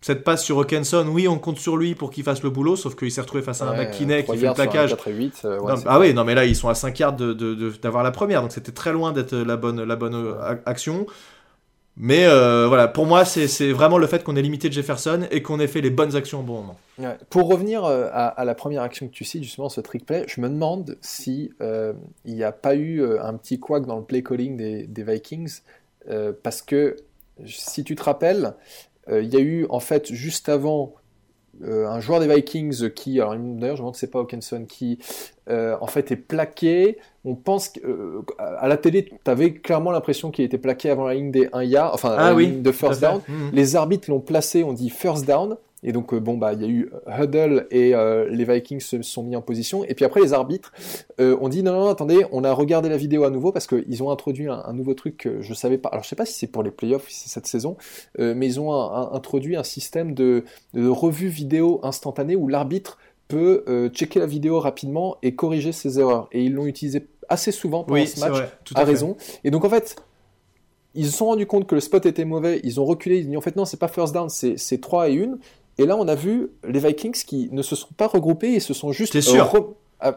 cette 0.00 0.24
passe 0.24 0.42
sur 0.42 0.58
Hawkinson, 0.58 1.06
oui, 1.08 1.28
on 1.28 1.38
compte 1.38 1.58
sur 1.58 1.76
lui 1.76 1.94
pour 1.94 2.10
qu'il 2.10 2.24
fasse 2.24 2.42
le 2.42 2.48
boulot, 2.48 2.74
sauf 2.74 2.96
qu'il 2.96 3.12
s'est 3.12 3.20
retrouvé 3.20 3.42
face 3.42 3.60
à 3.60 3.68
un 3.68 3.76
mec 3.76 3.90
qui 3.90 4.06
fait 4.06 4.24
le 4.26 4.54
plaquage. 4.54 4.96
8, 5.06 5.42
euh, 5.44 5.58
ah 5.86 5.98
oui, 6.00 6.14
non, 6.14 6.24
mais 6.24 6.34
là, 6.34 6.46
ils 6.46 6.56
sont 6.56 6.70
à 6.70 6.74
5 6.74 6.98
yards 6.98 7.12
d'avoir 7.12 7.34
de, 7.34 7.54
de, 7.54 8.02
la 8.02 8.10
première, 8.10 8.40
donc 8.40 8.52
c'était 8.52 8.72
très 8.72 8.92
loin 8.92 9.12
d'être 9.12 9.36
la 9.36 9.56
bonne, 9.56 9.82
la 9.82 9.96
bonne 9.96 10.14
euh, 10.14 10.56
action. 10.64 11.06
Mais 12.02 12.26
euh, 12.26 12.66
voilà, 12.66 12.88
pour 12.88 13.06
moi, 13.06 13.24
c'est 13.24 13.72
vraiment 13.72 13.98
le 13.98 14.06
fait 14.06 14.24
qu'on 14.24 14.34
ait 14.34 14.42
limité 14.42 14.72
Jefferson 14.72 15.26
et 15.30 15.42
qu'on 15.42 15.60
ait 15.60 15.66
fait 15.66 15.82
les 15.82 15.90
bonnes 15.90 16.16
actions 16.16 16.40
au 16.40 16.42
bon 16.42 16.62
moment. 16.62 16.76
Pour 17.28 17.48
revenir 17.48 17.84
à, 17.84 18.44
la 18.44 18.54
première 18.54 18.82
action 18.82 19.06
que 19.06 19.12
tu 19.12 19.24
cites, 19.24 19.44
justement, 19.44 19.68
ce 19.68 19.80
trick 19.80 20.06
play, 20.06 20.24
je 20.26 20.40
me 20.40 20.48
demande 20.48 20.96
si 21.02 21.52
n'y 22.24 22.42
a 22.42 22.52
pas 22.52 22.74
eu 22.74 23.06
un 23.18 23.34
petit 23.34 23.60
couac 23.60 23.86
dans 23.86 23.98
le 23.98 24.04
play 24.04 24.22
calling 24.22 24.56
des, 24.56 25.04
Vikings, 25.04 25.60
parce 26.42 26.62
que 26.62 26.96
si 27.46 27.84
tu 27.84 27.94
te 27.94 28.02
rappelles, 28.02 28.54
euh, 29.08 29.22
il 29.22 29.32
y 29.32 29.36
a 29.36 29.40
eu 29.40 29.66
en 29.70 29.80
fait 29.80 30.12
juste 30.12 30.48
avant 30.48 30.94
euh, 31.62 31.86
un 31.86 32.00
joueur 32.00 32.20
des 32.20 32.32
Vikings 32.32 32.90
qui, 32.90 33.16
d'ailleurs 33.16 33.32
je 33.32 33.38
me 33.38 33.78
demande 33.78 33.96
c'est 33.96 34.10
pas 34.10 34.20
Hawkinson, 34.20 34.64
qui 34.68 34.98
euh, 35.48 35.76
en 35.80 35.86
fait 35.86 36.10
est 36.10 36.16
plaqué. 36.16 36.98
On 37.24 37.34
pense 37.34 37.68
qu'à 37.68 38.66
la 38.66 38.76
télé, 38.76 39.04
tu 39.04 39.30
avais 39.30 39.52
clairement 39.52 39.90
l'impression 39.90 40.30
qu'il 40.30 40.44
était 40.44 40.58
plaqué 40.58 40.90
avant 40.90 41.06
la 41.06 41.14
ligne 41.14 41.30
des 41.30 41.48
1 41.52 41.64
yard, 41.64 41.90
enfin 41.92 42.14
ah 42.16 42.32
la 42.32 42.38
ligne 42.38 42.62
de 42.62 42.72
first 42.72 43.00
down. 43.00 43.20
Mmh. 43.28 43.50
Les 43.52 43.76
arbitres 43.76 44.10
l'ont 44.10 44.20
placé, 44.20 44.64
on 44.64 44.72
dit 44.72 44.90
first 44.90 45.26
down. 45.26 45.56
Et 45.82 45.92
donc, 45.92 46.12
euh, 46.12 46.20
bon, 46.20 46.36
bah, 46.36 46.52
il 46.52 46.60
y 46.60 46.64
a 46.64 46.68
eu 46.68 46.90
Huddle 47.06 47.66
et 47.70 47.94
euh, 47.94 48.28
les 48.28 48.44
Vikings 48.44 48.80
se 48.80 49.00
sont 49.02 49.22
mis 49.22 49.36
en 49.36 49.42
position. 49.42 49.84
Et 49.84 49.94
puis 49.94 50.04
après, 50.04 50.20
les 50.20 50.32
arbitres 50.32 50.72
euh, 51.20 51.36
ont 51.40 51.48
dit 51.48 51.62
non, 51.62 51.72
non, 51.72 51.88
attendez, 51.88 52.24
on 52.32 52.44
a 52.44 52.52
regardé 52.52 52.88
la 52.88 52.96
vidéo 52.96 53.24
à 53.24 53.30
nouveau 53.30 53.52
parce 53.52 53.66
qu'ils 53.66 54.02
ont 54.02 54.10
introduit 54.10 54.48
un, 54.48 54.72
nouveau 54.72 54.94
truc 54.94 55.16
que 55.16 55.40
je 55.40 55.54
savais 55.54 55.78
pas. 55.78 55.88
Alors, 55.90 56.04
je 56.04 56.08
sais 56.08 56.16
pas 56.16 56.26
si 56.26 56.34
c'est 56.34 56.46
pour 56.46 56.62
les 56.62 56.70
playoffs, 56.70 57.08
si 57.08 57.20
c'est 57.20 57.28
cette 57.28 57.46
saison, 57.46 57.76
mais 58.18 58.46
ils 58.46 58.60
ont 58.60 58.72
introduit 58.72 59.56
un 59.56 59.62
système 59.62 60.14
de, 60.14 60.44
revue 60.74 61.28
vidéo 61.28 61.80
instantanée 61.82 62.36
où 62.36 62.48
l'arbitre 62.48 62.98
peut 63.30 63.90
checker 63.94 64.20
la 64.20 64.26
vidéo 64.26 64.60
rapidement 64.60 65.16
et 65.22 65.34
corriger 65.34 65.72
ses 65.72 65.98
erreurs. 65.98 66.28
Et 66.32 66.44
ils 66.44 66.52
l'ont 66.52 66.66
utilisé 66.66 67.06
assez 67.30 67.52
souvent 67.52 67.84
pendant 67.84 68.04
ce 68.04 68.20
match, 68.20 68.48
à, 68.74 68.84
raison. 68.84 69.16
Et 69.44 69.50
donc, 69.50 69.64
en 69.64 69.70
fait, 69.70 69.96
ils 70.94 71.06
se 71.06 71.16
sont 71.16 71.26
rendus 71.26 71.46
compte 71.46 71.66
que 71.66 71.74
le 71.74 71.80
spot 71.80 72.04
était 72.04 72.24
mauvais, 72.24 72.60
ils 72.64 72.80
ont 72.80 72.84
reculé, 72.84 73.18
ils 73.18 73.26
ont 73.26 73.30
dit 73.30 73.36
en 73.36 73.40
fait 73.40 73.56
non, 73.56 73.64
c'est 73.64 73.78
pas 73.78 73.88
first 73.88 74.12
down, 74.12 74.28
c'est 74.28 74.80
3 74.80 75.08
et 75.08 75.24
1. 75.24 75.38
Et 75.78 75.86
là, 75.86 75.96
on 75.96 76.08
a 76.08 76.14
vu 76.14 76.50
les 76.68 76.80
Vikings 76.80 77.24
qui 77.24 77.48
ne 77.52 77.62
se 77.62 77.74
sont 77.74 77.94
pas 77.96 78.08
regroupés 78.08 78.52
et 78.52 78.60
se 78.60 78.74
sont 78.74 78.92
juste. 78.92 79.12
T'es 79.14 79.22
sûr 79.22 79.74
ah, 80.02 80.16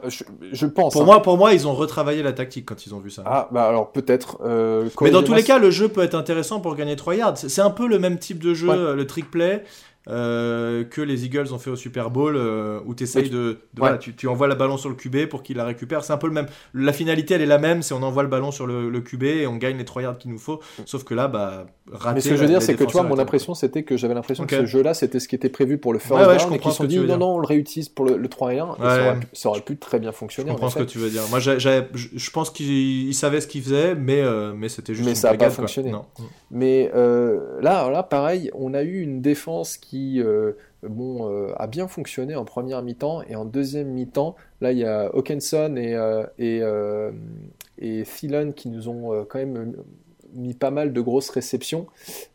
je, 0.54 0.65
pense. 0.65 0.93
Pour, 0.93 1.02
hein. 1.02 1.06
moi, 1.06 1.21
pour 1.21 1.38
moi, 1.38 1.54
ils 1.54 1.67
ont 1.67 1.73
retravaillé 1.73 2.23
la 2.23 2.32
tactique 2.32 2.65
quand 2.65 2.86
ils 2.86 2.95
ont 2.95 2.99
vu 2.99 3.10
ça. 3.10 3.23
Ah, 3.26 3.49
bah 3.52 3.67
alors 3.67 3.91
peut-être. 3.91 4.38
Euh, 4.45 4.89
Mais 5.02 5.12
dans 5.12 5.23
tous 5.23 5.34
les 5.34 5.43
cas, 5.43 5.60
le 5.60 5.71
jeu 5.71 5.89
peut 5.89 6.02
être 6.04 6.15
intéressant 6.15 6.62
pour 6.62 6.73
gagner 6.76 6.95
3 6.95 7.15
yards. 7.15 7.38
C'est 7.38 7.62
un 7.62 7.69
peu 7.69 7.86
le 7.88 7.99
même 7.99 8.17
type 8.17 8.41
de 8.41 8.54
jeu, 8.54 8.95
le 8.95 9.08
trick 9.08 9.30
play. 9.30 9.63
Euh, 10.10 10.84
que 10.84 11.00
les 11.00 11.24
Eagles 11.24 11.54
ont 11.54 11.60
fait 11.60 11.70
au 11.70 11.78
Super 11.78 12.12
Bowl 12.12 12.36
euh, 12.36 12.82
où 12.86 12.94
tu 12.94 13.04
essayes 13.04 13.30
de, 13.30 13.60
voilà, 13.78 13.98
tu, 13.98 14.28
envoies 14.28 14.50
le 14.50 14.56
ballon 14.56 14.76
sur 14.76 14.89
le 14.89 14.96
QB 14.96 15.28
pour 15.30 15.44
qu'il 15.44 15.56
la 15.56 15.63
récupère. 15.63 16.04
C'est 16.04 16.12
un 16.12 16.18
peu 16.18 16.28
le 16.28 16.34
même. 16.34 16.48
La 16.74 16.92
finalité 16.92 17.36
elle 17.36 17.42
est 17.42 17.46
la 17.46 17.58
même 17.58 17.82
c'est 17.82 17.94
on 17.94 18.04
envoie 18.04 18.24
le 18.24 18.30
ballon 18.30 18.52
sur 18.52 18.68
le, 18.68 19.00
QB 19.00 19.24
et 19.24 19.48
on 19.48 19.56
gagne 19.56 19.78
les 19.78 19.86
3 19.86 20.02
yards 20.02 20.18
qu'il 20.18 20.32
nous 20.32 20.39
faut. 20.39 20.60
Sauf 20.86 21.06
que 21.06 21.13
là 21.13 21.30
bah 21.30 21.68
rater, 21.89 22.16
mais 22.16 22.22
ce 22.22 22.30
que 22.30 22.36
je 22.36 22.42
veux 22.42 22.48
dire 22.48 22.62
c'est 22.62 22.76
que 22.76 22.84
tu 22.84 22.92
vois 22.92 23.04
mon 23.04 23.18
impression 23.18 23.54
c'était 23.54 23.84
que 23.84 23.96
j'avais 23.96 24.13
l'impression 24.13 24.46
que 24.46 24.58
ce 24.58 24.66
jeu 24.66 24.82
là 24.82 24.94
c'était 24.94 25.20
ce 25.20 25.28
qui 25.28 25.36
était 25.36 25.50
prévu 25.50 25.78
pour 25.78 25.94
le 25.94 26.00
first 26.00 26.22
down 26.22 26.54
et 26.54 26.60
qu'ils 26.60 26.72
se 26.72 26.78
sont 26.78 26.84
dit 26.84 27.00
non 27.00 27.18
non 27.18 27.36
on 27.36 27.39
le 27.39 27.48
réutilise 27.48 27.89
pour 27.89 28.06
le, 28.06 28.28
3 28.28 28.54
et 28.54 28.60
1 28.60 28.68
ça, 29.34 29.50
aurait, 29.50 29.62
pu 29.62 29.78
très 29.78 30.00
bien 30.00 30.12
fonctionner 30.12 30.50
je 30.50 30.54
comprends 30.54 30.70
ce 30.70 30.80
que 30.80 30.84
tu 30.84 30.98
veux 30.98 31.10
dire. 31.10 31.24
Moi 31.30 31.39
je 31.39 32.30
pense 32.32 32.50
qu'ils 32.50 33.13
savaient 33.16 33.39
ce 33.39 33.48
qu'ils 33.48 33.63
faisaient 33.63 33.96
mais, 33.96 34.20
euh, 34.22 34.54
mais 34.54 34.68
c'était 34.68 34.96
juste 34.96 35.08
mais 35.08 35.16
ça 35.16 35.32
n'a 35.32 35.38
pas 35.38 35.50
fonctionné. 35.50 35.94
Mais 36.52 36.92
là, 36.94 37.89
là 37.89 38.04
pareil 38.04 38.52
on 38.54 38.74
a 38.74 38.84
eu 38.84 39.00
une 39.00 39.22
défense 39.22 39.78
qui 39.78 39.92
qui 39.93 40.19
euh, 40.21 40.53
bon, 40.82 41.29
euh, 41.29 41.53
a 41.58 41.67
bien 41.67 41.88
fonctionné 41.88 42.36
en 42.36 42.45
première 42.45 42.82
mi-temps 42.82 43.21
et 43.29 43.36
en 43.36 43.45
deuxième 43.45 43.89
mi-temps, 43.89 44.36
là 44.60 44.71
il 44.71 44.79
y 44.79 44.86
a 44.86 45.12
Hawkinson 45.13 45.75
et, 45.77 45.93
euh, 45.93 46.25
et, 46.39 46.62
et 47.77 48.03
Thielen 48.03 48.56
qui 48.56 48.69
nous 48.69 48.89
ont 48.89 49.23
quand 49.29 49.38
même 49.38 49.75
mis 50.34 50.56
pas 50.56 50.71
mal 50.71 50.93
de 50.93 51.01
grosses 51.01 51.29
réceptions. 51.29 51.86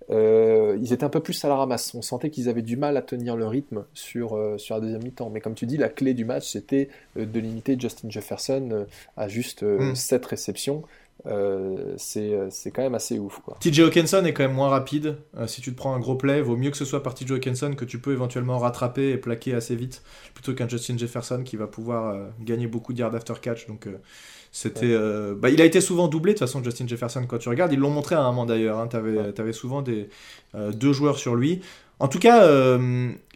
ils 0.09 0.93
étaient 0.93 1.03
un 1.03 1.09
peu 1.09 1.19
plus 1.19 1.45
à 1.45 1.49
la 1.49 1.57
ramasse. 1.57 1.97
On 1.97 2.03
sentait 2.03 2.31
qu'ils 2.31 2.49
avaient 2.49 2.63
du 2.63 2.77
mal 2.77 2.97
à 2.97 3.03
tenir 3.03 3.35
le 3.35 3.49
rythme 3.49 3.85
sur, 3.93 4.39
sur 4.57 4.77
la 4.77 4.81
deuxième 4.81 5.03
mi-temps. 5.03 5.31
Mais 5.31 5.41
comme 5.41 5.55
tu 5.55 5.67
dis, 5.67 5.77
la 5.77 5.89
clé 5.89 6.15
du 6.15 6.25
match, 6.25 6.53
c'était 6.53 6.91
de 7.17 7.41
limiter 7.41 7.77
Justin 7.77 8.09
Jefferson 8.09 8.87
à 9.17 9.27
juste 9.27 9.65
7 9.95 10.23
mm. 10.23 10.27
réceptions. 10.27 10.85
Euh, 11.27 11.97
euh, 12.17 12.49
c'est 12.51 12.71
quand 12.71 12.83
même 12.83 12.95
assez 12.95 13.19
ouf. 13.19 13.41
Quoi. 13.45 13.57
TJ 13.61 13.81
Hawkinson 13.81 14.25
est 14.25 14.33
quand 14.33 14.45
même 14.45 14.55
moins 14.55 14.69
rapide. 14.69 15.17
Euh, 15.37 15.47
si 15.47 15.61
tu 15.61 15.73
te 15.73 15.77
prends 15.77 15.95
un 15.95 15.99
gros 15.99 16.15
play, 16.15 16.41
vaut 16.41 16.57
mieux 16.57 16.71
que 16.71 16.77
ce 16.77 16.85
soit 16.85 17.03
par 17.03 17.15
TJ 17.15 17.33
Hawkinson 17.33 17.75
que 17.75 17.85
tu 17.85 17.99
peux 17.99 18.13
éventuellement 18.13 18.59
rattraper 18.59 19.11
et 19.11 19.17
plaquer 19.17 19.55
assez 19.55 19.75
vite, 19.75 20.03
plutôt 20.35 20.55
qu'un 20.55 20.69
Justin 20.69 20.97
Jefferson 20.97 21.43
qui 21.45 21.57
va 21.57 21.67
pouvoir 21.67 22.17
gagner 22.41 22.67
beaucoup 22.67 22.93
de 22.93 23.01
yards 23.01 23.15
after 23.15 23.35
catch. 23.41 23.67
Donc 23.67 23.89
c'était, 24.53 24.97
bah, 25.37 25.51
il 25.51 25.61
a 25.61 25.65
été 25.65 25.81
souvent 25.81 26.09
doublé 26.09 26.33
de 26.35 26.39
toute 26.39 26.47
façon 26.47 26.63
Justin 26.63 26.87
Jefferson 26.87 27.25
quand 27.27 27.39
tu 27.39 27.49
regardes. 27.49 27.73
Ils 27.73 27.79
l'ont 27.79 27.91
montré 27.91 28.15
à 28.15 28.21
un 28.21 28.27
moment 28.27 28.47
d'ailleurs. 28.47 28.79
Hein. 28.79 28.89
Tu 28.89 28.97
avais, 28.97 29.53
souvent 29.53 29.83
des, 29.83 30.09
deux 30.55 30.93
joueurs 30.93 31.19
sur 31.19 31.35
lui. 31.35 31.61
En 31.99 32.07
tout 32.07 32.21
cas, 32.21 32.47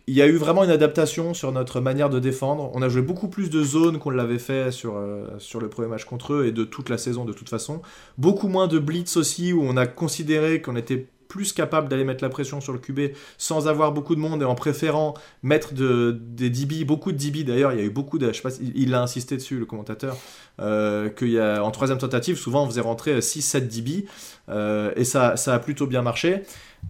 il 0.08 0.14
y 0.14 0.22
a 0.22 0.26
eu 0.26 0.36
vraiment 0.36 0.64
une 0.64 0.70
adaptation 0.70 1.32
sur 1.32 1.52
notre 1.52 1.80
manière 1.80 2.10
de 2.10 2.18
défendre. 2.18 2.70
On 2.74 2.82
a 2.82 2.88
joué 2.88 3.02
beaucoup 3.02 3.28
plus 3.28 3.50
de 3.50 3.62
zones 3.62 3.98
qu'on 3.98 4.10
l'avait 4.10 4.38
fait 4.38 4.72
sur, 4.72 4.96
euh, 4.96 5.28
sur 5.38 5.60
le 5.60 5.68
premier 5.68 5.88
match 5.88 6.04
contre 6.04 6.34
eux 6.34 6.46
et 6.46 6.52
de 6.52 6.64
toute 6.64 6.88
la 6.88 6.98
saison 6.98 7.24
de 7.24 7.32
toute 7.32 7.48
façon. 7.48 7.82
Beaucoup 8.18 8.48
moins 8.48 8.66
de 8.66 8.78
blitz 8.78 9.16
aussi, 9.16 9.52
où 9.52 9.62
on 9.62 9.76
a 9.76 9.86
considéré 9.86 10.60
qu'on 10.60 10.74
était 10.74 11.06
plus 11.32 11.54
capable 11.54 11.88
d'aller 11.88 12.04
mettre 12.04 12.22
la 12.22 12.28
pression 12.28 12.60
sur 12.60 12.74
le 12.74 12.78
QB 12.78 13.16
sans 13.38 13.66
avoir 13.66 13.90
beaucoup 13.90 14.14
de 14.14 14.20
monde 14.20 14.42
et 14.42 14.44
en 14.44 14.54
préférant 14.54 15.14
mettre 15.42 15.72
de, 15.72 16.14
des 16.20 16.50
DB, 16.50 16.84
beaucoup 16.84 17.10
de 17.10 17.16
DB 17.16 17.42
d'ailleurs, 17.42 17.72
il 17.72 17.78
y 17.78 17.80
a 17.80 17.84
eu 17.84 17.90
beaucoup 17.90 18.18
de, 18.18 18.26
je 18.26 18.32
sais 18.34 18.42
pas, 18.42 18.50
il, 18.60 18.92
a 18.92 19.00
insisté 19.00 19.38
dessus 19.38 19.58
le 19.58 19.64
commentateur, 19.64 20.14
euh, 20.60 21.08
qu'il 21.08 21.40
troisième 21.72 21.96
tentative, 21.96 22.36
souvent 22.36 22.64
on 22.64 22.66
faisait 22.66 22.82
rentrer 22.82 23.18
6-7 23.20 23.66
DB 23.66 24.04
euh, 24.50 24.92
et 24.94 25.04
ça, 25.04 25.38
ça 25.38 25.54
a 25.54 25.58
plutôt 25.58 25.86
bien 25.86 26.02
marché. 26.02 26.42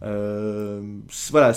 Euh, 0.02 0.80
voilà, 1.30 1.52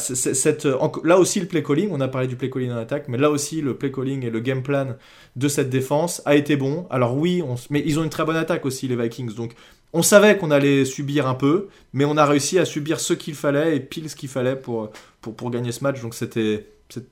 là 1.04 1.18
aussi 1.18 1.40
le 1.40 1.48
play 1.48 1.64
calling, 1.64 1.90
on 1.92 2.02
a 2.02 2.08
parlé 2.08 2.28
du 2.28 2.36
play 2.36 2.52
calling 2.52 2.72
en 2.72 2.78
attaque, 2.78 3.08
mais 3.08 3.18
là 3.18 3.32
aussi 3.32 3.62
le 3.62 3.76
play 3.76 3.92
calling 3.92 4.24
et 4.24 4.30
le 4.30 4.42
game 4.42 4.62
plan 4.62 4.96
de 5.36 5.48
cette 5.48 5.70
défense 5.70 6.22
a 6.26 6.36
été 6.36 6.56
bon. 6.56 6.86
Alors 6.92 7.18
oui, 7.18 7.42
mais 7.72 7.82
ils 7.84 7.98
ont 7.98 8.04
une 8.04 8.10
très 8.10 8.26
bonne 8.26 8.36
attaque 8.36 8.66
aussi 8.66 8.88
les 8.88 8.96
Vikings, 8.96 9.34
donc 9.34 9.56
on 9.94 10.02
savait 10.02 10.38
qu'on 10.38 10.52
allait 10.52 10.86
subir 10.86 11.28
un 11.28 11.36
peu, 11.36 11.70
mais 11.94 12.06
on 12.06 12.18
a 12.18 12.26
réussi 12.26 12.60
à 12.60 12.66
subir 12.66 13.00
ce 13.00 13.14
qu'il 13.14 13.36
fallait 13.36 13.76
et 13.76 13.80
pile 13.80 14.10
ce 14.10 14.16
qu'il 14.16 14.30
fallait 14.30 14.56
pour, 14.56 14.92
pour, 15.22 15.36
pour, 15.36 15.52
gagner 15.52 15.72
ce 15.72 15.84
match. 15.84 16.02
Donc 16.02 16.14
c'était 16.14 16.68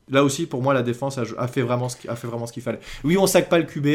là 0.09 0.23
aussi 0.23 0.45
pour 0.45 0.61
moi 0.61 0.73
la 0.73 0.83
défense 0.83 1.17
a, 1.17 1.47
fait 1.47 1.61
vraiment 1.61 1.89
ce, 1.89 1.97
qu'il 1.97 2.61
fallait. 2.61 2.79
Oui, 3.03 3.17
on 3.17 3.27
sac 3.27 3.49
pas 3.49 3.57
le 3.57 3.65
QB, 3.65 3.87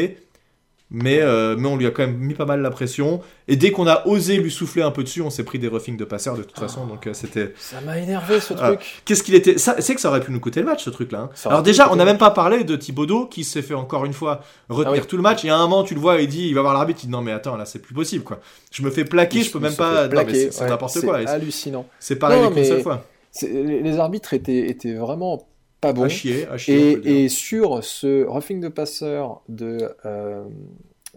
mais, 0.91 1.21
euh, 1.21 1.55
mais 1.57 1.67
on 1.67 1.77
lui 1.77 1.85
a 1.85 1.91
quand 1.91 2.01
même 2.01 2.17
mis 2.17 2.33
pas 2.33 2.45
mal 2.45 2.61
la 2.61 2.71
pression. 2.71 3.21
Et 3.47 3.55
dès 3.55 3.71
qu'on 3.71 3.87
a 3.87 4.07
osé 4.07 4.37
lui 4.37 4.51
souffler 4.51 4.81
un 4.81 4.91
peu 4.91 5.03
dessus, 5.03 5.21
on 5.21 5.29
s'est 5.29 5.43
pris 5.43 5.59
des 5.59 5.67
roughings 5.67 5.97
de 5.97 6.05
passeurs 6.05 6.35
de 6.35 6.43
toute 6.43 6.57
façon. 6.57 6.87
Donc 6.87 7.05
euh, 7.05 7.13
c'était. 7.13 7.53
Ça 7.57 7.79
m'a 7.81 7.99
énervé 7.99 8.39
ce 8.39 8.53
ah, 8.57 8.69
truc. 8.69 9.01
Qu'est-ce 9.05 9.23
qu'il 9.23 9.35
était. 9.35 9.57
C'est 9.57 9.95
que 9.95 10.01
ça 10.01 10.09
aurait 10.09 10.21
pu 10.21 10.31
nous 10.31 10.39
coûter 10.39 10.61
le 10.61 10.65
match 10.65 10.83
ce 10.83 10.89
truc-là. 10.89 11.19
Hein. 11.19 11.29
Alors 11.45 11.61
déjà, 11.61 11.91
on 11.91 11.95
n'a 11.95 12.05
même 12.05 12.17
pas 12.17 12.31
parlé 12.31 12.63
de 12.63 12.75
Thibodeau 12.75 13.27
qui 13.27 13.43
s'est 13.43 13.61
fait 13.61 13.75
encore 13.75 14.05
une 14.05 14.13
fois 14.13 14.41
retenir 14.69 15.01
ah 15.03 15.05
tout 15.05 15.17
le 15.17 15.23
match. 15.23 15.45
Et 15.45 15.49
à 15.49 15.57
un 15.57 15.67
moment, 15.67 15.83
tu 15.83 15.93
le 15.93 15.99
vois, 15.99 16.21
il 16.21 16.27
dit, 16.27 16.47
il 16.47 16.55
va 16.55 16.61
voir 16.61 16.73
l'arbitre, 16.73 17.01
il 17.03 17.07
dit 17.07 17.11
non 17.11 17.21
mais 17.21 17.31
attends 17.31 17.55
là, 17.55 17.65
c'est 17.65 17.79
plus 17.79 17.93
possible 17.93 18.23
quoi. 18.23 18.39
Je 18.71 18.81
me 18.81 18.89
fais 18.89 19.05
plaquer, 19.05 19.43
je 19.43 19.51
peux 19.51 19.59
même 19.59 19.75
pas. 19.75 20.09
C'est 20.09 20.67
n'importe 20.67 21.01
quoi. 21.01 21.19
C'est 21.19 21.29
hallucinant. 21.29 21.85
C'est 21.99 22.15
pareil 22.15 22.51
qu'une 22.51 22.65
seule 22.65 22.81
fois. 22.81 23.05
Les 23.43 23.99
arbitres 23.99 24.33
étaient, 24.33 24.69
étaient 24.69 24.95
vraiment 24.95 25.48
pas 25.81 25.93
bons. 25.93 26.03
À 26.03 26.09
chier, 26.09 26.47
à 26.47 26.57
chier, 26.57 26.91
et, 26.91 27.23
et, 27.23 27.29
sur 27.29 27.83
ce 27.83 28.25
roughing 28.25 28.59
de 28.59 28.69
passeur 28.69 29.41
de. 29.47 29.89
Euh, 30.05 30.43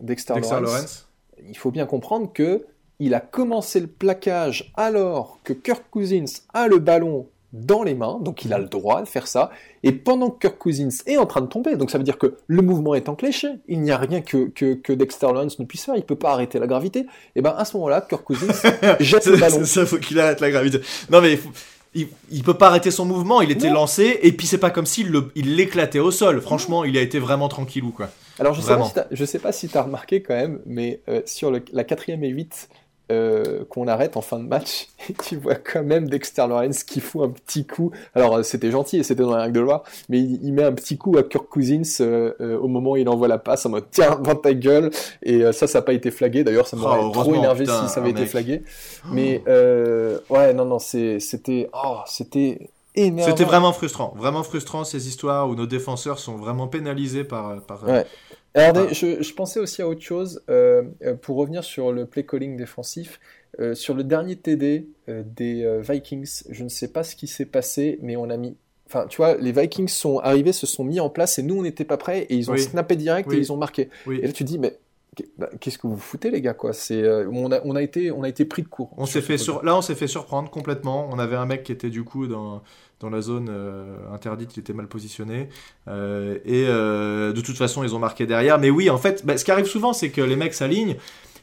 Dexter, 0.01 0.35
Lawrence, 0.40 1.09
il 1.46 1.57
faut 1.57 1.70
bien 1.70 1.87
comprendre 1.87 2.33
que 2.33 2.64
il 2.98 3.14
a 3.14 3.20
commencé 3.20 3.81
le 3.81 3.87
plaquage 3.87 4.72
alors 4.77 5.38
que 5.44 5.53
Kirk 5.53 5.85
Cousins 5.90 6.25
a 6.55 6.68
le 6.68 6.79
ballon 6.79 7.27
dans 7.53 7.83
les 7.83 7.94
mains, 7.94 8.18
donc 8.22 8.44
il 8.44 8.53
a 8.55 8.59
le 8.59 8.66
droit 8.66 9.03
de 9.03 9.09
faire 9.09 9.27
ça, 9.27 9.51
et 9.83 9.92
pendant 9.92 10.31
que 10.31 10.46
Kirk 10.46 10.57
Cousins 10.57 11.03
est 11.07 11.18
en 11.18 11.27
train 11.27 11.42
de 11.42 11.46
tomber, 11.46 11.77
donc 11.77 11.90
ça 11.90 11.98
veut 11.98 12.05
dire 12.05 12.16
que 12.16 12.38
le 12.46 12.62
mouvement 12.62 12.94
est 12.94 13.11
enclenché, 13.11 13.48
il 13.68 13.83
n'y 13.83 13.90
a 13.90 13.98
rien 13.98 14.22
que, 14.22 14.48
que, 14.48 14.92
Dexter 14.92 15.27
Lawrence 15.27 15.59
ne 15.59 15.66
puisse 15.66 15.85
faire, 15.85 15.94
il 15.94 15.98
ne 16.01 16.05
peut 16.05 16.16
pas 16.16 16.33
arrêter 16.33 16.59
la 16.59 16.66
gravité, 16.66 17.07
et 17.37 17.42
bien 17.42 17.55
à 17.55 17.64
ce 17.66 17.77
moment-là, 17.77 18.01
Kirk 18.01 18.25
Cousins 18.25 18.53
jette 19.01 19.27
le 19.27 19.37
ballon. 19.37 19.64
ça, 19.66 19.85
faut 19.85 19.98
qu'il 19.98 20.18
arrête 20.18 20.40
la 20.40 20.51
gravité. 20.51 20.81
Non 21.11 21.20
mais 21.20 21.38
il, 21.94 22.09
il, 22.31 22.42
peut 22.42 22.55
pas 22.55 22.68
arrêter 22.68 22.90
son 22.90 23.05
mouvement, 23.05 23.40
il 23.40 23.50
était 23.50 23.70
lancé, 23.70 24.18
et 24.22 24.33
puis 24.33 24.46
c'est 24.46 24.59
pas 24.59 24.70
comme 24.70 24.87
s'il 24.87 25.12
l'éclatait 25.35 25.98
au 25.98 26.11
sol, 26.11 26.40
franchement, 26.40 26.85
il 26.85 26.96
a 26.96 27.00
été 27.00 27.18
vraiment 27.18 27.48
tranquillou 27.48 27.90
quoi. 27.90 28.09
Alors, 28.38 28.55
je 28.55 28.61
sais, 28.62 28.76
pas 28.76 29.07
si 29.12 29.26
sais 29.26 29.38
pas 29.38 29.52
si 29.52 29.68
tu 29.68 29.76
as 29.76 29.83
remarqué 29.83 30.22
quand 30.22 30.35
même, 30.35 30.61
mais 30.64 31.00
euh, 31.09 31.20
sur 31.26 31.52
la 31.72 31.85
quatrième 31.85 32.24
et 32.24 32.28
8 32.28 32.68
euh, 33.12 33.64
qu'on 33.68 33.87
arrête 33.87 34.16
en 34.16 34.20
fin 34.20 34.38
de 34.38 34.46
match, 34.46 34.88
tu 35.29 35.37
vois 35.37 35.55
quand 35.55 35.83
même 35.83 36.09
Dexter 36.09 36.46
Lawrence 36.48 36.85
qui 36.85 37.01
fout 37.01 37.22
un 37.22 37.31
petit 37.31 37.66
coup. 37.66 37.90
Alors, 38.14 38.37
euh, 38.37 38.42
c'était 38.42 38.70
gentil 38.70 38.98
et 38.98 39.03
c'était 39.03 39.22
dans 39.22 39.37
la 39.37 39.42
règle 39.42 39.55
de 39.55 39.61
loi, 39.61 39.85
mais 40.09 40.20
il, 40.20 40.53
met 40.53 40.64
un 40.64 40.72
petit 40.72 40.98
coup 40.98 41.16
à 41.16 41.22
Kirk 41.22 41.46
Cousins 41.48 42.05
au 42.40 42.68
moment 42.68 42.92
où 42.92 42.96
il 42.96 43.09
envoie 43.09 43.29
la 43.29 43.38
passe 43.38 43.66
en 43.66 43.70
mode 43.70 43.85
tiens, 43.90 44.18
vends 44.22 44.35
ta 44.35 44.55
gueule. 44.55 44.90
Et 45.22 45.51
ça, 45.53 45.66
ça 45.66 45.79
n'a 45.79 45.83
pas 45.83 45.92
été 45.92 46.11
flagué. 46.11 46.44
D'ailleurs, 46.44 46.66
ça 46.66 46.77
m'aurait 46.77 47.01
oh, 47.03 47.11
trop 47.11 47.35
énervé 47.35 47.66
si 47.66 47.88
ça 47.88 48.01
avait 48.01 48.11
été 48.11 48.27
flagué. 48.27 48.62
Mais 49.11 49.42
ouais, 49.46 50.55
non, 50.55 50.64
non, 50.64 50.79
c'était. 50.79 51.68
Oh, 51.72 51.98
c'était 52.07 52.70
c'était 52.94 53.44
vraiment 53.44 53.72
frustrant, 53.72 54.12
vraiment 54.16 54.42
frustrant 54.42 54.85
ces 54.85 55.09
histoires 55.09 55.48
où 55.48 55.55
nos 55.55 55.66
défenseurs 55.66 56.18
sont 56.18 56.37
vraiment 56.37 56.68
pénalisés 56.68 57.25
par. 57.25 57.62
par, 57.62 57.85
ouais. 57.85 58.07
Alors, 58.54 58.92
je, 58.92 59.34
pensais 59.34 59.60
aussi 59.60 59.82
à 59.82 59.88
autre 59.88 60.02
chose, 60.02 60.42
euh, 60.50 60.82
euh, 61.02 61.14
pour 61.14 61.36
revenir 61.36 61.64
sur 61.64 61.92
le 61.92 62.06
play 62.06 62.24
calling 62.24 62.56
défensif. 62.56 63.18
Euh, 63.60 63.74
sur 63.74 63.94
le 63.94 64.02
dernier 64.02 64.36
TD 64.36 64.88
des 65.08 65.80
Vikings, 65.80 66.42
je 66.48 66.64
ne 66.64 66.68
sais 66.68 66.88
pas 66.88 67.02
ce 67.02 67.16
qui 67.16 67.26
s'est 67.26 67.46
passé, 67.46 67.98
mais 68.02 68.16
on 68.16 68.30
a 68.30 68.36
mis. 68.36 68.56
Enfin, 68.86 69.06
tu 69.08 69.18
vois, 69.18 69.36
les 69.36 69.52
Vikings 69.52 69.88
sont 69.88 70.18
arrivés, 70.18 70.52
se 70.52 70.66
sont 70.66 70.84
mis 70.84 71.00
en 71.00 71.08
place 71.08 71.38
et 71.38 71.42
nous, 71.42 71.58
on 71.58 71.62
n'était 71.62 71.84
pas 71.84 71.96
prêts 71.96 72.22
et 72.22 72.34
ils 72.34 72.50
ont 72.50 72.56
snappé 72.56 72.96
direct 72.96 73.32
et 73.32 73.36
ils 73.36 73.52
ont 73.52 73.56
marqué. 73.56 73.88
Et 74.10 74.26
là, 74.26 74.32
tu 74.32 74.44
dis, 74.44 74.58
mais 74.58 74.78
qu'est-ce 75.61 75.79
que 75.79 75.87
vous 75.87 75.98
foutez 75.98 76.31
les 76.31 76.40
gars 76.40 76.55
quoi? 76.55 76.72
C'est 76.72 77.07
on, 77.27 77.53
a, 77.53 77.61
on, 77.64 77.77
a, 77.77 77.83
été 77.83 78.11
on 78.11 78.22
a 78.22 78.29
été 78.29 78.44
pris 78.44 78.62
de 78.62 78.68
court 78.68 78.94
on 78.96 79.05
s'est 79.05 79.20
fait 79.20 79.37
sur 79.37 79.62
là 79.62 79.77
on 79.77 79.83
s'est 79.83 79.94
fait 79.94 80.07
surprendre 80.07 80.48
complètement 80.48 81.09
on 81.12 81.18
avait 81.18 81.37
un 81.37 81.44
mec 81.44 81.64
qui 81.64 81.72
était 81.72 81.90
du 81.90 82.03
coup 82.03 82.27
dans 82.27 82.62
dans 83.03 83.11
la 83.11 83.20
zone 83.20 83.48
euh, 83.51 83.96
interdite, 84.12 84.57
il 84.57 84.61
était 84.61 84.72
mal 84.72 84.87
positionné. 84.87 85.48
Euh, 85.88 86.38
et 86.44 86.64
euh, 86.68 87.33
de 87.33 87.40
toute 87.40 87.57
façon, 87.57 87.83
ils 87.83 87.94
ont 87.94 87.98
marqué 87.98 88.27
derrière. 88.27 88.59
Mais 88.59 88.70
oui, 88.70 88.88
en 88.88 88.96
fait, 88.96 89.27
bah, 89.27 89.37
ce 89.37 89.44
qui 89.44 89.51
arrive 89.51 89.66
souvent, 89.66 89.92
c'est 89.92 90.11
que 90.11 90.20
les 90.20 90.37
mecs 90.37 90.55
s'alignent. 90.55 90.96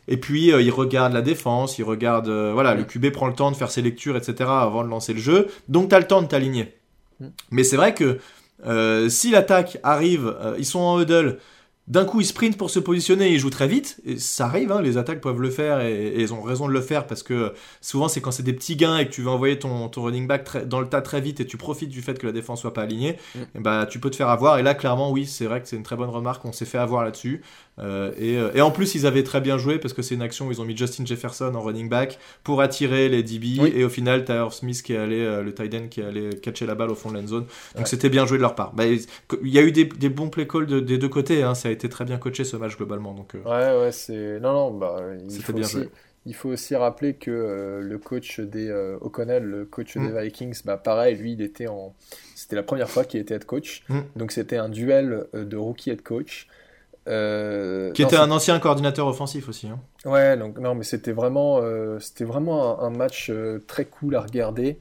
Et 0.08 0.18
puis 0.18 0.48
ils 0.48 0.72
regardent 0.72 1.14
la 1.14 1.22
défense, 1.22 1.78
ils 1.78 1.84
regardent, 1.84 2.32
voilà, 2.32 2.74
le 2.74 2.84
QB 2.84 3.12
prend 3.12 3.28
le 3.28 3.34
temps 3.34 3.52
de 3.52 3.56
faire 3.56 3.70
ses 3.70 3.84
lectures, 3.84 4.18
etc. 4.18 4.50
avant 4.50 4.84
de 4.84 4.90
lancer 4.90 5.14
le 5.14 5.20
jeu. 5.20 5.50
Donc 5.68 5.90
tu 5.90 5.96
as 5.96 6.00
le 6.00 6.08
temps 6.08 6.24
de 6.24 6.28
t'aligner. 6.28 6.74
Mm. 7.20 7.28
Mais 7.52 7.64
c'est 7.64 7.78
vrai 7.78 7.94
que 7.94 8.18
si 9.08 9.30
l'attaque 9.30 9.78
arrive, 9.84 10.36
ils 10.58 10.66
sont 10.66 10.80
en 10.80 11.00
huddle, 11.00 11.38
d'un 11.90 12.06
coup, 12.06 12.22
ils 12.22 12.26
sprintent 12.26 12.58
pour 12.58 12.70
se 12.70 12.80
positionner 12.80 13.30
et 13.30 13.34
ils 13.34 13.40
jouent 13.40 13.50
très 13.50 13.68
vite. 13.68 14.00
Et 14.06 14.20
ça 14.20 14.46
arrive, 14.46 14.72
hein, 14.72 14.82
les 14.82 14.98
attaques 14.98 15.22
peuvent 15.22 15.42
le 15.42 15.50
faire 15.50 15.82
et, 15.82 16.14
ils 16.22 16.34
ont 16.34 16.42
raison 16.42 16.68
de 16.68 16.74
le 16.74 16.82
faire 16.82 17.08
parce 17.08 17.24
que 17.24 17.54
souvent, 17.82 18.08
c'est 18.08 18.22
quand 18.22 18.32
c'est 18.32 18.44
des 18.44 18.54
petits 18.54 18.76
gains 18.76 19.00
et 19.00 19.08
que 19.08 19.12
tu 19.12 19.24
veux 19.24 19.30
envoyer 19.30 19.58
ton, 19.58 19.90
ton 19.90 20.04
running 20.04 20.28
back 20.28 20.68
dans 20.68 20.80
le 20.80 20.88
tas 20.88 21.02
très 21.02 21.20
vite 21.20 21.40
et 21.40 21.46
tu 21.46 21.58
profites 21.58 21.90
du 21.90 22.02
fait 22.02 22.20
que 22.20 22.28
la 22.28 22.32
défense 22.32 22.62
soit 22.62 22.74
pas 22.74 22.84
alignée, 22.84 23.18
mm. 23.34 23.40
et 23.56 23.60
bah, 23.60 23.88
tu 23.90 24.00
peux 24.00 24.12
te 24.12 24.16
faire 24.16 24.30
avoir. 24.30 24.60
Et 24.60 24.64
là, 24.64 24.76
clairement, 24.76 25.12
oui, 25.12 25.26
c'est 25.26 25.46
vrai 25.46 25.62
que 25.62 25.68
c'est 25.68 25.76
une 25.76 25.84
très 25.84 25.96
bonne 25.96 26.10
remarque. 26.10 26.46
On 26.46 26.52
s'est 26.52 26.66
fait 26.66 26.78
avoir 26.78 27.04
là-dessus. 27.04 27.42
Euh, 27.80 28.12
euh, 28.20 28.52
et, 28.54 28.62
en 28.62 28.72
plus, 28.72 28.96
ils 28.96 29.06
avaient 29.06 29.24
très 29.24 29.42
bien 29.42 29.58
joué 29.58 29.80
parce 29.80 29.94
que 29.94 30.02
c'est 30.02 30.16
une 30.16 30.22
action 30.22 30.48
où 30.48 30.52
ils 30.52 30.62
ont 30.62 30.66
mis 30.66 30.76
Justin 30.76 31.06
Jefferson 31.06 31.54
en 31.56 31.62
running 31.62 31.90
back 31.90 32.20
pour 32.44 32.62
attirer 32.62 33.10
les 33.10 33.24
DB. 33.24 33.60
Et 33.76 33.84
au 33.84 33.90
final, 33.90 34.26
Tyler 34.26 34.48
Smith 34.52 34.82
qui 34.82 34.94
est 34.94 34.98
allé, 34.98 35.20
euh, 35.22 35.42
le 35.42 35.54
tight 35.54 35.74
end 35.74 35.88
qui 35.90 36.02
est 36.02 36.06
allé 36.06 36.30
catcher 36.42 36.66
la 36.66 36.76
balle 36.76 36.92
au 36.92 36.96
fond 36.96 37.12
de 37.12 37.18
l'end 37.18 37.28
zone. 37.28 37.46
Donc 37.76 37.88
c'était 37.88 38.10
bien 38.10 38.26
joué 38.26 38.38
de 38.38 38.42
leur 38.42 38.56
part. 38.56 38.74
Bah, 38.74 38.86
il 38.86 39.00
y 39.44 39.60
a 39.60 39.62
eu 39.62 39.72
des, 39.72 40.10
bons 40.10 40.30
play 40.30 40.48
calls 40.48 40.66
des 40.66 40.98
deux 40.98 41.10
côtés. 41.10 41.44
Hein. 41.44 41.56
Ça 41.56 41.70
a 41.70 41.72
été 41.72 41.90
très 41.90 42.06
bien 42.06 42.18
coaché 42.18 42.44
ce 42.44 42.58
match 42.58 42.76
globalement. 42.78 43.14
Donc, 43.14 43.34
Ouais, 43.34 43.80
ouais, 43.80 43.92
c'est. 43.92 44.40
Non, 44.40 44.54
non, 44.54 44.72
bah, 44.72 44.98
il 45.30 45.42
faut 45.42 45.54
bien 45.54 45.66
aussi... 45.66 45.78
Il 46.26 46.36
faut 46.36 46.50
aussi 46.50 46.76
rappeler 46.76 47.14
que 47.14 47.80
le 47.82 47.98
coach 47.98 48.42
des 48.42 48.70
O'Connell, 49.02 49.44
le 49.44 49.66
coach 49.66 49.96
des 49.96 50.10
mm. 50.10 50.22
Vikings, 50.22 50.62
bah 50.66 50.76
pareil, 50.78 51.16
lui, 51.16 51.32
il 51.32 51.42
était 51.42 51.68
en, 51.68 51.96
c'était 52.36 52.58
la 52.58 52.62
première 52.62 52.90
fois 52.90 53.06
qu'il 53.06 53.22
était 53.22 53.36
head 53.36 53.46
coach, 53.46 53.84
mm. 53.88 54.00
donc 54.18 54.34
c'était 54.34 54.58
un 54.58 54.68
duel 54.68 55.28
de 55.34 55.58
rookie 55.58 55.92
head 55.92 56.04
coach. 56.04 56.48
Euh, 57.10 57.92
qui 57.92 58.04
était 58.04 58.16
un 58.16 58.30
ancien 58.32 58.60
coordinateur 58.60 59.08
offensif 59.08 59.50
aussi. 59.50 59.68
Hein. 59.68 59.80
Ouais, 60.06 60.38
donc 60.38 60.60
non, 60.60 60.76
mais 60.76 60.84
c'était 60.84 61.12
vraiment, 61.12 61.60
euh, 61.62 62.00
c'était 62.00 62.24
vraiment 62.24 62.82
un, 62.82 62.92
match 62.92 63.30
euh, 63.30 63.64
très 63.68 63.86
cool 63.86 64.16
à 64.16 64.22
regarder. 64.22 64.78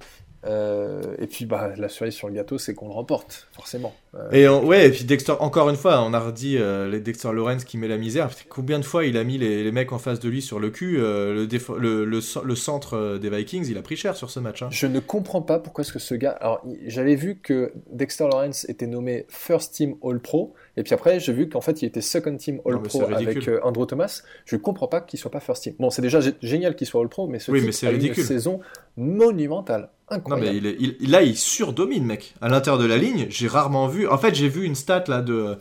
Et 1.20 1.26
puis 1.26 1.44
bah, 1.44 1.72
la 1.76 1.90
cerise 1.90 2.14
sur 2.14 2.26
le 2.26 2.34
gâteau, 2.34 2.56
c'est 2.56 2.74
qu'on 2.74 2.88
le 2.88 2.94
remporte, 2.94 3.48
forcément. 3.52 3.94
Et 4.32 4.48
ouais, 4.48 4.86
et 4.86 4.90
puis 4.90 5.04
Dexter, 5.04 5.34
encore 5.40 5.68
une 5.68 5.76
fois, 5.76 6.02
on 6.02 6.14
a 6.14 6.20
redit 6.20 6.56
les 6.56 7.00
Dexter 7.00 7.32
Lawrence 7.34 7.64
qui 7.64 7.76
met 7.76 7.86
la 7.86 7.98
misère. 7.98 8.30
Combien 8.48 8.78
de 8.78 8.84
fois 8.84 9.04
il 9.04 9.18
a 9.18 9.24
mis 9.24 9.36
les, 9.36 9.70
mecs 9.72 9.92
en 9.92 9.98
face 9.98 10.20
de 10.20 10.28
lui 10.30 10.40
sur 10.40 10.58
le 10.58 10.70
cul 10.70 10.96
le, 10.96 11.46
le, 11.46 12.04
le, 12.06 12.54
centre 12.54 13.18
des 13.18 13.28
Vikings, 13.28 13.66
il 13.68 13.76
a 13.76 13.82
pris 13.82 13.96
cher 13.96 14.16
sur 14.16 14.30
ce 14.30 14.40
match. 14.40 14.62
Hein. 14.62 14.68
Je 14.70 14.86
ne 14.86 15.00
comprends 15.00 15.42
pas 15.42 15.58
pourquoi 15.58 15.82
est-ce 15.82 15.92
que 15.92 15.98
ce 15.98 16.14
gars. 16.14 16.38
Alors, 16.40 16.64
j'avais 16.86 17.16
vu 17.16 17.40
que 17.42 17.72
Dexter 17.92 18.24
Lawrence 18.32 18.66
était 18.70 18.86
nommé 18.86 19.26
First 19.28 19.74
Team 19.74 19.96
All 20.02 20.18
Pro, 20.18 20.54
et 20.78 20.84
puis 20.84 20.94
après, 20.94 21.18
j'ai 21.18 21.32
vu 21.32 21.48
qu'en 21.48 21.60
fait, 21.60 21.82
il 21.82 21.86
était 21.86 22.00
Second 22.00 22.36
Team 22.36 22.60
All 22.64 22.80
Pro 22.80 23.02
avec 23.02 23.50
Andrew 23.64 23.84
Thomas. 23.84 24.22
Je 24.44 24.54
ne 24.54 24.60
comprends 24.60 24.86
pas 24.86 25.00
qu'il 25.00 25.18
soit 25.18 25.30
pas 25.30 25.40
First 25.40 25.64
Team. 25.64 25.74
Bon, 25.80 25.90
c'est 25.90 26.02
déjà 26.02 26.20
génial 26.40 26.76
qu'il 26.76 26.86
soit 26.86 27.00
All 27.00 27.08
Pro, 27.08 27.26
mais 27.26 27.40
ce 27.40 27.50
oui, 27.50 27.62
mais 27.62 27.84
a 27.84 27.90
une 27.90 28.14
saison 28.14 28.60
monumentale. 28.96 29.90
Non, 30.28 30.36
mais 30.36 30.56
il 30.56 30.66
est, 30.66 31.06
là, 31.08 31.22
il 31.22 31.36
surdomine, 31.36 32.04
mec. 32.04 32.34
À 32.40 32.48
l'intérieur 32.48 32.80
de 32.80 32.86
la 32.86 32.96
ligne, 32.96 33.26
j'ai 33.28 33.48
rarement 33.48 33.88
vu. 33.88 34.06
En 34.06 34.18
fait, 34.18 34.36
j'ai 34.36 34.48
vu 34.48 34.64
une 34.64 34.76
stat 34.76 35.04
là 35.08 35.20
de 35.20 35.58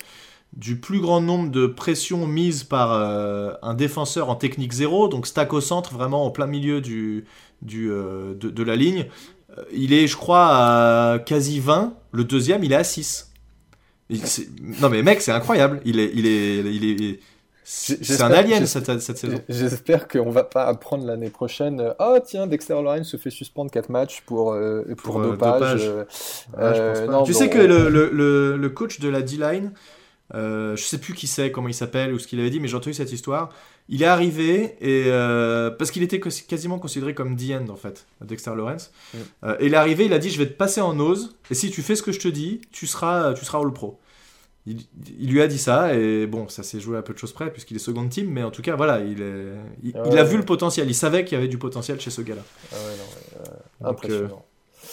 du 0.54 0.80
plus 0.80 1.02
grand 1.02 1.20
nombre 1.20 1.52
de 1.52 1.68
pressions 1.68 2.26
mises 2.26 2.64
par 2.64 2.94
euh, 2.94 3.54
un 3.62 3.74
défenseur 3.74 4.30
en 4.30 4.36
technique 4.36 4.72
zéro, 4.72 5.08
donc 5.08 5.28
stack 5.28 5.52
au 5.54 5.62
centre, 5.62 5.94
vraiment 5.94 6.26
au 6.26 6.32
plein 6.32 6.48
milieu 6.48 6.80
du, 6.80 7.26
du, 7.62 7.92
euh, 7.92 8.34
de, 8.36 8.64
la 8.64 8.76
ligne. 8.76 9.08
Euh, 9.58 9.64
il 9.74 9.94
est, 9.94 10.08
je 10.08 10.16
crois, 10.16 10.48
à 10.48 11.20
quasi 11.20 11.60
20. 11.60 11.94
Le 12.12 12.24
deuxième, 12.24 12.64
il 12.64 12.72
est 12.72 12.78
à 12.78 12.84
6. 12.84 13.27
Non 14.10 14.90
mais 14.90 15.04
mec, 15.04 15.22
c'est 15.22 15.32
incroyable. 15.32 15.82
Il 15.86 16.00
est, 16.00 16.12
il 16.14 16.26
est, 16.26 16.60
il 16.60 17.04
est, 17.04 17.20
c'est 17.70 18.22
un 18.22 18.32
alien 18.32 18.66
cette, 18.66 18.98
cette, 19.02 19.18
saison. 19.18 19.42
J'espère 19.50 20.08
qu'on 20.08 20.30
va 20.30 20.46
pas 20.46 20.64
apprendre 20.64 21.06
l'année 21.06 21.30
prochaine. 21.30 21.82
Euh, 21.82 21.94
oh 22.00 22.18
tiens, 22.26 22.48
Dexter 22.48 22.76
Lawrence 22.76 23.10
se 23.10 23.18
fait 23.18 23.30
suspendre 23.30 23.70
4 23.70 23.90
matchs 23.90 24.22
pour, 24.26 24.54
euh, 24.54 24.86
pour, 25.04 25.20
euh, 25.20 25.32
dopage. 25.32 25.92
tu 27.26 27.34
sais 27.34 27.50
que 27.50 27.58
le, 27.58 27.90
le, 27.90 28.56
le, 28.56 28.70
coach 28.70 29.02
de 29.02 29.10
la 29.10 29.22
D-line 29.22 29.74
Euh, 30.34 30.76
je 30.76 30.84
sais 30.84 30.98
plus 30.98 31.14
qui 31.14 31.26
c'est, 31.28 31.52
comment 31.52 31.70
il 31.70 31.74
s'appelle 31.74 32.14
ou 32.14 32.20
ce 32.20 32.28
qu'il 32.28 32.40
avait 32.40 32.50
dit, 32.50 32.60
mais 32.60 32.68
j'ai 32.68 32.76
entendu 32.76 32.94
cette 32.94 33.12
histoire. 33.12 33.50
Il 33.90 34.04
est 34.04 34.08
arrivé 34.08 34.76
et 34.82 35.06
euh, 35.08 35.70
parce 35.72 35.92
qu'il 35.92 36.04
était 36.04 36.20
quasiment 36.20 36.78
considéré 36.78 37.14
comme 37.14 37.38
the 37.38 37.52
end 37.52 37.70
en 37.70 37.78
fait, 37.78 38.06
Dexter 38.20 38.54
Lawrence. 38.54 38.92
Euh, 39.46 39.56
et 39.62 39.68
il 39.68 39.74
est 39.74 39.78
arrivé, 39.78 40.06
il 40.06 40.12
a 40.12 40.20
dit 40.20 40.30
je 40.30 40.38
vais 40.38 40.48
te 40.48 40.54
passer 40.58 40.82
en 40.82 40.94
nose 40.94 41.38
et 41.50 41.54
si 41.54 41.72
tu 41.72 41.82
fais 41.82 41.96
ce 41.96 42.04
que 42.04 42.12
je 42.12 42.20
te 42.20 42.28
dis, 42.28 42.60
tu 42.72 42.86
seras, 42.86 43.34
tu 43.34 43.46
seras 43.46 43.60
all 43.60 43.72
pro. 43.72 43.98
Il, 44.66 44.82
il 45.18 45.32
lui 45.32 45.42
a 45.42 45.48
dit 45.48 45.58
ça 45.58 45.96
et 45.96 46.28
bon, 46.28 46.50
ça 46.50 46.64
s'est 46.64 46.82
joué 46.82 46.98
à 46.98 47.02
peu 47.02 47.14
de 47.14 47.18
choses 47.18 47.32
près 47.32 47.50
puisqu'il 47.50 47.78
est 47.78 47.80
second 47.80 48.06
team, 48.10 48.30
mais 48.30 48.44
en 48.44 48.52
tout 48.52 48.62
cas 48.62 48.76
voilà, 48.76 49.00
il, 49.00 49.22
est, 49.22 49.54
il, 49.82 49.94
Ah 49.96 50.04
il 50.06 50.18
a 50.18 50.24
ouais. 50.24 50.28
vu 50.28 50.36
le 50.36 50.44
potentiel, 50.44 50.90
il 50.90 50.94
savait 50.94 51.24
qu'il 51.24 51.36
y 51.36 51.40
avait 51.40 51.48
du 51.48 51.58
potentiel 51.58 52.02
chez 52.02 52.10
ce 52.10 52.20
gars-là. 52.20 52.44
Ah 52.74 52.76
ouais, 52.76 52.82
non, 52.82 53.40
ouais, 53.40 53.50
Donc, 53.80 53.92
impressionnant. 53.94 54.46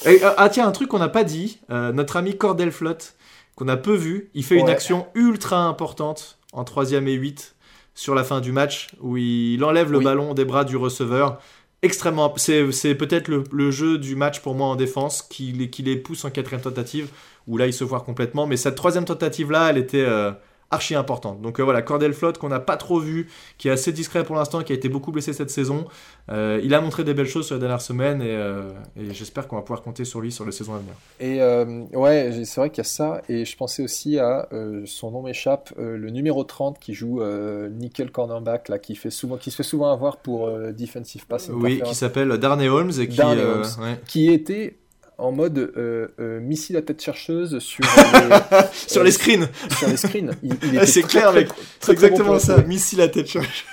Et, 0.06 0.24
euh, 0.24 0.30
ah 0.36 0.48
tiens, 0.48 0.68
un 0.68 0.72
truc 0.72 0.88
qu'on 0.88 1.00
n'a 1.00 1.08
pas 1.08 1.24
dit, 1.24 1.58
notre 1.68 2.16
ami 2.16 2.36
Cordell 2.36 2.70
Flott, 2.70 3.14
qu'on 3.56 3.68
a 3.68 3.76
peu 3.76 3.94
vu, 3.94 4.30
il 4.34 4.44
fait 4.44 4.58
une 4.58 4.68
action 4.68 5.06
ultra 5.14 5.64
importante 5.64 6.38
en 6.52 6.64
3ème 6.64 7.06
et 7.08 7.14
8 7.14 7.54
sur 7.94 8.14
la 8.14 8.24
fin 8.24 8.40
du 8.40 8.50
match, 8.52 8.88
où 9.00 9.16
il 9.16 9.62
enlève 9.64 9.92
le 9.92 9.98
Oui. 9.98 10.04
ballon 10.04 10.34
des 10.34 10.44
bras 10.44 10.64
du 10.64 10.76
receveur. 10.76 11.38
Extrêmement, 11.82 12.32
c'est 12.36 12.72
c'est 12.72 12.94
peut-être 12.94 13.28
le, 13.28 13.44
le 13.52 13.70
jeu 13.70 13.98
du 13.98 14.16
match 14.16 14.40
pour 14.40 14.54
moi 14.54 14.68
en 14.68 14.76
défense 14.76 15.22
qui, 15.22 15.52
les- 15.52 15.70
qui 15.70 15.82
les 15.82 15.96
pousse 15.96 16.24
en 16.24 16.30
quatrième 16.30 16.62
tentative, 16.62 17.08
où 17.46 17.56
là 17.58 17.66
il 17.66 17.72
se 17.74 17.84
voit 17.84 18.00
complètement. 18.00 18.46
Mais 18.46 18.56
cette 18.56 18.74
troisième 18.74 19.04
tentative 19.04 19.50
là, 19.52 19.68
elle 19.70 19.76
était 19.78 20.00
euh, 20.04 20.32
archi 20.74 20.94
importante. 20.94 21.40
Donc 21.40 21.58
euh, 21.58 21.62
voilà, 21.62 21.82
Cordell 21.82 22.12
Flott 22.12 22.38
qu'on 22.38 22.48
n'a 22.48 22.60
pas 22.60 22.76
trop 22.76 22.98
vu, 22.98 23.28
qui 23.58 23.68
est 23.68 23.70
assez 23.70 23.92
discret 23.92 24.24
pour 24.24 24.36
l'instant, 24.36 24.62
qui 24.62 24.72
a 24.72 24.76
été 24.76 24.88
beaucoup 24.88 25.12
blessé 25.12 25.32
cette 25.32 25.50
saison. 25.50 25.86
Euh, 26.30 26.60
il 26.62 26.74
a 26.74 26.80
montré 26.80 27.04
des 27.04 27.14
belles 27.14 27.26
choses 27.26 27.46
sur 27.46 27.54
les 27.54 27.60
dernières 27.60 27.80
semaines 27.80 28.22
et, 28.22 28.34
euh, 28.34 28.70
et 28.96 29.12
j'espère 29.12 29.48
qu'on 29.48 29.56
va 29.56 29.62
pouvoir 29.62 29.82
compter 29.82 30.04
sur 30.04 30.20
lui 30.20 30.32
sur 30.32 30.44
les 30.44 30.52
saisons 30.52 30.74
à 30.74 30.78
venir. 30.78 30.94
Et 31.20 31.96
ouais, 31.96 32.44
c'est 32.44 32.60
vrai 32.60 32.70
qu'il 32.70 32.78
y 32.78 32.80
a 32.80 32.84
ça. 32.84 33.22
Et 33.28 33.44
je 33.44 33.56
pensais 33.56 33.82
aussi 33.82 34.18
à 34.18 34.48
son 34.84 35.10
nom 35.10 35.22
m'échappe, 35.22 35.72
le 35.78 36.10
numéro 36.10 36.44
30 36.44 36.78
qui 36.78 36.94
joue 36.94 37.22
nickel 37.70 38.10
cornerback 38.10 38.68
là, 38.68 38.78
qui 38.78 38.94
fait 38.94 39.10
souvent, 39.10 39.36
qui 39.36 39.50
se 39.50 39.56
fait 39.56 39.62
souvent 39.62 39.92
avoir 39.92 40.18
pour 40.18 40.50
defensive 40.72 41.26
pass. 41.26 41.50
Oui, 41.52 41.80
qui 41.82 41.94
s'appelle 41.94 42.28
Darnay 42.38 42.68
Holmes 42.68 42.92
et 42.98 43.08
qui, 43.08 43.20
Holmes. 43.20 43.62
ouais. 43.80 44.00
qui 44.06 44.30
était 44.30 44.78
en 45.18 45.32
mode 45.32 45.58
euh, 45.58 46.08
euh, 46.20 46.40
missile 46.40 46.76
à 46.76 46.82
tête 46.82 47.02
chercheuse 47.02 47.58
sur 47.60 47.84
les, 48.14 48.66
sur 48.88 49.02
les 49.04 49.10
screens. 49.12 49.48
sur 49.78 49.88
les 49.88 49.96
screens. 49.96 50.32
Il, 50.42 50.54
il 50.72 50.86
c'est 50.86 51.02
clair, 51.02 51.30
très, 51.30 51.40
mec. 51.40 51.48
C'est 51.80 51.86
bon 51.86 51.92
exactement 51.92 52.38
ça. 52.38 52.62
Missile 52.62 53.00
à 53.00 53.08
tête 53.08 53.26
charge. 53.28 53.64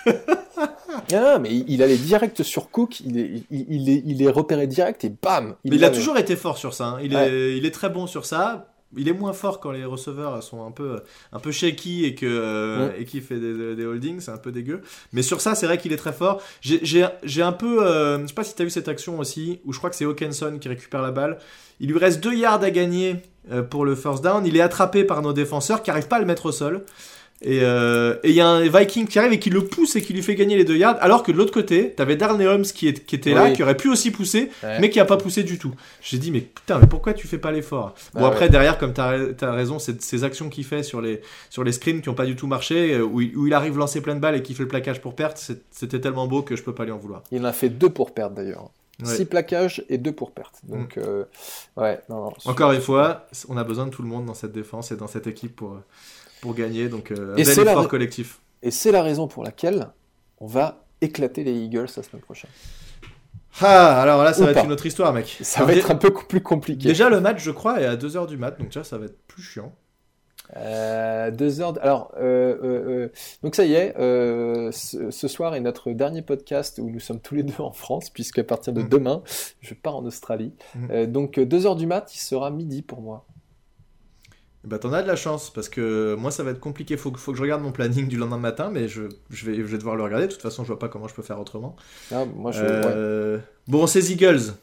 Ah, 1.13 1.39
mais 1.39 1.49
il, 1.49 1.65
il 1.67 1.83
allait 1.83 1.97
direct 1.97 2.43
sur 2.43 2.69
Cook, 2.69 2.99
il 3.01 3.17
est, 3.17 3.31
il, 3.49 3.65
il 3.69 3.89
est, 3.89 4.03
il 4.05 4.21
est 4.21 4.29
repéré 4.29 4.67
direct 4.67 5.03
et 5.03 5.09
bam 5.21 5.55
Mais 5.65 5.75
il 5.75 5.83
a 5.83 5.89
toujours 5.89 6.17
été 6.17 6.35
fort 6.35 6.57
sur 6.57 6.73
ça. 6.73 6.85
hein. 6.85 6.99
Il, 7.03 7.15
Ouais. 7.15 7.29
est, 7.29 7.57
il 7.57 7.65
est 7.65 7.71
très 7.71 7.89
bon 7.89 8.07
sur 8.07 8.25
ça. 8.25 8.67
Il 8.97 9.07
est 9.07 9.13
moins 9.13 9.33
fort 9.33 9.59
quand 9.59 9.71
les 9.71 9.85
receveurs 9.85 10.43
sont 10.43 10.65
un 10.65 10.71
peu, 10.71 10.99
un 11.31 11.39
peu 11.39 11.51
shaky 11.51 12.05
et 12.05 12.15
que 12.15 12.25
euh, 12.25 12.89
et 12.97 13.05
qu'il 13.05 13.21
fait 13.21 13.39
des, 13.39 13.75
des 13.75 13.85
holdings, 13.85 14.19
c'est 14.19 14.31
un 14.31 14.37
peu 14.37 14.51
dégueu. 14.51 14.81
Mais 15.13 15.21
sur 15.21 15.39
ça, 15.41 15.55
c'est 15.55 15.65
vrai 15.65 15.77
qu'il 15.77 15.93
est 15.93 15.97
très 15.97 16.13
fort. 16.13 16.41
J'ai- 16.61 17.41
un 17.41 17.51
peu, 17.53 17.85
euh, 17.85 18.21
je 18.21 18.27
sais 18.27 18.33
pas 18.33 18.43
si 18.43 18.53
tu 18.55 18.61
as 18.61 18.65
vu 18.65 18.71
cette 18.71 18.87
action 18.89 19.17
aussi, 19.19 19.59
où 19.65 19.73
je 19.73 19.77
crois 19.77 19.89
que 19.89 19.95
c'est 19.95 20.05
Hawkinson 20.05 20.57
qui 20.59 20.67
récupère 20.69 21.01
la 21.01 21.11
balle. 21.11 21.37
Il 21.79 21.89
lui 21.89 21.97
reste 21.97 22.19
deux 22.21 22.33
yards 22.35 22.61
à 22.63 22.69
gagner 22.69 23.15
euh, 23.51 23.63
pour 23.63 23.85
le 23.85 23.95
first 23.95 24.23
down. 24.23 24.45
Il 24.45 24.55
est 24.55 24.61
attrapé 24.61 25.03
par 25.03 25.21
nos 25.21 25.33
défenseurs 25.33 25.81
qui 25.81 25.89
n'arrivent 25.89 26.07
pas 26.07 26.17
à 26.17 26.19
le 26.19 26.25
mettre 26.25 26.45
au 26.47 26.51
sol. 26.51 26.83
Et 27.43 27.61
euh, 27.63 28.17
il 28.23 28.31
y 28.33 28.41
a 28.41 28.47
un 28.47 28.61
Viking 28.67 29.07
qui 29.07 29.17
arrive 29.17 29.33
et 29.33 29.39
qui 29.39 29.49
le 29.49 29.65
pousse 29.65 29.95
et 29.95 30.01
qui 30.03 30.13
lui 30.13 30.21
fait 30.21 30.35
gagner 30.35 30.55
les 30.57 30.63
deux 30.63 30.77
yards. 30.77 30.97
Alors 31.01 31.23
que 31.23 31.31
de 31.31 31.37
l'autre 31.37 31.51
côté, 31.51 31.91
t'avais 31.91 32.15
Darnay 32.15 32.45
Holmes 32.45 32.61
qui, 32.65 32.87
est- 32.87 33.03
qui 33.03 33.15
était 33.15 33.33
là, 33.33 33.45
Oui. 33.45 33.53
qui 33.53 33.63
aurait 33.63 33.75
pu 33.77 33.89
aussi 33.89 34.11
pousser, 34.11 34.51
Ouais. 34.63 34.79
mais 34.79 34.91
qui 34.91 34.99
a 34.99 35.05
pas 35.05 35.17
poussé 35.17 35.41
du 35.41 35.57
tout. 35.57 35.73
J'ai 36.03 36.19
dit, 36.19 36.29
mais 36.29 36.41
putain, 36.41 36.77
mais 36.77 36.85
pourquoi 36.85 37.13
tu 37.13 37.25
fais 37.27 37.39
pas 37.39 37.51
l'effort? 37.51 37.95
Bon, 38.13 38.25
Ah 38.25 38.27
après, 38.27 38.45
ouais. 38.45 38.49
derrière, 38.51 38.77
comme 38.77 38.93
tu 38.93 39.01
as, 39.01 39.51
raison, 39.51 39.79
ces 39.79 40.23
actions 40.23 40.49
qu'il 40.49 40.65
fait 40.65 40.83
sur 40.83 41.01
les, 41.01 41.21
sur 41.49 41.63
les 41.63 41.71
screens 41.71 42.01
qui 42.01 42.09
ont 42.09 42.13
pas 42.13 42.27
du 42.27 42.35
tout 42.35 42.45
marché, 42.45 42.93
euh, 42.93 43.01
où 43.03 43.21
il, 43.21 43.35
où 43.35 43.47
il 43.47 43.53
arrive 43.55 43.75
lancer 43.75 44.01
plein 44.01 44.13
de 44.13 44.19
balles 44.19 44.35
et 44.35 44.43
qui 44.43 44.53
fait 44.53 44.61
le 44.63 44.69
plaquage 44.69 45.01
pour 45.01 45.15
perte, 45.15 45.51
c'était 45.71 45.99
tellement 45.99 46.27
beau 46.27 46.43
que 46.43 46.55
je 46.55 46.61
peux 46.61 46.75
pas 46.75 46.85
lui 46.85 46.91
en 46.91 46.97
vouloir. 46.99 47.23
Il 47.31 47.41
en 47.41 47.45
a 47.45 47.53
fait 47.53 47.69
deux 47.69 47.89
pour 47.89 48.13
perdre 48.13 48.35
d'ailleurs. 48.35 48.69
Ouais. 49.03 49.15
Six 49.15 49.25
plaquages 49.25 49.83
et 49.89 49.97
deux 49.97 50.11
pour 50.11 50.29
perte. 50.29 50.59
Donc, 50.67 50.95
euh, 50.97 51.23
ouais, 51.75 51.99
non, 52.07 52.25
non, 52.25 52.33
Encore 52.45 52.71
une 52.71 52.81
fois, 52.81 53.25
on 53.49 53.57
a 53.57 53.63
besoin 53.63 53.87
de 53.87 53.89
tout 53.91 54.03
le 54.03 54.07
monde 54.07 54.27
dans 54.27 54.35
cette 54.35 54.51
défense 54.51 54.91
et 54.91 54.95
dans 54.95 55.07
cette 55.07 55.25
équipe 55.25 55.55
pour, 55.55 55.79
pour 56.41 56.53
gagner, 56.55 56.89
donc 56.89 57.11
euh, 57.11 57.33
un 57.33 57.37
Et 57.37 57.43
bel 57.43 57.45
c'est 57.45 57.63
la 57.63 57.71
effort 57.71 57.83
ra- 57.83 57.89
collectif. 57.89 58.39
Et 58.63 58.71
c'est 58.71 58.91
la 58.91 59.01
raison 59.03 59.27
pour 59.27 59.43
laquelle 59.43 59.87
on 60.39 60.47
va 60.47 60.83
éclater 61.01 61.43
les 61.43 61.53
Eagles 61.53 61.87
la 61.95 62.03
semaine 62.03 62.21
prochaine. 62.21 62.49
Ah, 63.59 64.01
alors 64.01 64.23
là, 64.23 64.33
ça 64.33 64.41
Ou 64.43 64.45
va 64.45 64.53
pas. 64.53 64.59
être 64.59 64.65
une 64.65 64.71
autre 64.71 64.85
histoire, 64.85 65.13
mec. 65.13 65.37
Ça 65.41 65.63
va 65.65 65.73
dé- 65.73 65.79
être 65.79 65.91
un 65.91 65.95
peu 65.95 66.13
plus 66.13 66.41
compliqué. 66.41 66.87
Déjà, 66.87 67.09
le 67.09 67.19
match, 67.19 67.41
je 67.43 67.51
crois, 67.51 67.81
est 67.81 67.85
à 67.85 67.95
2h 67.97 68.27
du 68.27 68.37
mat, 68.37 68.57
donc 68.59 68.71
vois, 68.73 68.83
ça 68.83 68.97
va 68.97 69.05
être 69.05 69.17
plus 69.27 69.41
chiant. 69.41 69.73
Euh, 70.57 71.31
deux 71.31 71.61
heures. 71.61 71.73
de- 71.73 71.79
Alors, 71.79 72.11
euh, 72.17 72.57
euh, 72.61 72.89
euh, 73.05 73.11
donc 73.41 73.55
ça 73.55 73.63
y 73.65 73.73
est, 73.73 73.93
ce, 73.97 75.09
ce 75.09 75.27
soir 75.27 75.55
est 75.55 75.61
notre 75.61 75.91
dernier 75.91 76.21
podcast 76.21 76.77
où 76.81 76.89
nous 76.89 76.99
sommes 76.99 77.19
tous 77.21 77.35
les 77.35 77.43
deux 77.43 77.59
en 77.61 77.71
France, 77.71 78.09
puisqu'à 78.09 78.43
partir 78.43 78.73
de 78.73 78.81
Mm. 78.81 78.89
demain, 78.89 79.23
je 79.61 79.73
pars 79.73 79.95
en 79.97 80.05
Australie. 80.05 80.53
Mm. 80.75 81.05
Donc, 81.05 81.37
euh, 81.37 81.45
deux 81.45 81.65
heures 81.65 81.75
du 81.77 81.87
mat, 81.87 82.13
il 82.13 82.19
sera 82.19 82.51
midi 82.51 82.81
pour 82.81 83.01
moi. 83.01 83.25
Bah 84.63 84.77
t'en 84.77 84.93
as 84.93 85.01
de 85.01 85.07
la 85.07 85.15
chance 85.15 85.51
parce 85.51 85.69
que 85.69 86.13
moi 86.15 86.29
ça 86.29 86.43
va 86.43 86.51
être 86.51 86.59
compliqué, 86.59 86.95
faut, 86.95 87.09
que- 87.09 87.19
faut 87.19 87.31
que 87.31 87.37
je 87.37 87.41
regarde 87.41 87.63
mon 87.63 87.71
planning 87.71 88.07
du 88.07 88.15
lendemain 88.17 88.37
matin 88.37 88.69
mais 88.71 88.87
je, 88.87 89.03
je, 89.31 89.45
vais, 89.47 89.55
je 89.55 89.61
vais 89.63 89.77
devoir 89.79 89.95
le 89.95 90.03
regarder, 90.03 90.27
de 90.27 90.31
toute 90.31 90.41
façon 90.41 90.61
je 90.63 90.67
vois 90.67 90.77
pas 90.77 90.87
comment 90.87 91.07
je 91.07 91.15
peux 91.15 91.23
faire 91.23 91.39
autrement. 91.39 91.75
Ah, 92.13 92.25
moi, 92.25 92.51
je, 92.51 92.59
ouais. 92.61 92.67
Euh, 92.67 93.39
Bon 93.67 93.87
ces 93.87 94.11
Eagles, 94.11 94.53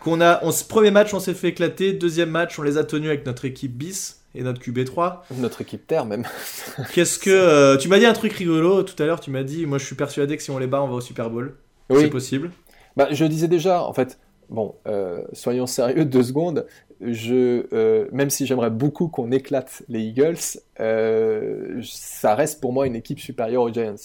qu'on 0.00 0.20
a, 0.20 0.40
on, 0.44 0.50
premier 0.68 0.90
match 0.90 1.14
on 1.14 1.20
s'est 1.20 1.32
fait 1.34 1.48
éclater, 1.48 1.92
deuxième 1.94 2.30
match 2.30 2.58
on 2.58 2.62
les 2.62 2.76
a 2.76 2.84
tenus 2.84 3.08
avec 3.08 3.24
notre 3.26 3.44
équipe 3.46 3.72
bis 3.76 4.20
et 4.34 4.42
notre 4.42 4.60
QB3. 4.60 5.20
Notre 5.38 5.62
équipe 5.62 5.86
terre 5.86 6.04
même. 6.04 6.26
Qu'est-ce 6.92 7.18
que... 7.18 7.30
euh, 7.30 7.76
tu 7.78 7.88
m'as 7.88 7.98
dit 7.98 8.04
un 8.06 8.12
truc 8.12 8.34
rigolo 8.34 8.82
tout 8.82 9.02
à 9.02 9.06
l'heure, 9.06 9.20
tu 9.20 9.30
m'as 9.30 9.44
dit 9.44 9.64
moi 9.64 9.78
je 9.78 9.86
suis 9.86 9.96
persuadé 9.96 10.36
que 10.36 10.42
si 10.42 10.50
on 10.50 10.58
les 10.58 10.66
bat 10.66 10.82
on 10.82 10.88
va 10.88 10.94
au 10.96 11.00
Super 11.00 11.30
Bowl. 11.30 11.54
C'est 11.90 11.96
Oui, 11.96 12.06
possible. 12.08 12.50
bah, 12.96 13.08
je 13.12 13.24
disais 13.24 13.48
déjà, 13.48 13.82
en 13.82 13.92
fait, 13.94 14.18
bon, 14.48 14.74
euh, 14.86 15.22
soyons 15.32 15.66
sérieux 15.66 16.04
deux 16.04 16.22
secondes. 16.22 16.66
Je, 17.00 17.66
euh, 17.72 18.08
même 18.12 18.30
si 18.30 18.46
j'aimerais 18.46 18.70
beaucoup 18.70 19.08
qu'on 19.08 19.30
éclate 19.30 19.82
les 19.88 20.00
Eagles, 20.00 20.38
euh, 20.80 21.80
ça 21.82 22.34
reste 22.34 22.60
pour 22.60 22.72
moi 22.72 22.86
une 22.86 22.96
équipe 22.96 23.20
supérieure 23.20 23.62
aux 23.62 23.72
Giants. 23.72 23.96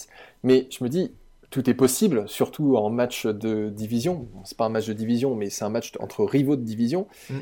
Mais 0.42 0.66
je 0.70 0.84
me 0.84 0.88
dis, 0.88 1.12
tout 1.50 1.68
est 1.68 1.74
possible, 1.74 2.28
surtout 2.28 2.76
en 2.76 2.90
match 2.90 3.26
de 3.26 3.70
division. 3.70 4.26
Bon, 4.32 4.40
c'est 4.44 4.56
pas 4.56 4.66
un 4.66 4.70
match 4.70 4.86
de 4.86 4.92
division, 4.92 5.34
mais 5.34 5.50
c'est 5.50 5.64
un 5.64 5.70
match 5.70 5.92
entre 6.00 6.24
rivaux 6.24 6.56
de 6.56 6.62
division. 6.62 7.06
Mm. 7.30 7.36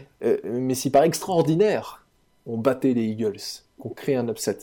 Mais 0.45 0.75
si 0.75 0.91
par 0.91 1.03
extraordinaire, 1.03 2.07
on 2.47 2.59
battait 2.59 2.93
les 2.93 3.05
Eagles, 3.05 3.41
qu'on 3.79 3.91
crée 3.91 4.17
un 4.17 4.29
upset, 4.29 4.59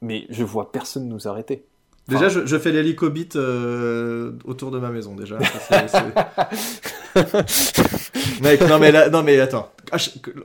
mais 0.00 0.26
je 0.28 0.44
vois 0.44 0.72
personne 0.72 1.08
nous 1.08 1.28
arrêter. 1.28 1.64
Déjà 2.08 2.28
je, 2.30 2.46
je 2.46 2.56
fais 2.58 2.72
l'hélicobite 2.72 3.36
euh, 3.36 4.32
autour 4.44 4.70
de 4.70 4.78
ma 4.78 4.90
maison 4.90 5.14
déjà. 5.14 5.38
Ça, 5.88 6.04
Mec, 8.42 8.60
non 8.62 8.78
mais, 8.78 8.92
là, 8.92 9.08
non 9.10 9.22
mais 9.22 9.38
attends. 9.40 9.70
Ah, 9.90 9.96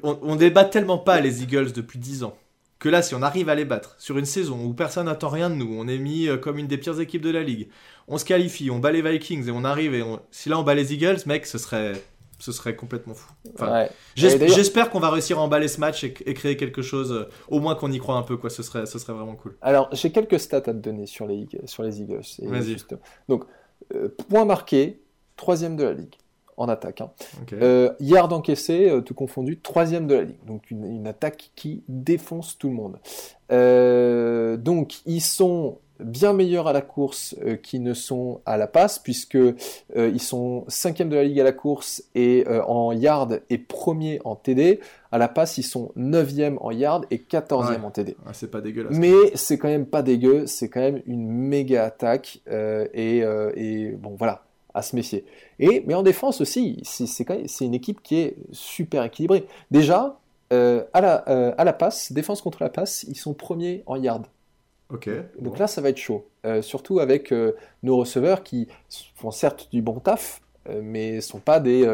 On, 0.03 0.19
on 0.21 0.35
débat 0.35 0.65
tellement 0.65 0.97
pas 0.97 1.19
les 1.19 1.43
Eagles 1.43 1.71
depuis 1.73 1.99
10 1.99 2.23
ans. 2.23 2.35
Que 2.79 2.89
là, 2.89 3.01
si 3.01 3.15
on 3.15 3.21
arrive 3.21 3.47
à 3.47 3.55
les 3.55 3.63
battre 3.65 3.95
sur 3.97 4.17
une 4.17 4.25
saison 4.25 4.59
où 4.65 4.73
personne 4.73 5.05
n'attend 5.05 5.29
rien 5.29 5.49
de 5.49 5.55
nous, 5.55 5.73
on 5.77 5.87
est 5.87 5.97
mis 5.97 6.27
euh, 6.27 6.35
comme 6.37 6.57
une 6.57 6.67
des 6.67 6.77
pires 6.77 6.99
équipes 6.99 7.21
de 7.21 7.29
la 7.29 7.41
ligue, 7.41 7.69
on 8.09 8.17
se 8.17 8.25
qualifie, 8.25 8.69
on 8.71 8.79
bat 8.79 8.91
les 8.91 9.01
Vikings 9.01 9.47
et 9.47 9.51
on 9.51 9.63
arrive 9.63 9.93
et 9.95 10.01
on- 10.03 10.19
si 10.31 10.49
là 10.49 10.59
on 10.59 10.63
bat 10.63 10.73
les 10.75 10.93
Eagles, 10.93 11.19
mec, 11.25 11.45
ce 11.45 11.57
serait, 11.57 11.93
ce 12.43 12.51
serait 12.51 12.75
complètement 12.75 13.13
fou. 13.13 13.31
Enfin, 13.53 13.71
Ouais. 13.71 13.89
J'espère 14.15 14.89
qu'on 14.89 14.99
va 14.99 15.09
réussir 15.09 15.39
à 15.39 15.41
emballer 15.41 15.67
ce 15.67 15.79
match 15.79 16.03
et, 16.03 16.13
et 16.25 16.33
créer 16.33 16.57
quelque 16.57 16.81
chose, 16.81 17.11
euh, 17.11 17.29
au 17.47 17.59
moins 17.59 17.75
qu'on 17.75 17.91
y 17.91 17.99
croit 17.99 18.15
un 18.15 18.23
peu, 18.23 18.35
quoi. 18.37 18.49
Ce 18.49 18.61
serait, 18.63 18.85
ce 18.85 18.99
serait 18.99 19.13
vraiment 19.13 19.35
cool. 19.35 19.55
Alors, 19.61 19.87
j'ai 19.93 20.11
quelques 20.11 20.39
stats 20.39 20.57
à 20.57 20.61
te 20.61 20.71
donner 20.71 21.05
sur 21.05 21.25
les, 21.25 21.35
Eagles- 21.35 21.67
sur 21.67 21.83
les 21.83 22.01
Eagles. 22.01 22.15
Donc, 23.29 23.45
euh, 23.95 24.09
point 24.29 24.45
marqué, 24.45 25.01
troisième 25.37 25.75
de 25.75 25.83
la 25.83 25.93
ligue 25.93 26.15
en 26.57 26.69
attaque. 26.69 27.01
hein. 27.01 27.11
Ok. 27.41 27.53
Euh, 27.53 27.91
yard 27.99 28.31
encaissé, 28.31 28.89
euh, 28.89 29.01
tout 29.01 29.13
confondu, 29.15 29.59
troisième 29.59 30.05
de 30.05 30.15
la 30.15 30.21
ligue. 30.23 30.43
Donc, 30.45 30.69
une, 30.69 30.83
une 30.85 31.07
attaque 31.07 31.51
qui 31.55 31.83
défonce 31.87 32.57
tout 32.57 32.67
le 32.69 32.75
monde. 32.75 32.97
Donc, 34.57 34.95
ils 35.05 35.21
sont 35.21 35.79
bien 35.99 36.33
meilleurs 36.33 36.67
à 36.67 36.73
la 36.73 36.81
course 36.81 37.35
euh, 37.45 37.55
qu'ils 37.55 37.83
ne 37.83 37.93
sont 37.93 38.41
à 38.45 38.57
la 38.57 38.67
passe, 38.67 38.99
puisque 38.99 39.35
euh, 39.35 39.53
ils 39.95 40.21
sont 40.21 40.65
cinquième 40.67 41.09
de 41.09 41.15
la 41.15 41.23
ligue 41.23 41.39
à 41.39 41.43
la 41.43 41.51
course 41.51 42.03
et 42.15 42.45
euh, 42.47 42.63
en 42.65 42.91
yard 42.91 43.41
et 43.49 43.57
premier 43.57 44.19
en 44.25 44.35
TD. 44.35 44.79
À 45.11 45.17
la 45.19 45.27
passe, 45.27 45.57
ils 45.59 45.63
sont 45.63 45.91
neuvième 45.95 46.57
en 46.61 46.71
yard 46.71 47.05
et 47.11 47.19
quatorzième 47.19 47.81
Ouais. 47.81 47.87
en 47.87 47.91
TD. 47.91 48.15
Ah, 48.25 48.31
c'est 48.33 48.49
pas 48.49 48.61
dégueulasse. 48.61 48.97
Mais 48.97 49.13
c'est 49.35 49.57
quand 49.59 49.67
même 49.67 49.85
pas 49.85 50.01
dégueu, 50.01 50.47
c'est 50.47 50.69
quand 50.69 50.81
même 50.81 51.01
une 51.05 51.27
méga 51.29 51.85
attaque 51.85 52.39
euh, 52.49 52.87
et, 52.93 53.19
et 53.55 53.91
bon 53.91 54.15
voilà, 54.17 54.43
à 54.73 54.81
se 54.81 54.95
méfier. 54.95 55.25
Et 55.59 55.83
mais 55.85 55.93
en 55.93 56.01
défense 56.03 56.41
aussi, 56.41 56.81
c'est 56.83 57.65
une 57.65 57.75
équipe 57.75 58.01
qui 58.01 58.15
est 58.19 58.35
super 58.51 59.03
équilibrée. 59.03 59.45
Déjà 59.69 60.17
à 60.49 61.01
la 61.01 61.15
à 61.57 61.63
la 61.63 61.73
passe, 61.73 62.11
défense 62.11 62.41
contre 62.41 62.61
la 62.61 62.69
passe, 62.69 63.03
ils 63.07 63.15
sont 63.15 63.33
premiers 63.33 63.83
en 63.85 63.95
yard. 63.95 64.25
Donc 65.39 65.53
bon. 65.53 65.59
là, 65.59 65.67
ça 65.67 65.81
va 65.81 65.89
être 65.89 65.97
chaud. 65.97 66.25
Euh, 66.45 66.61
surtout 66.61 66.99
avec 66.99 67.31
euh, 67.31 67.53
nos 67.83 67.97
receveurs 67.97 68.43
qui 68.43 68.67
font 69.15 69.31
certes 69.31 69.69
du 69.71 69.81
bon 69.81 69.99
taf, 69.99 70.41
mais 70.81 71.19
sont 71.19 71.39
pas 71.39 71.59
des, 71.59 71.85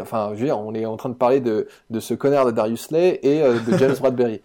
Enfin, 0.00 0.30
je 0.34 0.40
veux 0.40 0.46
dire, 0.46 0.58
on 0.58 0.74
est 0.74 0.86
en 0.86 0.96
train 0.96 1.08
de 1.08 1.14
parler 1.14 1.40
de, 1.40 1.66
de 1.90 1.98
ce 2.00 2.14
connard 2.14 2.46
de 2.46 2.52
Darius 2.52 2.92
Lay 2.92 3.18
et 3.24 3.40
de 3.40 3.76
James 3.78 3.96
Bradbury. 4.00 4.40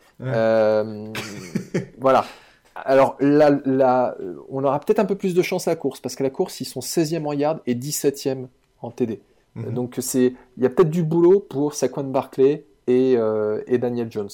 voilà. 1.99 2.26
Alors, 2.74 3.18
là, 3.20 4.16
on 4.49 4.64
aura 4.64 4.80
peut-être 4.80 4.97
un 4.99 5.05
peu 5.05 5.14
plus 5.14 5.36
de 5.36 5.41
chance 5.43 5.68
à 5.68 5.72
la 5.72 5.76
course, 5.76 5.99
parce 5.99 6.16
que 6.16 6.24
la 6.24 6.32
course, 6.32 6.60
ils 6.60 6.66
sont 6.66 6.80
16e 6.80 7.26
en 7.26 7.34
yard 7.34 7.60
et 7.68 7.76
17e 7.76 8.47
en 8.82 8.89
TD. 8.89 9.20
Mhm. 9.55 9.74
Donc, 9.74 9.99
il 10.16 10.36
y 10.58 10.66
a 10.66 10.70
peut-être 10.70 10.89
du 10.89 11.03
boulot 11.03 11.39
pour 11.39 11.74
Saquon 11.76 12.03
Barclay 12.05 12.66
et, 12.88 13.16
euh, 13.18 13.62
et 13.68 13.78
Daniel 13.78 14.12
Jones. 14.12 14.30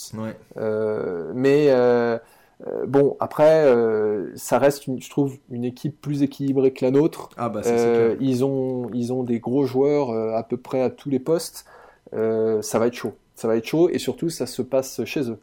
Euh, 0.58 1.32
mais 1.36 1.68
euh, 2.68 2.86
bon, 2.88 3.18
après, 3.20 3.66
ça 4.36 4.58
reste, 4.60 4.86
je 5.00 5.10
trouve, 5.10 5.38
une 5.50 5.66
équipe 5.66 6.00
plus 6.00 6.24
équilibrée 6.24 6.72
que 6.72 6.86
la 6.86 6.92
nôtre. 6.92 7.30
Ah 7.38 7.50
bah, 7.50 7.62
ils, 8.20 8.46
ont, 8.46 8.90
ils 8.94 9.12
ont 9.12 9.24
des 9.24 9.40
gros 9.40 9.66
joueurs 9.66 10.12
à 10.36 10.44
peu 10.44 10.58
près 10.58 10.82
à 10.82 10.90
tous 10.90 11.10
les 11.10 11.20
postes. 11.20 11.66
ça 12.12 12.80
va 12.80 12.88
être 12.88 12.96
chaud. 12.96 13.14
Ça 13.36 13.48
va 13.48 13.58
être 13.58 13.66
chaud 13.66 13.90
et 13.90 14.00
surtout, 14.00 14.30
ça 14.30 14.46
se 14.46 14.62
passe 14.62 15.04
chez 15.06 15.30
eux. 15.30 15.40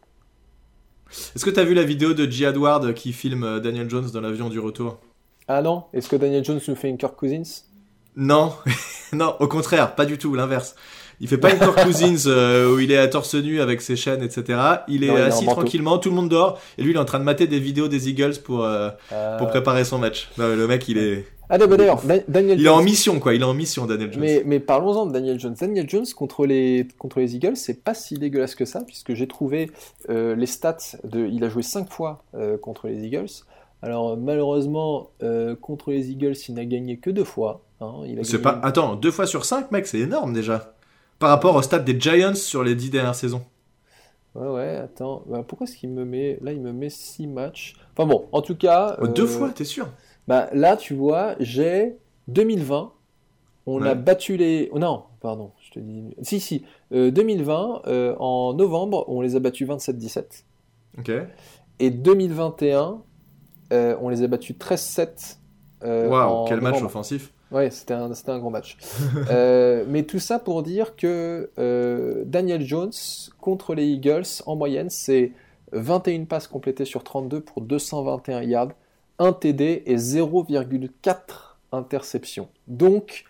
Est-ce 1.34 1.44
que 1.44 1.50
tu 1.50 1.58
as 1.58 1.64
vu 1.64 1.74
la 1.74 1.82
vidéo 1.82 2.14
de 2.14 2.30
G. 2.30 2.44
Edward 2.44 2.94
qui 2.94 3.12
filme 3.12 3.44
euh, 3.44 3.60
Daniel 3.60 3.90
Jones 3.90 4.08
dans 4.12 4.20
l'avion 4.20 4.48
du 4.48 4.60
retour? 4.60 4.98
Ah 5.48 5.60
non 5.60 5.84
Est-ce 5.92 6.08
que 6.08 6.16
Daniel 6.16 6.44
Jones 6.44 6.60
nous 6.68 6.76
fait 6.76 6.88
une 6.88 6.98
Kirk 6.98 7.16
Cousins? 7.16 7.64
Non, 8.20 8.52
non, 9.12 9.34
au 9.40 9.48
contraire, 9.48 9.94
pas 9.96 10.06
du 10.06 10.18
tout, 10.18 10.34
l'inverse. 10.34 10.76
Il 11.22 11.28
fait 11.28 11.38
pas 11.38 11.50
une 11.50 11.58
Kirk 11.58 11.84
Cousins 11.84 12.28
euh, 12.28 12.72
où 12.72 12.78
il 12.78 12.92
est 12.92 12.96
à 12.96 13.08
torse 13.08 13.34
nu 13.34 13.60
avec 13.60 13.82
ses 13.82 13.96
chaînes, 13.96 14.22
etc. 14.22 14.58
Il 14.88 15.04
est 15.04 15.10
assis 15.10 15.44
tranquillement, 15.44 15.98
tout 15.98 16.08
le 16.10 16.14
monde 16.14 16.28
dort, 16.28 16.58
et 16.78 16.82
lui 16.82 16.92
il 16.92 16.96
est 16.96 17.00
en 17.00 17.04
train 17.04 17.18
de 17.18 17.24
mater 17.24 17.46
des 17.46 17.58
vidéos 17.58 17.88
des 17.88 18.08
Eagles 18.08 18.38
pour, 18.42 18.64
euh, 18.64 18.90
pour 19.38 19.48
préparer 19.48 19.84
son 19.84 19.98
match. 19.98 20.30
le 20.38 20.66
mec 20.66 20.88
il 20.88 20.98
est... 20.98 21.26
Ah 21.52 21.58
d'ailleurs, 21.58 22.00
Daniel 22.28 22.60
Il 22.60 22.66
est 22.66 22.70
en 22.70 22.80
mission, 22.80 23.18
quoi. 23.18 23.34
Il 23.34 23.40
est 23.40 23.44
en 23.44 23.54
mission, 23.54 23.84
Daniel 23.84 24.12
Jones. 24.12 24.22
Mais, 24.22 24.42
mais 24.46 24.60
parlons-en 24.60 25.06
de 25.06 25.12
Daniel 25.12 25.40
Jones. 25.40 25.56
Daniel 25.58 25.90
Jones 25.90 26.06
contre 26.14 26.46
les, 26.46 26.86
contre 26.96 27.18
les 27.18 27.34
Eagles, 27.34 27.56
c'est 27.56 27.82
pas 27.82 27.92
si 27.92 28.14
dégueulasse 28.14 28.54
que 28.54 28.64
ça, 28.64 28.82
puisque 28.82 29.14
j'ai 29.14 29.26
trouvé 29.26 29.72
euh, 30.10 30.36
les 30.36 30.46
stats 30.46 30.76
de. 31.02 31.26
Il 31.26 31.42
a 31.42 31.48
joué 31.48 31.64
5 31.64 31.90
fois 31.90 32.22
euh, 32.36 32.56
contre 32.56 32.86
les 32.86 33.04
Eagles. 33.04 33.30
Alors, 33.82 34.16
malheureusement, 34.16 35.10
euh, 35.24 35.56
contre 35.56 35.90
les 35.90 36.12
Eagles, 36.12 36.36
il 36.48 36.54
n'a 36.54 36.64
gagné 36.64 36.98
que 36.98 37.10
2 37.10 37.24
fois. 37.24 37.62
Hein. 37.80 38.02
C'est 38.22 38.42
pas. 38.42 38.60
Attends, 38.62 38.96
2 38.96 39.10
fois 39.10 39.26
sur 39.26 39.44
5, 39.44 39.70
mec, 39.72 39.86
c'est 39.86 40.00
énorme 40.00 40.32
déjà. 40.32 40.74
Par 41.18 41.30
rapport 41.30 41.54
au 41.54 41.62
stats 41.62 41.80
des 41.80 42.00
Giants 42.00 42.34
sur 42.34 42.64
les 42.64 42.74
10 42.74 42.90
dernières 42.90 43.14
saisons. 43.14 43.42
Ouais, 44.34 44.48
ouais, 44.48 44.76
attends. 44.76 45.22
Bah, 45.26 45.44
pourquoi 45.46 45.66
est-ce 45.66 45.76
qu'il 45.76 45.90
me 45.90 46.04
met. 46.04 46.38
Là, 46.40 46.52
il 46.52 46.60
me 46.60 46.72
met 46.72 46.90
6 46.90 47.26
matchs? 47.26 47.74
Enfin 47.96 48.06
bon, 48.06 48.28
en 48.32 48.42
tout 48.42 48.56
cas. 48.56 48.96
Oh, 49.00 49.08
deux 49.08 49.26
fois, 49.26 49.50
t'es 49.50 49.64
sûr? 49.64 49.88
bah, 50.28 50.48
là, 50.52 50.76
tu 50.76 50.94
vois, 50.94 51.34
j'ai 51.40 51.96
2020. 52.28 52.92
On 53.66 53.82
a 53.82 53.94
battu 53.94 54.36
les. 54.36 54.68
Oh, 54.72 54.78
non, 54.78 55.04
pardon, 55.20 55.52
je 55.60 55.70
te 55.72 55.78
dis. 55.80 56.14
Si, 56.22 56.40
si. 56.40 56.64
2020, 56.90 57.82
euh, 57.86 58.12
euh, 58.12 58.16
en 58.18 58.54
novembre, 58.54 59.04
on 59.08 59.20
les 59.20 59.36
a 59.36 59.40
battus 59.40 59.68
27-17. 59.68 60.44
Ok. 60.98 61.12
Et 61.78 61.90
2021, 61.90 63.02
euh, 63.72 63.96
on 64.00 64.08
les 64.08 64.22
a 64.22 64.26
battus 64.26 64.56
13-7. 64.56 65.38
Waouh, 65.82 66.46
quel 66.46 66.60
match 66.60 66.82
offensif! 66.82 67.32
Ouais, 67.50 67.70
c'était 67.70 67.94
un, 67.94 68.10
un, 68.10 68.38
grand 68.38 68.50
match. 68.50 68.76
mais 69.88 70.04
tout 70.04 70.20
ça 70.20 70.38
pour 70.38 70.62
dire 70.62 70.96
que 70.96 71.50
Daniel 72.26 72.62
Jones 72.62 72.92
contre 73.40 73.74
les 73.74 73.86
Eagles, 73.86 74.26
en 74.46 74.56
moyenne, 74.56 74.90
c'est 74.90 75.32
21 75.72 76.24
passes 76.24 76.46
complétées 76.46 76.84
sur 76.84 77.04
32 77.04 77.40
pour 77.40 77.62
221 77.62 78.42
yards. 78.42 78.72
1 79.18 79.34
TD 79.34 79.82
et 79.84 79.96
0,4 79.96 81.18
interceptions. 81.72 82.48
Donc, 82.68 83.24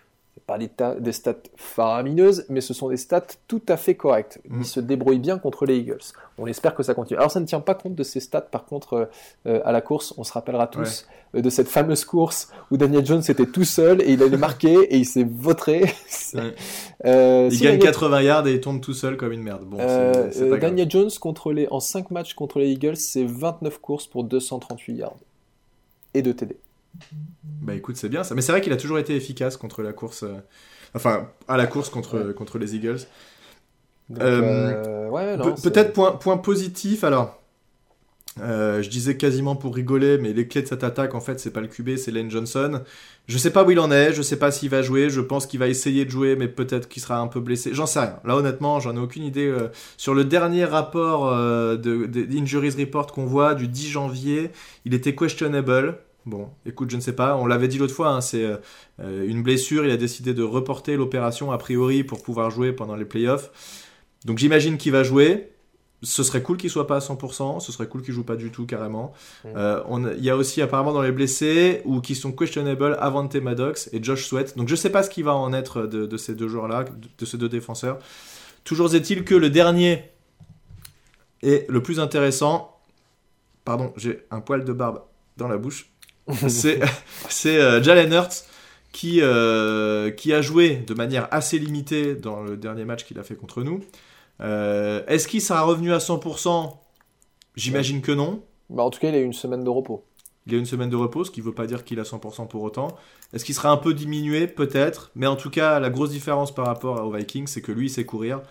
pas 0.47 0.57
des, 0.57 0.69
des, 0.99 1.11
stats 1.11 1.35
faramineuses, 1.55 2.45
mais 2.49 2.61
ce 2.61 2.73
sont 2.73 2.89
des 2.89 2.97
stats 2.97 3.21
tout 3.47 3.61
à 3.67 3.77
fait 3.77 3.95
correctes. 3.95 4.39
Il 4.45 4.57
mm. 4.57 4.63
se 4.63 4.79
débrouille 4.79 5.19
bien 5.19 5.37
contre 5.37 5.65
les 5.65 5.77
Eagles. 5.77 6.01
On 6.37 6.47
espère 6.47 6.75
que 6.75 6.83
ça 6.83 6.93
continue. 6.93 7.17
Alors, 7.17 7.31
ça 7.31 7.39
ne 7.39 7.45
tient 7.45 7.59
pas 7.59 7.75
compte 7.75 7.95
de 7.95 8.03
ces 8.03 8.19
stats, 8.19 8.41
par 8.41 8.65
contre, 8.65 9.09
euh, 9.45 9.61
à 9.63 9.71
la 9.71 9.81
course. 9.81 10.13
On 10.17 10.23
se 10.23 10.33
rappellera 10.33 10.67
tous 10.67 11.07
euh, 11.35 11.41
de 11.41 11.49
cette 11.49 11.67
fameuse 11.67 12.05
course 12.05 12.51
où 12.71 12.77
Daniel 12.77 13.05
Jones 13.05 13.23
était 13.27 13.45
tout 13.45 13.63
seul 13.63 14.01
et 14.01 14.13
il 14.13 14.23
allait 14.23 14.37
marquer 14.37 14.73
et 14.73 14.97
il 14.97 15.05
s'est 15.05 15.27
vautré. 15.29 15.93
Euh, 17.03 17.49
il 17.51 17.59
gagne 17.59 17.79
80 17.79 18.21
yards 18.21 18.47
et 18.47 18.53
il 18.53 18.61
tombe 18.61 18.79
tout 18.79 18.93
seul 18.93 19.17
comme 19.17 19.31
une 19.31 19.41
merde. 19.41 19.63
Bon, 19.65 19.77
Daniel 20.57 20.89
Jones 20.89 21.09
contre 21.19 21.51
les, 21.51 21.67
en 21.71 21.79
5 21.79 22.11
matchs 22.11 22.35
contre 22.35 22.59
les 22.59 22.69
Eagles, 22.69 22.95
c'est 22.95 23.25
29 23.25 23.79
courses 23.79 24.05
pour 24.05 24.23
238 24.23 24.93
yards 24.93 25.17
et 26.13 26.21
de 26.21 26.31
TD. 26.31 26.57
Bah 27.43 27.75
écoute, 27.75 27.97
c'est 27.97 28.09
bien 28.09 28.23
ça. 28.23 28.35
Mais 28.35 28.41
c'est 28.41 28.51
vrai 28.51 28.61
qu'il 28.61 28.73
a 28.73 28.77
toujours 28.77 28.99
été 28.99 29.15
efficace 29.15 29.57
contre 29.57 29.81
la 29.81 29.93
course. 29.93 30.23
Euh, 30.23 30.35
enfin, 30.95 31.29
à 31.47 31.57
la 31.57 31.67
course 31.67 31.89
contre, 31.89 32.31
contre 32.33 32.57
les 32.57 32.75
Eagles. 32.75 33.01
Euh, 34.19 34.73
euh, 35.13 35.53
peut-être 35.63 35.93
point, 35.93 36.11
point 36.13 36.37
positif, 36.37 37.03
alors. 37.03 37.39
je 38.37 38.89
disais 38.89 39.15
quasiment 39.15 39.55
pour 39.55 39.75
rigoler, 39.75 40.17
mais 40.17 40.33
les 40.33 40.47
clés 40.47 40.63
de 40.63 40.67
cette 40.67 40.83
attaque, 40.83 41.15
en 41.15 41.21
fait, 41.21 41.39
c'est 41.39 41.51
pas 41.51 41.61
le 41.61 41.67
QB, 41.67 41.95
c'est 41.95 42.11
Lane 42.11 42.29
Johnson. 42.29 42.81
Je 43.27 43.37
sais 43.37 43.51
pas 43.51 43.63
où 43.63 43.71
il 43.71 43.79
en 43.79 43.91
est, 43.91 44.11
je 44.11 44.21
sais 44.21 44.37
pas 44.37 44.51
s'il 44.51 44.69
va 44.69 44.81
jouer, 44.81 45.09
je 45.09 45.21
pense 45.21 45.45
qu'il 45.45 45.59
va 45.59 45.67
essayer 45.67 46.03
de 46.03 46.09
jouer, 46.09 46.35
mais 46.35 46.47
peut-être 46.49 46.89
qu'il 46.89 47.01
sera 47.01 47.19
un 47.19 47.27
peu 47.27 47.39
blessé. 47.39 47.73
J'en 47.73 47.85
sais 47.85 47.99
rien. 47.99 48.17
Là, 48.25 48.35
honnêtement, 48.35 48.79
j'en 48.79 48.95
ai 48.95 48.99
aucune 48.99 49.23
idée. 49.23 49.55
sur 49.95 50.13
le 50.13 50.25
dernier 50.25 50.65
rapport 50.65 51.31
de, 51.31 51.77
de, 51.77 52.37
Injuries 52.37 52.75
Report 52.77 53.13
qu'on 53.13 53.25
voit 53.25 53.53
du 53.53 53.67
10 53.67 53.89
janvier, 53.89 54.51
il 54.83 54.93
était 54.93 55.15
questionable. 55.15 55.99
Bon, 56.25 56.49
écoute, 56.65 56.91
je 56.91 56.95
ne 56.95 57.01
sais 57.01 57.15
pas. 57.15 57.35
On 57.35 57.47
l'avait 57.47 57.67
dit 57.67 57.79
l'autre 57.79 57.95
fois, 57.95 58.09
hein, 58.09 58.21
c'est 58.21 58.43
euh, 58.43 59.27
une 59.27 59.41
blessure. 59.41 59.85
Il 59.85 59.91
a 59.91 59.97
décidé 59.97 60.33
de 60.33 60.43
reporter 60.43 60.95
l'opération 60.95 61.51
a 61.51 61.57
priori 61.57 62.03
pour 62.03 62.21
pouvoir 62.21 62.51
jouer 62.51 62.73
pendant 62.73 62.95
les 62.95 63.05
playoffs. 63.05 63.51
Donc 64.25 64.37
j'imagine 64.37 64.77
qu'il 64.77 64.91
va 64.91 65.03
jouer. 65.03 65.51
Ce 66.03 66.23
serait 66.23 66.41
cool 66.41 66.57
qu'il 66.57 66.69
soit 66.69 66.87
pas 66.87 66.97
à 66.97 66.99
100%. 66.99 67.59
Ce 67.59 67.71
serait 67.71 67.87
cool 67.87 68.03
qu'il 68.03 68.13
joue 68.13 68.23
pas 68.23 68.35
du 68.35 68.51
tout 68.51 68.67
carrément. 68.67 69.13
Mm. 69.43 69.47
Euh, 69.55 70.13
il 70.17 70.23
y 70.23 70.29
a 70.29 70.37
aussi 70.37 70.61
apparemment 70.61 70.93
dans 70.93 71.01
les 71.01 71.11
blessés 71.11 71.81
ou 71.85 72.01
qui 72.01 72.13
sont 72.13 72.31
questionable 72.31 72.97
Avante 72.99 73.35
Maddox 73.35 73.89
et 73.91 74.03
Josh 74.03 74.27
Sweat. 74.27 74.55
Donc 74.57 74.67
je 74.67 74.73
ne 74.73 74.77
sais 74.77 74.91
pas 74.91 75.01
ce 75.01 75.09
qui 75.09 75.23
va 75.23 75.33
en 75.33 75.53
être 75.53 75.87
de, 75.87 76.17
ces 76.17 76.35
deux 76.35 76.47
joueurs-là, 76.47 76.85
de, 77.17 77.25
ces 77.25 77.37
deux 77.37 77.49
défenseurs. 77.49 77.97
Toujours 78.63 78.93
est-il 78.93 79.23
que 79.23 79.33
le 79.33 79.49
dernier 79.49 80.03
est 81.41 81.67
le 81.67 81.81
plus 81.81 81.99
intéressant. 81.99 82.79
Pardon, 83.65 83.91
j'ai 83.95 84.25
un 84.29 84.39
poil 84.39 84.65
de 84.65 84.73
barbe 84.73 85.01
dans 85.37 85.47
la 85.47 85.57
bouche 85.57 85.90
c'est 86.47 86.79
euh, 87.47 87.81
Jalen 87.81 88.13
Hurts 88.13 88.45
qui, 88.91 89.19
euh, 89.21 90.11
qui 90.11 90.33
a 90.33 90.41
joué 90.41 90.75
de 90.75 90.93
manière 90.93 91.27
assez 91.31 91.57
limitée 91.57 92.15
dans 92.15 92.41
le 92.41 92.57
dernier 92.57 92.85
match 92.85 93.05
qu'il 93.05 93.19
a 93.19 93.23
fait 93.23 93.35
contre 93.35 93.63
nous. 93.63 93.81
Euh, 94.41 95.03
est-ce 95.07 95.27
qu'il 95.27 95.41
sera 95.41 95.61
revenu 95.63 95.93
à 95.93 95.99
100% 95.99 96.75
J'imagine 97.55 98.01
que 98.01 98.11
non. 98.11 98.43
Bah 98.69 98.83
en 98.83 98.89
tout 98.89 98.99
cas, 98.99 99.09
il 99.09 99.15
a 99.15 99.19
eu 99.19 99.23
une 99.23 99.33
semaine 99.33 99.63
de 99.63 99.69
repos. 99.69 100.05
Il 100.47 100.55
a 100.55 100.57
une 100.57 100.65
semaine 100.65 100.89
de 100.89 100.95
repos, 100.95 101.23
ce 101.23 101.31
qui 101.31 101.41
ne 101.41 101.45
veut 101.45 101.53
pas 101.53 101.67
dire 101.67 101.83
qu'il 101.83 101.99
a 101.99 102.03
100% 102.03 102.47
pour 102.47 102.63
autant. 102.63 102.87
Est-ce 103.33 103.45
qu'il 103.45 103.53
sera 103.53 103.69
un 103.69 103.77
peu 103.77 103.93
diminué? 103.93 104.47
Peut-être. 104.47 105.11
Mais 105.15 105.27
en 105.27 105.35
tout 105.35 105.49
cas, 105.49 105.79
la 105.79 105.89
grosse 105.89 106.09
différence 106.09 106.53
par 106.53 106.65
rapport 106.65 107.05
aux 107.05 107.11
Vikings, 107.11 107.47
c'est 107.47 107.61
que 107.61 107.71
lui, 107.71 107.87
il 107.87 107.89
sait 107.89 108.05
courir. 108.05 108.41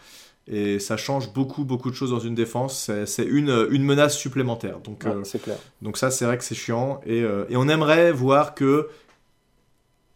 Et 0.53 0.81
ça 0.81 0.97
change 0.97 1.33
beaucoup, 1.33 1.65
beaucoup 1.65 1.91
de 1.91 1.95
choses 1.95 2.11
dans 2.11 2.19
une 2.19 2.35
défense. 2.35 2.91
C'est 3.07 3.25
une, 3.25 3.69
une 3.71 3.85
menace 3.85 4.17
supplémentaire. 4.19 4.81
Donc, 4.81 5.07
euh, 5.07 5.23
clair. 5.23 5.57
donc 5.81 5.97
ça, 5.97 6.11
c'est 6.11 6.25
vrai 6.25 6.37
que 6.39 6.45
c'est 6.45 6.57
chiant. 6.57 7.01
Et, 7.07 7.23
euh, 7.23 7.45
et, 7.49 7.57
on 7.57 7.69
aimerait 7.69 8.11
voir 8.11 8.57
que 8.57 8.89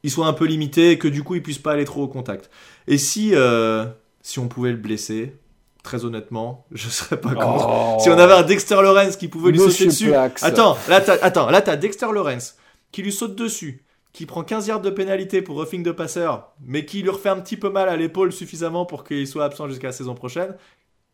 il 0.02 0.10
soit 0.10 0.26
un 0.26 0.32
peu 0.32 0.44
limité 0.44 0.90
et 0.90 0.98
que 0.98 1.06
du 1.06 1.22
coup, 1.22 1.36
il 1.36 1.42
puisse 1.42 1.58
pas 1.58 1.72
aller 1.72 1.84
trop 1.84 2.02
au 2.02 2.08
contact. 2.08 2.50
Et 2.88 2.98
si, 2.98 3.30
euh, 3.32 3.86
si 4.22 4.40
on 4.40 4.48
pouvait 4.48 4.72
le 4.72 4.76
blesser, 4.76 5.36
très 5.84 6.04
honnêtement, 6.04 6.66
je 6.72 6.88
serais 6.88 7.20
pas 7.20 7.34
contre. 7.34 7.68
Oh. 7.68 7.96
Si 8.00 8.10
on 8.10 8.18
avait 8.18 8.34
un 8.34 8.42
Dexter 8.42 8.74
Lawrence 8.82 9.16
qui 9.16 9.28
pouvait 9.28 9.52
lui 9.52 9.60
sauter 9.60 9.86
dessus. 9.86 10.14
Attends, 10.14 10.76
là, 10.88 11.00
attends, 11.22 11.48
là, 11.48 11.62
t'as 11.62 11.76
Dexter 11.76 12.08
Lawrence 12.12 12.56
qui 12.90 13.02
lui 13.02 13.12
saute 13.12 13.36
dessus 13.36 13.83
qui 14.14 14.26
prend 14.26 14.44
15 14.44 14.68
yards 14.68 14.80
de 14.80 14.90
pénalité 14.90 15.42
pour 15.42 15.56
roughing 15.56 15.82
de 15.82 15.90
passeur, 15.90 16.52
mais 16.64 16.86
qui 16.86 17.02
lui 17.02 17.10
refait 17.10 17.28
un 17.28 17.40
petit 17.40 17.56
peu 17.56 17.68
mal 17.68 17.88
à 17.88 17.96
l'épaule 17.96 18.32
suffisamment 18.32 18.86
pour 18.86 19.04
qu'il 19.04 19.26
soit 19.26 19.44
absent 19.44 19.68
jusqu'à 19.68 19.88
la 19.88 19.92
saison 19.92 20.14
prochaine, 20.14 20.54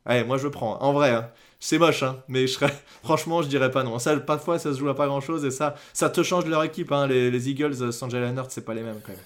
allez, 0.05 0.23
moi 0.23 0.37
je 0.37 0.47
prends. 0.49 0.81
En 0.83 0.93
vrai, 0.93 1.11
hein. 1.11 1.31
c'est 1.61 1.79
moche, 1.79 2.03
hein, 2.03 2.23
mais 2.29 2.47
je 2.47 2.53
serais... 2.53 2.71
franchement, 3.03 3.41
je 3.41 3.49
dirais 3.49 3.71
pas 3.71 3.85
non. 3.85 3.99
Ça, 3.99 4.15
parfois, 4.19 4.59
ça 4.59 4.75
se 4.75 4.79
joue 4.79 4.89
à 4.91 4.95
pas 4.95 5.07
grand 5.07 5.23
chose 5.23 5.47
et 5.47 5.51
ça, 5.51 5.77
ça 5.95 6.11
te 6.11 6.23
change 6.23 6.45
de 6.45 6.51
leur 6.51 6.63
équipe. 6.63 6.93
Hein. 6.93 7.07
Les, 7.07 7.49
Eagles 7.49 7.75
euh, 7.81 7.91
sans 7.91 8.11
Jalen 8.11 8.37
Hurts, 8.37 8.51
c'est 8.51 8.67
pas 8.67 8.75
les 8.75 8.83
mêmes 8.83 9.01
quand 9.03 9.13
même. 9.13 9.23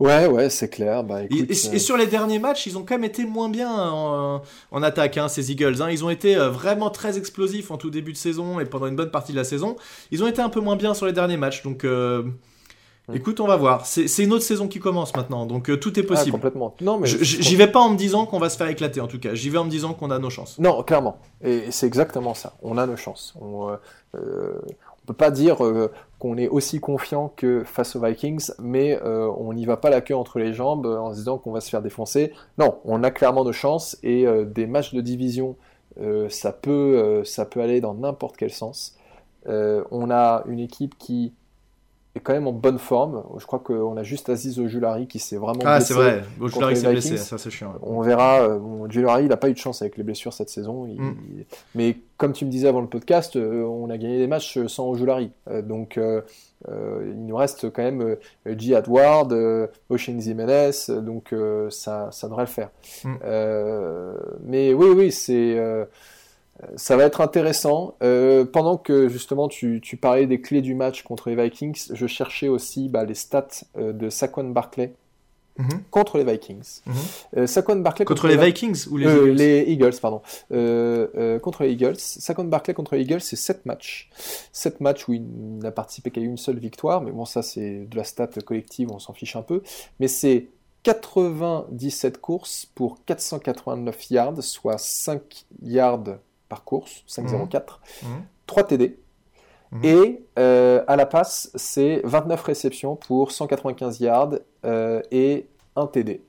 Ouais, 0.00 0.26
ouais, 0.26 0.48
c'est 0.48 0.70
clair. 0.70 1.04
Bah, 1.04 1.24
et, 1.24 1.46
euh, 1.50 1.78
sur 1.78 1.98
les 1.98 2.06
derniers 2.06 2.38
matchs, 2.38 2.66
ils 2.66 2.78
ont 2.78 2.84
quand 2.84 2.94
même 2.94 3.04
été 3.04 3.26
moins 3.26 3.50
bien 3.50 3.70
en, 3.70 4.42
attaque, 4.82 5.18
hein, 5.18 5.28
ces 5.28 5.52
Eagles. 5.52 5.76
Ils 5.90 6.04
ont 6.06 6.10
été 6.10 6.36
euh, 6.36 6.48
vraiment 6.48 6.88
très 6.88 7.18
explosifs 7.18 7.70
en 7.70 7.76
tout 7.76 7.90
début 7.90 8.12
de 8.12 8.16
saison 8.16 8.60
et 8.60 8.64
pendant 8.64 8.86
une 8.86 8.96
bonne 8.96 9.10
partie 9.10 9.32
de 9.32 9.36
la 9.36 9.44
saison. 9.44 9.76
Ils 10.10 10.24
ont 10.24 10.26
été 10.26 10.40
un 10.40 10.48
peu 10.48 10.60
moins 10.60 10.76
bien 10.76 10.94
sur 10.94 11.04
les 11.04 11.12
derniers 11.12 11.36
matchs. 11.36 11.62
Donc, 11.64 11.84
Écoute, 13.14 13.40
on 13.40 13.46
va 13.46 13.56
voir. 13.56 13.86
C'est 13.86 14.22
une 14.22 14.32
autre 14.32 14.44
saison 14.44 14.68
qui 14.68 14.80
commence 14.80 15.14
maintenant, 15.16 15.46
donc 15.46 15.70
euh, 15.70 15.78
tout 15.78 15.98
est 15.98 16.04
ah, 16.04 16.08
possible. 16.08 16.32
complètement. 16.32 16.74
Non, 16.80 16.98
mais 16.98 17.06
j'y 17.06 17.56
vais 17.56 17.66
pas 17.66 17.80
en 17.80 17.90
me 17.90 17.96
disant 17.96 18.26
qu'on 18.26 18.38
va 18.38 18.50
se 18.50 18.56
faire 18.56 18.68
éclater, 18.68 19.00
en 19.00 19.06
tout 19.06 19.18
cas. 19.18 19.34
J'y 19.34 19.50
vais 19.50 19.58
en 19.58 19.64
me 19.64 19.70
disant 19.70 19.94
qu'on 19.94 20.10
a 20.10 20.18
nos 20.18 20.30
chances. 20.30 20.58
Non, 20.58 20.82
clairement. 20.82 21.18
Et 21.42 21.70
c'est 21.70 21.86
exactement 21.86 22.34
ça. 22.34 22.54
On 22.62 22.76
a 22.76 22.86
nos 22.86 22.96
chances. 22.96 23.34
On, 23.40 23.70
euh, 24.14 24.60
peut 25.06 25.14
pas 25.14 25.30
dire 25.30 25.56
qu'on 26.18 26.36
est 26.36 26.48
aussi 26.48 26.80
confiant 26.80 27.32
que 27.34 27.64
face 27.64 27.96
aux 27.96 28.04
Vikings, 28.04 28.50
mais 28.58 29.00
on 29.02 29.54
n'y 29.54 29.64
va 29.64 29.78
pas 29.78 29.88
la 29.88 30.02
queue 30.02 30.14
entre 30.14 30.38
les 30.38 30.52
jambes 30.52 30.84
en 30.84 31.12
se 31.12 31.16
disant 31.16 31.38
qu'on 31.38 31.52
va 31.52 31.62
se 31.62 31.70
faire 31.70 31.80
défoncer. 31.80 32.34
Non, 32.58 32.78
on 32.84 33.02
a 33.02 33.10
clairement 33.10 33.44
de 33.44 33.52
chance 33.52 33.96
et 34.02 34.26
des 34.44 34.66
matchs 34.66 34.92
de 34.92 35.00
division, 35.00 35.56
ça, 36.28 36.52
peut, 36.52 37.22
ça 37.24 37.46
peut 37.46 37.62
aller 37.62 37.80
dans 37.80 37.94
n'importe 37.94 38.36
quel 38.36 38.50
sens. 38.50 38.98
on 39.46 40.10
a 40.10 40.44
une 40.46 40.60
équipe 40.60 40.98
qui 40.98 41.32
quand 42.22 42.32
même 42.32 42.46
en 42.46 42.52
bonne 42.52 42.78
forme. 42.78 43.22
Je 43.38 43.46
crois 43.46 43.58
qu'on 43.58 43.96
a 43.96 44.02
juste 44.02 44.28
Aziz 44.28 44.58
Ojulari 44.58 45.06
qui 45.06 45.18
s'est 45.18 45.36
vraiment 45.36 45.60
ah, 45.64 45.80
c'est 45.80 45.94
vrai. 45.94 46.22
Ojulari 46.40 46.76
s'est 46.76 46.90
blessé, 46.90 47.16
ça 47.16 47.38
c'est 47.38 47.50
chiant. 47.50 47.74
On 47.82 48.00
verra. 48.00 48.42
Euh, 48.42 48.58
Ojulari, 48.58 49.24
il 49.24 49.28
n'a 49.28 49.36
pas 49.36 49.48
eu 49.48 49.52
de 49.52 49.58
chance 49.58 49.82
avec 49.82 49.96
les 49.96 50.02
blessures 50.02 50.32
cette 50.32 50.50
saison. 50.50 50.86
Mm. 50.86 51.14
Mais 51.74 51.96
comme 52.16 52.32
tu 52.32 52.44
me 52.44 52.50
disais 52.50 52.68
avant 52.68 52.80
le 52.80 52.88
podcast, 52.88 53.36
euh, 53.36 53.62
on 53.64 53.90
a 53.90 53.98
gagné 53.98 54.18
des 54.18 54.26
matchs 54.26 54.58
sans 54.66 54.88
Ojulari. 54.88 55.30
Euh, 55.48 55.62
donc 55.62 55.98
il 56.66 57.26
nous 57.26 57.36
reste 57.36 57.70
quand 57.70 57.82
même 57.82 58.16
G. 58.46 58.74
Edward, 58.74 59.32
Ocean 59.90 60.18
Jimenez, 60.18 60.70
donc 60.88 61.34
ça, 61.70 62.08
ça 62.10 62.28
devrait 62.28 62.44
le 62.44 62.48
faire. 62.48 62.70
Mm. 63.04 63.16
mais 64.44 64.74
oui, 64.74 64.88
oui, 64.96 65.12
c'est 65.12 65.56
ça 66.76 66.96
va 66.96 67.04
être 67.04 67.20
intéressant. 67.20 67.94
Euh, 68.02 68.44
pendant 68.44 68.76
que 68.76 69.08
justement 69.08 69.48
tu, 69.48 69.80
parlais 70.00 70.26
des 70.26 70.40
clés 70.40 70.62
du 70.62 70.74
match 70.74 71.02
contre 71.02 71.30
les 71.30 71.36
Vikings, 71.36 71.92
je 71.92 72.06
cherchais 72.06 72.48
aussi 72.48 72.88
bah, 72.88 73.04
les 73.04 73.14
stats 73.14 73.48
euh, 73.76 73.92
de 73.92 74.10
Saquon 74.10 74.44
Barclay 74.50 74.94
mhm. 75.58 75.82
contre 75.90 76.18
les 76.18 76.24
Vikings. 76.24 76.80
Mhm. 76.86 76.94
Euh, 77.36 77.46
Saquon 77.46 77.76
Barclay 77.76 78.04
contre, 78.04 78.28
les, 78.28 78.36
Vikings 78.36 78.88
ou 78.90 78.96
les 78.96 79.06
Eagles 79.06 79.30
Les 79.30 79.64
Eagles, 79.68 80.00
pardon. 80.00 80.20
contre 81.40 81.62
les 81.62 81.72
Eagles. 81.72 81.96
Saquon 81.96 82.44
Barclay 82.44 82.74
contre 82.74 82.96
les 82.96 83.02
Eagles, 83.02 83.20
c'est 83.20 83.36
7 83.36 83.64
matchs. 83.66 84.10
7 84.52 84.80
matchs 84.80 85.06
où 85.08 85.12
il 85.12 85.24
n'a 85.58 85.70
participé 85.70 86.10
qu'à 86.10 86.20
une 86.20 86.36
seule 86.36 86.58
victoire, 86.58 87.02
mais 87.02 87.12
bon, 87.12 87.24
ça 87.24 87.42
c'est 87.42 87.86
de 87.86 87.96
la 87.96 88.04
stat 88.04 88.30
collective, 88.44 88.90
on 88.90 88.98
s'en 88.98 89.12
fiche 89.12 89.36
un 89.36 89.42
peu. 89.42 89.62
Mais 90.00 90.08
c'est 90.08 90.48
97 90.82 92.20
courses 92.20 92.66
pour 92.74 93.04
489 93.04 94.10
yards, 94.10 94.42
soit 94.42 94.78
5 94.78 95.44
yards 95.62 96.18
par 96.48 96.64
course, 96.64 97.04
5,04, 97.08 97.78
3 98.46 98.64
TD. 98.64 98.98
Et 99.82 100.24
euh, 100.38 100.82
à 100.86 100.96
la 100.96 101.06
passe, 101.06 101.50
c'est 101.54 102.00
29 102.04 102.42
réceptions 102.42 102.96
pour 102.96 103.32
195 103.32 104.00
yards 104.00 104.34
euh, 104.64 105.02
et 105.10 105.46
1 105.76 105.86
TD. 105.88 106.22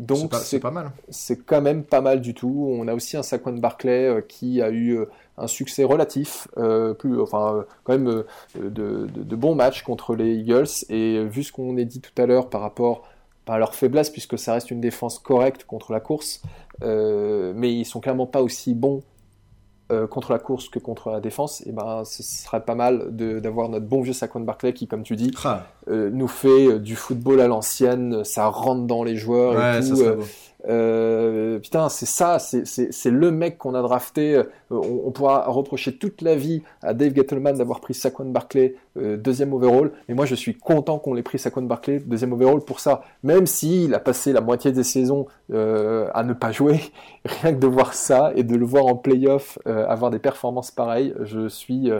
Donc 0.00 0.34
c'est 0.34 0.58
pas, 0.58 0.72
mal. 0.72 0.90
C'est 1.08 1.44
quand 1.44 1.60
même 1.60 1.84
pas 1.84 2.00
mal 2.00 2.20
du 2.20 2.34
tout. 2.34 2.68
On 2.68 2.88
a 2.88 2.94
aussi 2.94 3.16
un 3.16 3.22
Saquon 3.22 3.52
Barclay 3.52 4.08
euh, 4.08 4.20
qui 4.20 4.60
a 4.60 4.70
eu 4.70 4.98
un 5.38 5.46
succès 5.46 5.84
relatif, 5.84 6.48
plus, 6.98 7.20
enfin 7.20 7.64
quand 7.84 7.92
même 7.98 8.24
de, 8.56 9.06
de, 9.06 9.36
bons 9.36 9.54
matchs 9.54 9.82
contre 9.82 10.14
les 10.14 10.34
Eagles. 10.34 10.68
Et 10.88 11.24
vu 11.24 11.44
ce 11.44 11.52
qu'on 11.52 11.76
a 11.76 11.84
dit 11.84 12.00
tout 12.00 12.20
à 12.20 12.26
l'heure 12.26 12.48
par 12.48 12.60
rapport 12.60 13.08
à 13.46 13.58
leur 13.58 13.74
faiblesse, 13.74 14.10
puisque 14.10 14.38
ça 14.38 14.54
reste 14.54 14.70
une 14.70 14.80
défense 14.80 15.18
correcte 15.18 15.64
contre 15.64 15.92
la 15.92 16.00
course, 16.00 16.42
mais 16.82 17.72
ils 17.72 17.84
sont 17.84 18.00
clairement 18.00 18.26
pas 18.26 18.42
aussi 18.42 18.74
bons 18.74 19.02
euh, 19.92 20.06
contre 20.06 20.32
la 20.32 20.38
course 20.38 20.70
que 20.70 20.78
contre 20.78 21.10
la 21.10 21.20
défense, 21.20 21.62
et 21.66 21.72
ben 21.72 22.04
ce 22.06 22.22
serait 22.22 22.64
pas 22.64 22.74
mal 22.74 23.08
d'avoir 23.10 23.68
notre 23.68 23.84
bon 23.84 24.00
vieux 24.00 24.14
Saquon 24.14 24.40
Barclay 24.40 24.72
qui, 24.72 24.86
comme 24.86 25.02
tu 25.02 25.14
dis, 25.14 25.30
ah. 25.44 25.66
euh, 25.88 26.08
nous 26.10 26.26
fait 26.26 26.66
euh, 26.66 26.78
du 26.78 26.96
football 26.96 27.38
à 27.40 27.48
l'ancienne, 27.48 28.24
ça 28.24 28.46
rentre 28.46 28.86
dans 28.86 29.04
les 29.04 29.16
joueurs 29.16 29.76
et 29.76 29.86
tout. 29.86 30.02
Euh, 30.68 31.58
putain, 31.58 31.88
c'est 31.88 32.06
ça, 32.06 32.38
c'est 32.38 33.10
le 33.10 33.30
mec 33.30 33.58
qu'on 33.58 33.74
a 33.74 33.82
drafté. 33.82 34.34
Euh, 34.34 34.44
on, 34.70 35.10
pourra 35.10 35.44
reprocher 35.46 35.96
toute 35.96 36.22
la 36.22 36.34
vie 36.36 36.62
à 36.82 36.94
Dave 36.94 37.14
Gettleman 37.14 37.56
d'avoir 37.56 37.80
pris 37.80 37.94
Saquon 37.94 38.26
Barclay 38.26 38.74
euh, 38.96 39.16
deuxième 39.16 39.52
overall, 39.52 39.92
mais 40.08 40.14
moi 40.14 40.24
je 40.24 40.34
suis 40.34 40.54
content 40.54 40.98
qu'on 40.98 41.16
ait 41.16 41.22
pris 41.22 41.38
Saquon 41.38 41.62
Barclay 41.62 42.00
deuxième 42.00 42.32
overall 42.32 42.60
pour 42.60 42.80
ça. 42.80 43.02
Même 43.22 43.46
s'il 43.46 43.94
a 43.94 44.00
passé 44.00 44.32
la 44.32 44.40
moitié 44.40 44.72
des 44.72 44.84
saisons 44.84 45.26
à 45.52 46.22
ne 46.24 46.32
pas 46.32 46.52
jouer, 46.52 46.80
rien 47.24 47.54
que 47.54 47.60
de 47.60 47.66
voir 47.66 47.94
ça 47.94 48.32
et 48.34 48.42
de 48.42 48.56
le 48.56 48.64
voir 48.64 48.86
en 48.86 48.96
playoff 48.96 49.58
avoir 49.66 50.10
des 50.10 50.18
performances 50.18 50.70
pareilles, 50.70 51.14
je 51.22 51.48
suis 51.48 51.90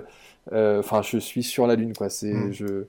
enfin, 0.52 1.02
je 1.02 1.18
suis 1.18 1.42
sur 1.42 1.66
la 1.66 1.74
lune, 1.74 1.94
quoi. 1.94 2.08
C'est, 2.08 2.32
mm. 2.32 2.52
je, 2.52 2.84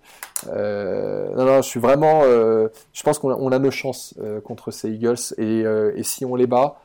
euh, 0.47 1.27
non, 1.35 1.45
non, 1.45 1.61
je 1.61 1.67
suis 1.67 1.79
vraiment. 1.79 2.21
Euh, 2.23 2.67
je 2.93 3.03
pense 3.03 3.19
qu'on 3.19 3.29
a, 3.29 3.35
on 3.35 3.51
a 3.51 3.59
nos 3.59 3.71
chances 3.71 4.15
contre 4.43 4.71
ces 4.71 4.91
Eagles 4.91 5.33
et, 5.37 5.63
et, 5.95 6.03
si 6.03 6.25
on 6.25 6.35
les 6.35 6.47
bat, 6.47 6.79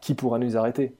qui 0.00 0.14
pourra 0.14 0.38
nous 0.38 0.56
arrêter? 0.56 0.94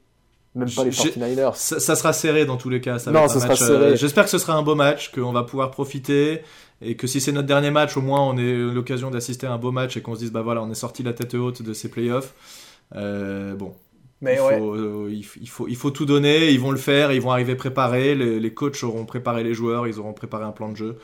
Même 0.54 0.70
pas 0.70 0.84
les 0.84 0.90
49ers. 0.90 1.54
Ça, 1.54 1.96
sera 1.96 2.12
serré 2.12 2.44
dans 2.44 2.58
tous 2.58 2.68
les 2.68 2.80
cas. 2.80 2.98
Ça 2.98 3.10
non, 3.10 3.26
ça 3.28 3.40
sera 3.40 3.56
serré. 3.56 3.96
J'espère 3.96 4.24
que 4.24 4.30
ce 4.30 4.38
sera 4.38 4.54
un 4.54 4.62
beau 4.62 4.74
match, 4.74 5.10
qu'on 5.12 5.32
va 5.32 5.44
pouvoir 5.44 5.70
profiter 5.70 6.42
et 6.84 6.96
que 6.96 7.06
si 7.06 7.20
c'est 7.20 7.32
notre 7.32 7.46
dernier 7.46 7.70
match, 7.70 7.96
au 7.96 8.02
moins 8.02 8.20
on 8.20 8.36
ait 8.36 8.54
l'occasion 8.54 9.10
d'assister 9.10 9.46
à 9.46 9.52
un 9.52 9.58
beau 9.58 9.70
match 9.70 9.96
et 9.96 10.02
qu'on 10.02 10.14
se 10.14 10.20
dise 10.20 10.32
bah 10.32 10.42
voilà, 10.42 10.62
on 10.62 10.70
est 10.70 10.74
sorti 10.74 11.02
la 11.02 11.12
tête 11.12 11.34
haute 11.34 11.62
de 11.62 11.72
ces 11.72 11.88
playoffs. 11.88 12.34
bon, 12.92 13.72
il, 14.30 14.36
faut, 14.36 14.74
euh, 14.74 15.08
il, 15.10 15.48
faut, 15.48 15.68
il, 15.68 15.76
faut, 15.76 15.90
tout 15.90 16.06
donner, 16.06 16.50
ils 16.50 16.60
vont 16.60 16.70
le 16.70 16.78
faire, 16.78 17.12
ils 17.12 17.20
vont 17.20 17.32
arriver 17.32 17.54
préparés, 17.54 18.14
les, 18.14 18.38
les, 18.38 18.54
coachs 18.54 18.82
auront 18.84 19.04
préparé 19.04 19.42
les 19.42 19.54
joueurs, 19.54 19.86
ils 19.86 19.98
auront 19.98 20.12
préparé 20.12 20.44
un 20.44 20.52
plan 20.52 20.68
de 20.68 20.76
jeu. 20.76 20.98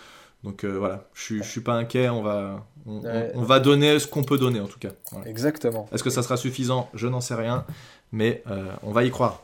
Donc 0.45 0.63
euh, 0.63 0.79
voilà, 0.79 1.09
je 1.15 1.35
ne 1.35 1.43
suis 1.43 1.61
pas 1.61 1.75
inquiet, 1.75 2.09
on 2.09 2.23
va, 2.23 2.65
on, 2.87 3.43
va 3.43 3.59
donner 3.59 3.99
ce 3.99 4.07
qu'on 4.07 4.23
peut 4.23 4.39
donner 4.39 4.61
en 4.61 4.69
tout 4.69 4.79
cas. 4.79 4.91
Exactement. 5.27 5.89
Est-ce 5.93 6.05
que 6.05 6.11
ça 6.11 6.23
sera 6.23 6.37
suffisant? 6.37 6.89
Je 6.95 7.09
n'en 7.09 7.21
sais 7.21 7.35
rien, 7.35 7.65
mais 8.13 8.45
euh, 8.49 8.67
on 8.85 8.93
va 8.93 9.03
y 9.03 9.11
croire. 9.11 9.43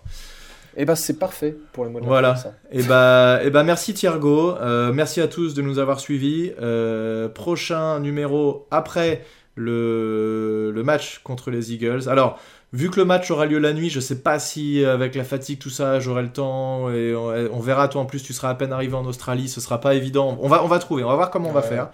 Et 0.77 0.83
eh 0.83 0.85
ben 0.85 0.97
c'est 0.97 1.18
parfait 1.20 1.57
pour 1.72 1.85
le 1.85 1.91
mot 1.91 2.01
Voilà. 2.03 2.35
Et 2.72 2.83
bah, 2.83 3.41
et 3.45 3.51
bah 3.51 3.62
merci 3.62 3.95
Thiergo, 3.95 4.55
merci 4.93 5.20
à 5.20 5.29
tous 5.29 5.55
de 5.55 5.62
nous 5.62 5.79
avoir 5.79 6.01
suivis. 6.01 6.53
prochain 7.35 8.01
numéro 8.01 8.66
après 8.70 9.25
le, 9.57 10.72
le 10.75 10.83
match 10.83 11.20
contre 11.22 11.51
les 11.51 11.72
Eagles. 11.72 12.09
Alors 12.09 12.41
Vu 12.75 12.91
que 12.91 12.99
le 12.99 13.05
match 13.05 13.31
aura 13.31 13.47
lieu 13.47 13.59
la 13.59 13.72
nuit, 13.72 13.89
je 13.89 14.01
sais 14.01 14.18
pas 14.18 14.41
si 14.41 14.85
avec 14.85 15.14
la 15.14 15.22
fatigue, 15.22 15.61
tout 15.61 15.70
ça, 15.70 16.01
j'aurai 16.01 16.22
le 16.22 16.29
temps. 16.29 16.91
Et 16.91 17.14
on, 17.14 17.61
verra, 17.61 17.87
toi 17.87 18.01
en 18.03 18.05
plus, 18.05 18.20
tu 18.20 18.33
seras 18.33 18.51
à 18.51 18.55
peine 18.57 18.72
arrivé 18.72 18.95
en 18.95 19.07
Australie, 19.07 19.49
ce 19.49 19.61
sera 19.61 19.81
pas 19.81 19.95
évident. 19.95 20.37
On 20.41 20.49
va, 20.49 20.64
on 20.64 20.66
va 20.66 20.81
trouver, 20.81 21.05
on 21.05 21.09
va 21.09 21.14
voir 21.14 21.31
comment 21.31 21.51
on 21.51 21.53
va 21.53 21.62
faire. 21.62 21.91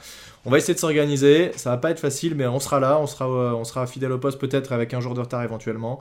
On 0.46 0.50
va 0.50 0.56
essayer 0.56 0.72
de 0.72 0.78
s'organiser. 0.78 1.52
Ça 1.56 1.68
va 1.68 1.76
pas 1.76 1.90
être 1.90 2.00
facile, 2.00 2.34
mais 2.34 2.46
on 2.46 2.60
sera 2.60 2.80
là, 2.80 2.98
on 2.98 3.06
sera, 3.06 3.28
on 3.28 3.64
sera 3.64 3.86
fidèle 3.86 4.10
au 4.12 4.18
poste 4.18 4.40
peut-être 4.40 4.72
avec 4.72 4.94
un 4.94 5.00
jour 5.00 5.12
de 5.12 5.20
retard 5.20 5.42
éventuellement. 5.42 6.00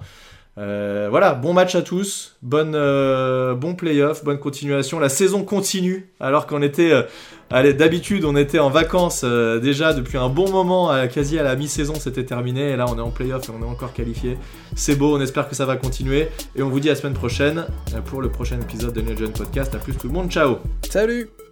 Euh, 0.59 1.07
voilà, 1.09 1.36
bon 1.36 1.53
match 1.53 1.75
à 1.75 1.82
tous, 1.82 2.36
bonne, 2.41 2.73
euh, 2.75 3.55
bon 3.55 3.75
playoff, 3.75 4.25
bonne 4.25 4.39
continuation. 4.39 4.99
La 4.99 5.07
saison 5.07 5.43
continue, 5.43 6.11
alors 6.19 6.47
qu'on 6.47 6.61
était, 6.61 6.91
euh, 6.91 7.03
allez, 7.50 7.74
d'habitude, 7.74 8.26
on 8.26 8.36
était 8.36 8.60
en 8.60 8.70
vacances 8.70 9.24
déjà 9.24 9.93
depuis 9.93 10.18
un 10.18 10.30
bon 10.30 10.50
moment, 10.50 10.91
quasi 11.08 11.39
à 11.39 11.43
la 11.43 11.56
mi-saison, 11.56 11.95
c'était 11.95 12.26
terminé, 12.26 12.72
et 12.72 12.76
là 12.76 12.86
on 12.89 12.97
est 12.97 13.02
en 13.02 13.12
playoff 13.12 13.47
et 13.50 13.52
on 13.52 13.62
est 13.66 13.70
encore 13.70 13.93
qualifié. 13.93 14.38
C'est 14.76 14.95
beau, 14.95 15.18
on 15.18 15.22
espère 15.22 15.50
que 15.50 15.56
ça 15.56 15.66
va 15.66 15.76
continuer, 15.76 16.30
et 16.56 16.62
on 16.62 16.70
vous 16.70 16.80
dit 16.80 16.89
à 16.89 16.93
la 16.93 17.00
semaine 17.00 17.14
prochaine 17.14 17.66
pour 18.06 18.22
le 18.22 18.30
prochain 18.30 18.60
épisode 18.60 18.93
de 18.93 19.02
New 19.02 19.18
Gen 19.18 19.32
Podcast. 19.32 19.74
À 19.76 19.80
plus 19.80 19.93
tout 19.93 20.08
le 20.08 20.14
monde, 20.14 20.30
ciao 20.30 20.58
Salut 20.89 21.49